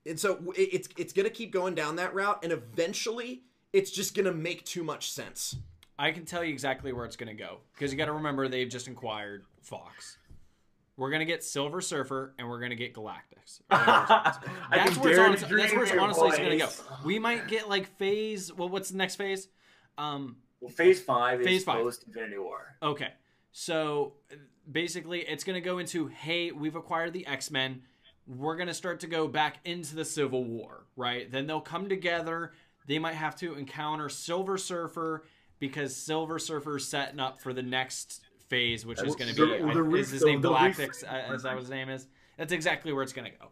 [0.06, 3.42] and so it, it's it's going to keep going down that route, and eventually
[3.72, 5.56] it's just going to make too much sense.
[5.98, 8.48] I can tell you exactly where it's going to go because you got to remember
[8.48, 10.18] they've just acquired Fox.
[10.96, 13.60] We're going to get Silver Surfer and we're going to get Galactus.
[13.70, 16.68] That's where it's, honest, that's where it's honestly going to go.
[17.04, 18.52] We might get like phase.
[18.52, 19.48] Well, what's the next phase?
[19.98, 21.82] Um, Well, Phase Five is Phase five.
[21.82, 22.76] post Infinity War.
[22.82, 23.08] Okay.
[23.52, 24.14] So
[24.70, 27.82] basically, it's going to go into hey, we've acquired the X Men.
[28.26, 31.30] We're going to start to go back into the Civil War, right?
[31.30, 32.52] Then they'll come together.
[32.86, 35.24] They might have to encounter Silver Surfer
[35.58, 38.20] because Silver Surfer's setting up for the next
[38.52, 39.58] phase, which is going to be.
[39.58, 40.76] the- I- the re- is his the- name the Galactus?
[41.04, 42.06] reframe- Uh, is that what his name is?
[42.36, 43.48] That's exactly where it's going to go.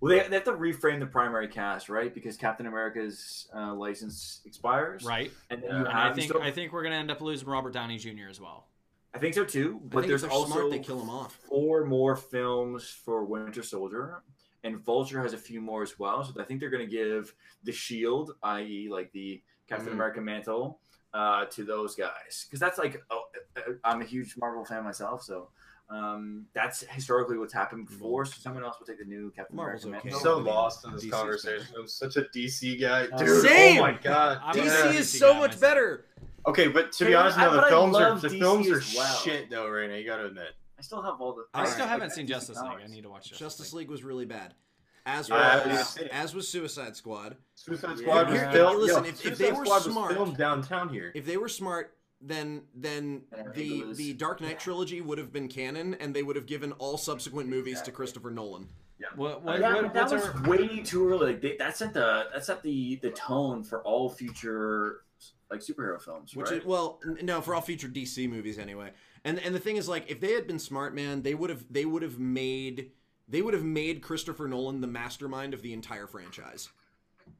[0.00, 2.12] Well, they, they have to reframe the primary cast, right?
[2.12, 5.30] Because Captain America's uh, license expires, Right.
[5.50, 5.78] And then Yeah.
[5.80, 7.72] you And I have think still- I think we're going to end up losing Robert
[7.74, 8.28] Downey Jr.
[8.30, 8.68] as well.
[9.14, 9.80] I think so too.
[9.84, 11.34] But there's also smart, they kill him off.
[11.34, 14.22] four more films for Winter Soldier,
[14.64, 16.24] and Vulture has a few more as well.
[16.24, 19.92] So I think they're going to give the Shield, i.e., like the Captain Mhm.
[19.92, 20.80] America mantle,
[21.14, 23.22] uh, to those guys because that's like oh,
[23.56, 25.48] uh, I'm a huge Marvel fan myself, so.
[25.90, 28.24] Um, that's historically what's happened before.
[28.24, 30.16] So someone else will take the new Captain Marvel's America okay.
[30.16, 31.66] I'm so lost in this DC's conversation.
[31.78, 33.42] I'm such a DC guy, Uh, dude.
[33.42, 33.78] Same!
[33.78, 34.40] Oh my god.
[34.42, 34.90] I'm DC Yeah.
[34.92, 35.60] is so guy much myself.
[35.60, 36.06] better.
[36.46, 39.16] Okay, but to be honest, I- no, the films are the DC films are well.
[39.18, 39.96] shit though, right now.
[39.96, 40.52] You gotta admit.
[40.78, 41.44] I still have all the.
[41.52, 41.88] I All still right.
[41.90, 42.72] haven't Like, seen Justice League.
[42.82, 43.80] I need to watch Justice, Justice League.
[43.88, 44.54] League was really bad.
[45.04, 46.10] As Yeah, I haven't was, even seen it.
[46.12, 47.36] as was Suicide Squad.
[47.54, 47.96] Suicide Yeah.
[47.96, 48.78] Squad was Here- filmed.
[48.80, 51.10] listen, yo, if- if they were Squad smart- was filmed downtown here.
[51.14, 53.22] If they were smart, then then
[53.54, 56.70] the was- the Dark Knight trilogy would have been canon, and they would have given
[56.72, 58.68] all subsequent movies to Christopher Nolan.
[59.16, 61.32] What, what, yeah, what, that was our, way too early.
[61.32, 65.02] Like they, that set the that set the the tone for all future
[65.50, 66.60] like superhero films, Which right?
[66.60, 68.92] is well, no, for all future DC movies anyway.
[69.24, 71.64] And and the thing is, like, if they had been smart, man, they would have
[71.68, 72.92] they would have made
[73.32, 76.68] they would have made Christopher Nolan the mastermind of the entire franchise.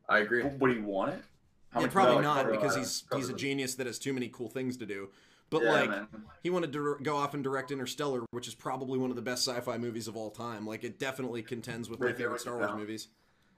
[0.08, 0.42] I agree.
[0.42, 1.22] What do you want it?
[1.70, 2.22] How yeah, probably more?
[2.22, 2.80] not probably because not.
[2.80, 5.10] he's he's a genius that has too many cool things to do.
[5.50, 6.06] But Yeah, like, man.
[6.42, 9.46] he wanted to go off and direct Interstellar, which is probably one of the best
[9.46, 10.66] sci-fi movies of all time.
[10.66, 12.78] Like, it definitely contends with my Right there favorite Star Wars pal.
[12.78, 13.08] movies.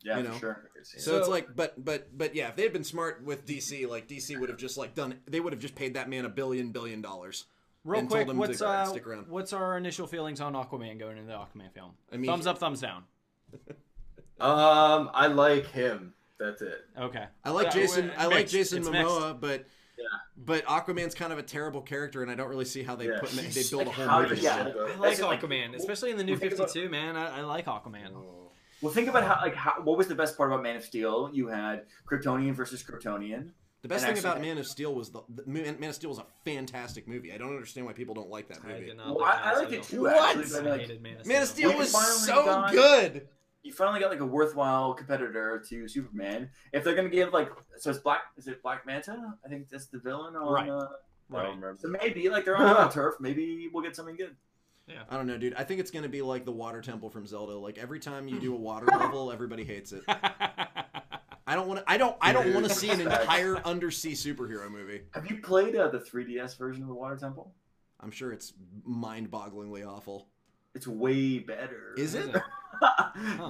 [0.02, 0.38] yeah, you for know.
[0.38, 0.70] sure.
[0.82, 3.88] So, So- it's like, but but but yeah, if they had been smart with DC,
[3.88, 6.28] like DC would have just like done, they would have just paid that man a
[6.28, 7.46] billion billion dollars.
[7.84, 9.28] Real and quick, what's to uh, stick around.
[9.28, 11.92] what's our initial feelings on Aquaman going into the Aquaman film?
[12.12, 13.04] I mean, thumbs up, thumbs down.
[14.40, 16.12] Um, I like him.
[16.38, 16.84] That's it.
[16.98, 17.24] Okay.
[17.44, 18.10] I like Yeah, Jason.
[18.18, 18.52] I like mixed.
[18.52, 19.06] Jason It's mixed.
[19.08, 19.64] Momoa, but
[19.96, 20.04] Yeah.
[20.36, 23.20] but Aquaman's kind of a terrible character, and I don't really see how they Yeah.
[23.20, 24.40] put they He's build a like whole movie.
[24.40, 24.56] yeah.
[24.56, 27.16] I like That's like- Aquaman, especially in the new well, think about- 52, man.
[27.16, 28.10] I, I like Aquaman.
[28.82, 31.30] Well, think about how like how, what was the best part about Man of Steel?
[31.32, 33.52] You had Kryptonian versus Kryptonian.
[33.84, 36.08] The best And thing about Man of Steel was the, the Man Man of Steel
[36.08, 37.34] was a fantastic movie.
[37.34, 38.86] I don't understand why people don't like that movie.
[38.86, 40.38] did not Well, like I- I Man liked it too, What?
[40.38, 41.68] actually, but I like, hated Man of Man of Steel.
[41.68, 43.28] Steel was so got- good.
[43.62, 46.48] you finally got like a worthwhile competitor to Superman.
[46.72, 49.34] If they're gonna give like so it's Black is it Black Manta?
[49.44, 50.66] I think that's the villain on Right.
[50.70, 50.86] uh, I
[51.36, 51.42] Right.
[51.42, 51.76] don't remember.
[51.78, 54.34] so maybe like they're on the turf, maybe we'll get something good.
[54.86, 55.02] Yeah.
[55.10, 55.52] I don't know, dude.
[55.56, 57.52] I think it's gonna be like the water temple from Zelda.
[57.58, 60.04] Like every time you do a water level, everybody hates it.
[61.54, 61.92] I don't want to.
[61.92, 62.16] I don't.
[62.20, 65.02] I don't want to see an entire undersea superhero movie.
[65.12, 67.54] Have you played uh, the 3DS version of the Water Temple?
[68.00, 68.54] I'm sure it's
[68.84, 70.26] mind-bogglingly awful.
[70.74, 71.94] It's way better.
[71.96, 72.28] Is it?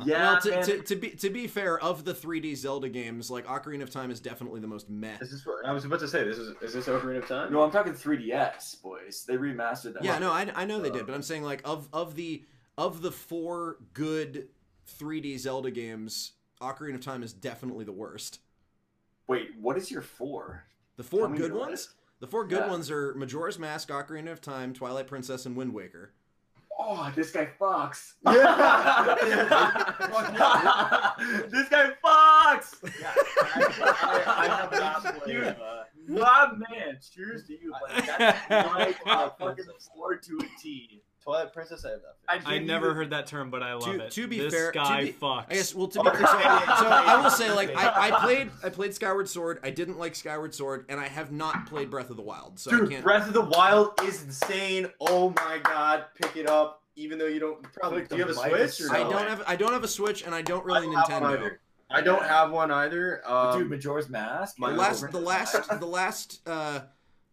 [0.05, 0.33] yeah.
[0.33, 0.65] well, to, man.
[0.65, 4.11] to, to be to be fair, of the 3D Zelda games, like Ocarina of Time
[4.11, 5.17] is definitely the most meh.
[5.23, 6.25] Is this what I was about to say?
[6.25, 7.51] This is is this Ocarina of Time?
[7.51, 9.25] No, I'm talking 3DS, boys.
[9.27, 10.05] They remastered that.
[10.05, 12.45] Yeah, no, I, I know they did, but I'm saying like of of the
[12.77, 14.49] of the four good
[15.01, 16.33] 3D Zelda games,
[16.65, 18.41] Ocarina of Time is definitely the worst.
[19.27, 20.65] Wait, what is your four?
[20.97, 21.91] The four Tell good ones, list.
[22.21, 22.71] the four good Yeah.
[22.71, 26.13] ones are Majora's Mask, Ocarina of Time, Twilight Princess, and Wind Waker.
[26.79, 28.15] oh, this guy fucks.
[28.27, 28.35] Yeah.
[31.51, 32.75] this guy fucks.
[33.01, 33.45] Yeah, I,
[34.03, 34.05] I,
[34.37, 35.37] I have not played.
[35.45, 37.73] Uh, My man, cheers to you.
[37.81, 41.03] But that's my uh, fucking sword to a T.
[41.25, 42.47] Twilight Princess, I have not.
[42.47, 42.55] I.
[42.57, 44.11] I never you- heard that term, but I love To- it.
[44.13, 45.47] to be this fair- to guy be- fucks.
[45.51, 48.69] I guess well to be so, so I will say like I, I played I
[48.69, 49.59] played Skyward Sword.
[49.63, 52.59] I didn't like Skyward Sword, and I have not played Breath of the Wild.
[52.61, 53.03] So I Dude, can't.
[53.05, 54.87] Breath of the Wild is insane.
[55.01, 56.83] Oh my god, pick it up.
[56.97, 58.87] Even though you don't probably do you have a The mic is Switch?
[58.87, 60.87] Or so- I don't have I don't have a Switch, and I don't I really
[60.87, 61.23] don't Nintendo.
[61.39, 61.61] either.
[61.91, 63.23] I don't have one either.
[63.29, 64.59] Um, Dude, Majora's Mask.
[64.59, 65.81] my The last the last time.
[65.81, 66.81] the last uh,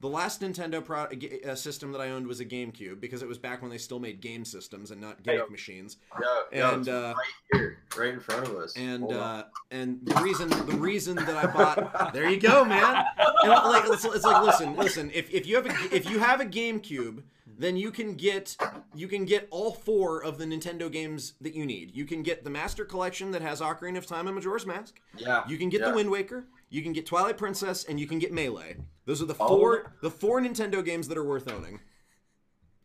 [0.01, 1.07] the last Nintendo pro-
[1.49, 3.99] uh, system that I owned was a GameCube because it was back when they still
[3.99, 5.51] made game systems and not gimmick Yeah.
[5.51, 5.97] machines.
[6.19, 8.75] yeah, yeah, And it's uh, right here, right in front of us.
[8.75, 13.05] and uh, and the reason the reason that I bought there you go man
[13.43, 16.41] and like it's, it's like listen listen if, if you have a if you have
[16.41, 17.21] a GameCube
[17.57, 18.57] then you can get
[18.95, 22.43] you can get all four of the Nintendo games that you need you can get
[22.43, 25.81] the Master Collection that has Ocarina of Time and Majora's Mask yeah, you can get
[25.81, 25.89] yeah.
[25.89, 29.25] the Wind Waker you can get Twilight Princess and you can get Melee those are
[29.25, 31.79] the four the four Nintendo games that are worth owning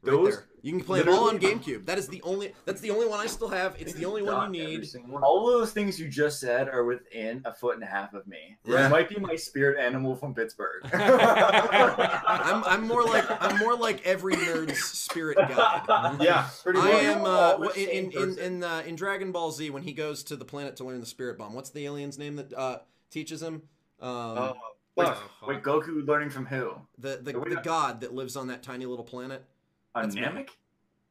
[0.02, 2.80] right Those- there you can play them all on GameCube that is the only that's
[2.80, 5.22] the only one I still have it's the only one you need one.
[5.22, 8.58] All those things you just said are within a foot and a half of me.
[8.64, 8.86] Yeah.
[8.86, 10.82] It might be my spirit animal from Pittsburgh.
[10.92, 16.16] I'm, I'm more like I'm more like every nerd's spirit guide.
[16.20, 19.30] Yeah, pretty I am uh, All the wh- in in in in, uh, in Dragon
[19.30, 21.54] Ball Z when he goes to the planet to learn the spirit bomb.
[21.54, 22.78] What's the alien's name that uh,
[23.10, 23.62] teaches him?
[24.00, 24.54] Um, Oh,
[24.96, 25.48] Wait, fuck.
[25.48, 26.72] wait, Goku learning from who?
[26.98, 29.44] the the, we the god that lives on that tiny little planet.
[29.94, 30.22] On That's me.
[30.22, 30.48] Namek?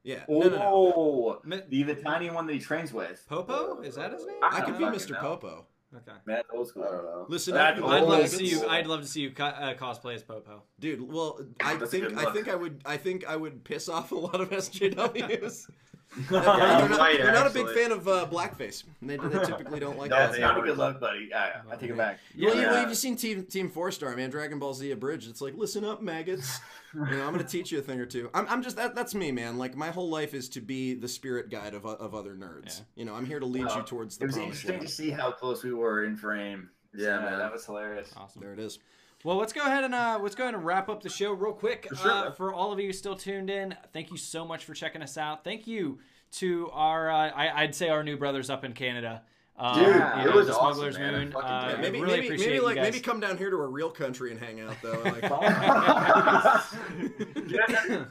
[0.04, 0.24] Yeah.
[0.28, 1.62] Oh, No, no, no.
[1.70, 3.24] The, the tiny one that he trains with.
[3.30, 3.82] Popo?
[3.82, 4.38] Is that his name?
[4.44, 5.12] I could be Mr.
[5.12, 5.20] know.
[5.20, 5.66] Popo.
[5.96, 6.12] Okay.
[6.26, 6.84] Man, that's old school.
[6.84, 7.26] I don't know.
[7.30, 8.68] Listen, That's up, old I'd love to see you.
[8.68, 10.64] I'd love to see you co- uh, cosplay as Popo.
[10.80, 11.02] dude.
[11.12, 14.16] Well, I That's think I think I would I think I would piss off a
[14.16, 15.70] lot of SJWs.
[16.30, 18.84] they're, Yeah, you not, might, they're not a big fan of uh, blackface.
[19.02, 20.30] They, they typically don't like No, that.
[20.32, 21.28] it's not a good look, buddy.
[21.30, 22.20] Yeah, I take it back.
[22.40, 22.72] Well, you, Yeah.
[22.72, 24.30] well, you've seen Team Team Four Star, man.
[24.30, 25.30] Dragon Ball Z Abridged.
[25.30, 26.60] It's like, listen up, maggots.
[26.94, 28.30] you know, I'm gonna teach you a thing or two.
[28.34, 28.96] I'm, I'm just that.
[28.96, 29.58] That's me, man.
[29.58, 32.80] Like my whole life is to be the spirit guide of of other nerds.
[32.80, 32.86] Yeah.
[32.96, 34.26] You know, I'm here to lead Well, you towards the.
[34.26, 36.70] It the was promised interesting to see how close we were in frame.
[36.98, 37.38] Yeah, man.
[37.40, 38.14] that was hilarious.
[38.16, 38.42] Awesome.
[38.42, 38.80] There it is.
[39.26, 41.52] Well, let's go ahead and uh, let's go ahead and wrap up the show real
[41.52, 41.88] quick.
[41.90, 42.12] For sure.
[42.12, 45.18] Uh, for all of you still tuned in, thank you so much for checking us
[45.18, 45.44] out.
[45.44, 45.98] Thank you
[46.34, 49.24] to our, uh, I, I'd say our new brothers up in Canada.
[49.58, 51.14] Um, Dude, you it know, was the awesome, Smuggler's man.
[51.14, 51.36] Moon.
[51.36, 52.84] Uh, maybe really maybe appreciate maybe you like guys.
[52.84, 55.02] maybe come down here to a real country and hang out though.
[55.04, 55.24] Like,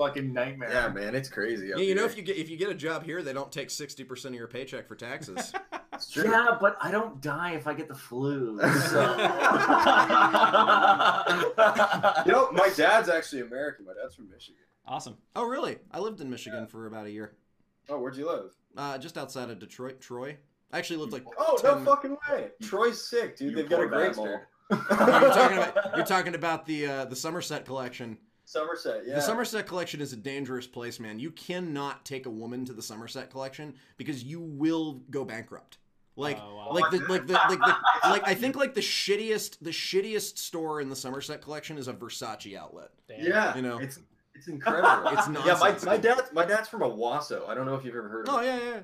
[0.00, 0.70] Fucking nightmare.
[0.72, 1.68] Yeah, man, it's crazy.
[1.68, 3.68] Yeah, you know, if you get if you get a job here, they don't take
[3.68, 5.52] sixty percent of your paycheck for taxes.
[6.16, 8.58] Yeah, but I don't die if I get the flu.
[8.88, 9.02] So.
[12.26, 13.84] You know, my dad's actually American.
[13.84, 14.62] My dad's from Michigan.
[14.86, 15.18] awesome.
[15.36, 15.76] oh, really?
[15.92, 17.34] I lived in Michigan for about a year,
[17.90, 18.54] Oh, where'd you live?
[18.78, 20.38] uh, just outside of Detroit, Troy.
[20.72, 21.26] I actually lived like.
[21.38, 22.48] Oh, 10 no fucking way.
[22.62, 23.50] Troy's sick, dude.
[23.50, 24.40] You They've got a poor great animal.
[24.70, 28.16] you're talking about you're talking about the uh, the Somerset collection.
[28.50, 29.14] Somerset, yeah.
[29.14, 31.18] The Somerset collection is a dangerous place, man.
[31.20, 35.78] You cannot take a woman to the Somerset collection because you will go bankrupt.
[36.16, 36.72] Like, Oh, wow.
[36.72, 37.76] like the like the like the
[38.10, 41.92] like I think like the shittiest the shittiest store in the Somerset collection is a
[41.92, 42.90] Versace outlet.
[43.08, 43.20] Damn.
[43.24, 43.78] Yeah, You know.
[43.78, 44.00] it's
[44.34, 45.10] it's incredible.
[45.16, 47.48] It's yeah, my, my dad my dad's from Owosso.
[47.48, 48.46] I don't know if you've ever heard of Oh it.
[48.46, 48.80] yeah, yeah.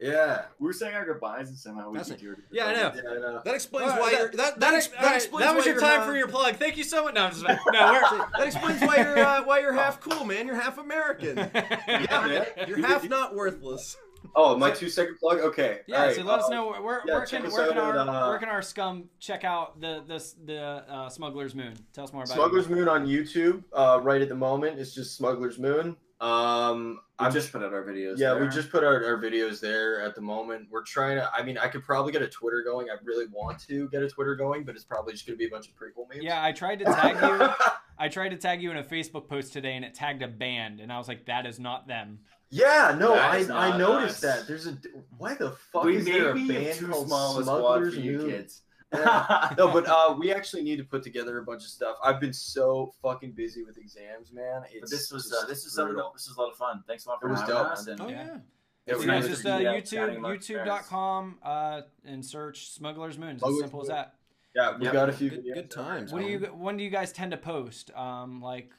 [0.00, 0.42] Yeah.
[0.58, 2.36] we were saying our goodbyes and somehow we That's could.
[2.50, 2.92] Yeah, I know.
[2.94, 3.40] Yeah, I know.
[3.44, 5.16] That explains All right, why that- you're that That, that, ex- ex- all that right,
[5.16, 6.56] explains that was why your time for your plug.
[6.56, 7.14] Thank you so much.
[7.14, 7.52] No, I'm just no.
[7.62, 10.46] We're, That explains why you're uh, why you're half cool, man.
[10.46, 11.36] You're half American.
[11.88, 12.46] Yeah, man.
[12.68, 13.96] You're half not worthless.
[14.34, 15.38] Oh, my two second plug.
[15.38, 15.80] Okay.
[15.86, 16.16] Yeah, All right.
[16.16, 18.48] so let us know where, where, yeah, where can where can our uh, where can
[18.48, 21.74] our scum check out the this the uh, Smuggler's Moon?
[21.94, 22.70] Tell us more about Smuggler's it.
[22.72, 23.62] Moon on YouTube.
[23.72, 25.96] Uh, right at the moment, it's just Smuggler's Moon.
[26.18, 28.18] Um, I I'm just put out our videos.
[28.18, 28.42] Yeah, there.
[28.42, 30.68] we just put our, our videos there at the moment.
[30.70, 31.30] We're trying to.
[31.32, 32.88] I mean, I could probably get a Twitter going.
[32.88, 35.46] I really want to get a Twitter going, but it's probably just going to be
[35.46, 36.24] a bunch of prequel memes.
[36.24, 37.48] Yeah, I tried to tag you.
[37.98, 40.80] I tried to tag you in a Facebook post today, and it tagged a band,
[40.80, 42.20] and I was like, "That is not them."
[42.50, 42.96] yeah.
[42.98, 44.38] No, I, I noticed us.
[44.38, 44.46] that.
[44.46, 44.78] There's a.
[45.18, 48.30] Why the fuck we is there a band too called small Smugglers for you Moon?
[48.30, 48.62] kids.
[48.92, 49.54] Yeah.
[49.58, 51.96] no, but uh, we actually need to put together a bunch of stuff.
[52.04, 54.62] I've been so fucking busy with exams, man.
[54.70, 55.94] It's But this was uh, this is something.
[55.94, 56.12] brutal.
[56.14, 56.82] This was a lot of fun.
[56.86, 57.86] Thanks a lot for It was having dope, us.
[57.88, 58.24] And Oh Yeah.
[58.26, 58.34] yeah.
[58.34, 58.40] It
[58.92, 59.22] It's was nice.
[59.24, 60.68] nice Just uh, YouTube, chatting amongst friends.
[60.68, 63.30] YouTube.com, uh, and search Smuggler's Moon.
[63.36, 64.14] It's as simple as that.
[64.54, 64.92] Yeah, we Yep.
[64.92, 66.20] got a few Good- good times, there.
[66.20, 66.38] What do you?
[66.54, 67.90] When do you guys tend to post?
[67.96, 68.70] Um, like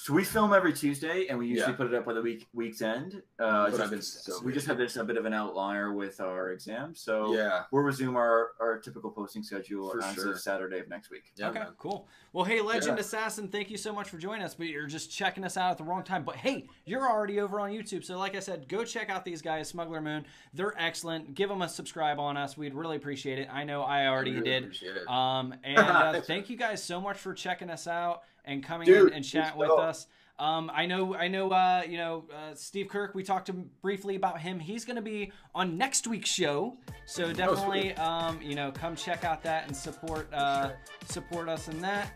[0.00, 1.76] So we film every Tuesday, and we usually Yeah.
[1.76, 3.20] put it up by the week week's end.
[3.38, 4.78] Uh, But just- I've been so we just busy.
[4.78, 7.64] had this a bit of an outlier with our exam, so Yeah.
[7.72, 10.36] we'll resume our, our typical posting schedule For as sure.
[10.36, 11.32] Saturday of next week.
[11.34, 11.74] Yeah, okay, man.
[11.78, 12.06] cool.
[12.32, 13.00] Well, hey, Legend Yeah.
[13.00, 14.54] Assassin, thank you so much for joining us.
[14.54, 16.22] But you're just checking us out at the wrong time.
[16.22, 19.42] But hey, you're already over on YouTube, so like I said, go check out these
[19.42, 20.24] guys, Smuggler Moon.
[20.54, 21.34] They're excellent.
[21.34, 22.56] Give them a subscribe on us.
[22.56, 23.48] We'd really appreciate it.
[23.52, 24.62] I know I already really did.
[24.62, 25.08] appreciate it.
[25.08, 29.08] Um, and uh, thank you guys so much for checking us out and coming Dude,
[29.08, 29.76] in and chat with know.
[29.76, 30.06] us.
[30.38, 33.12] Um, I know, I know, uh, you know, uh, Steve Kirk.
[33.14, 34.60] We talked to him briefly about him.
[34.60, 36.76] He's going to be on next week's show,
[37.06, 40.70] so definitely, um, you know, come check out that and support, uh,
[41.06, 42.12] support us in that.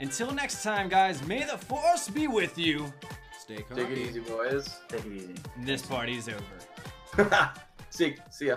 [0.00, 1.24] Until next time, guys.
[1.26, 2.92] May the force be with you.
[3.38, 3.78] Stay calm.
[3.78, 4.80] Take it easy, boys.
[4.88, 5.34] Take it easy.
[5.58, 7.50] This party's over.
[7.90, 8.56] see, see ya.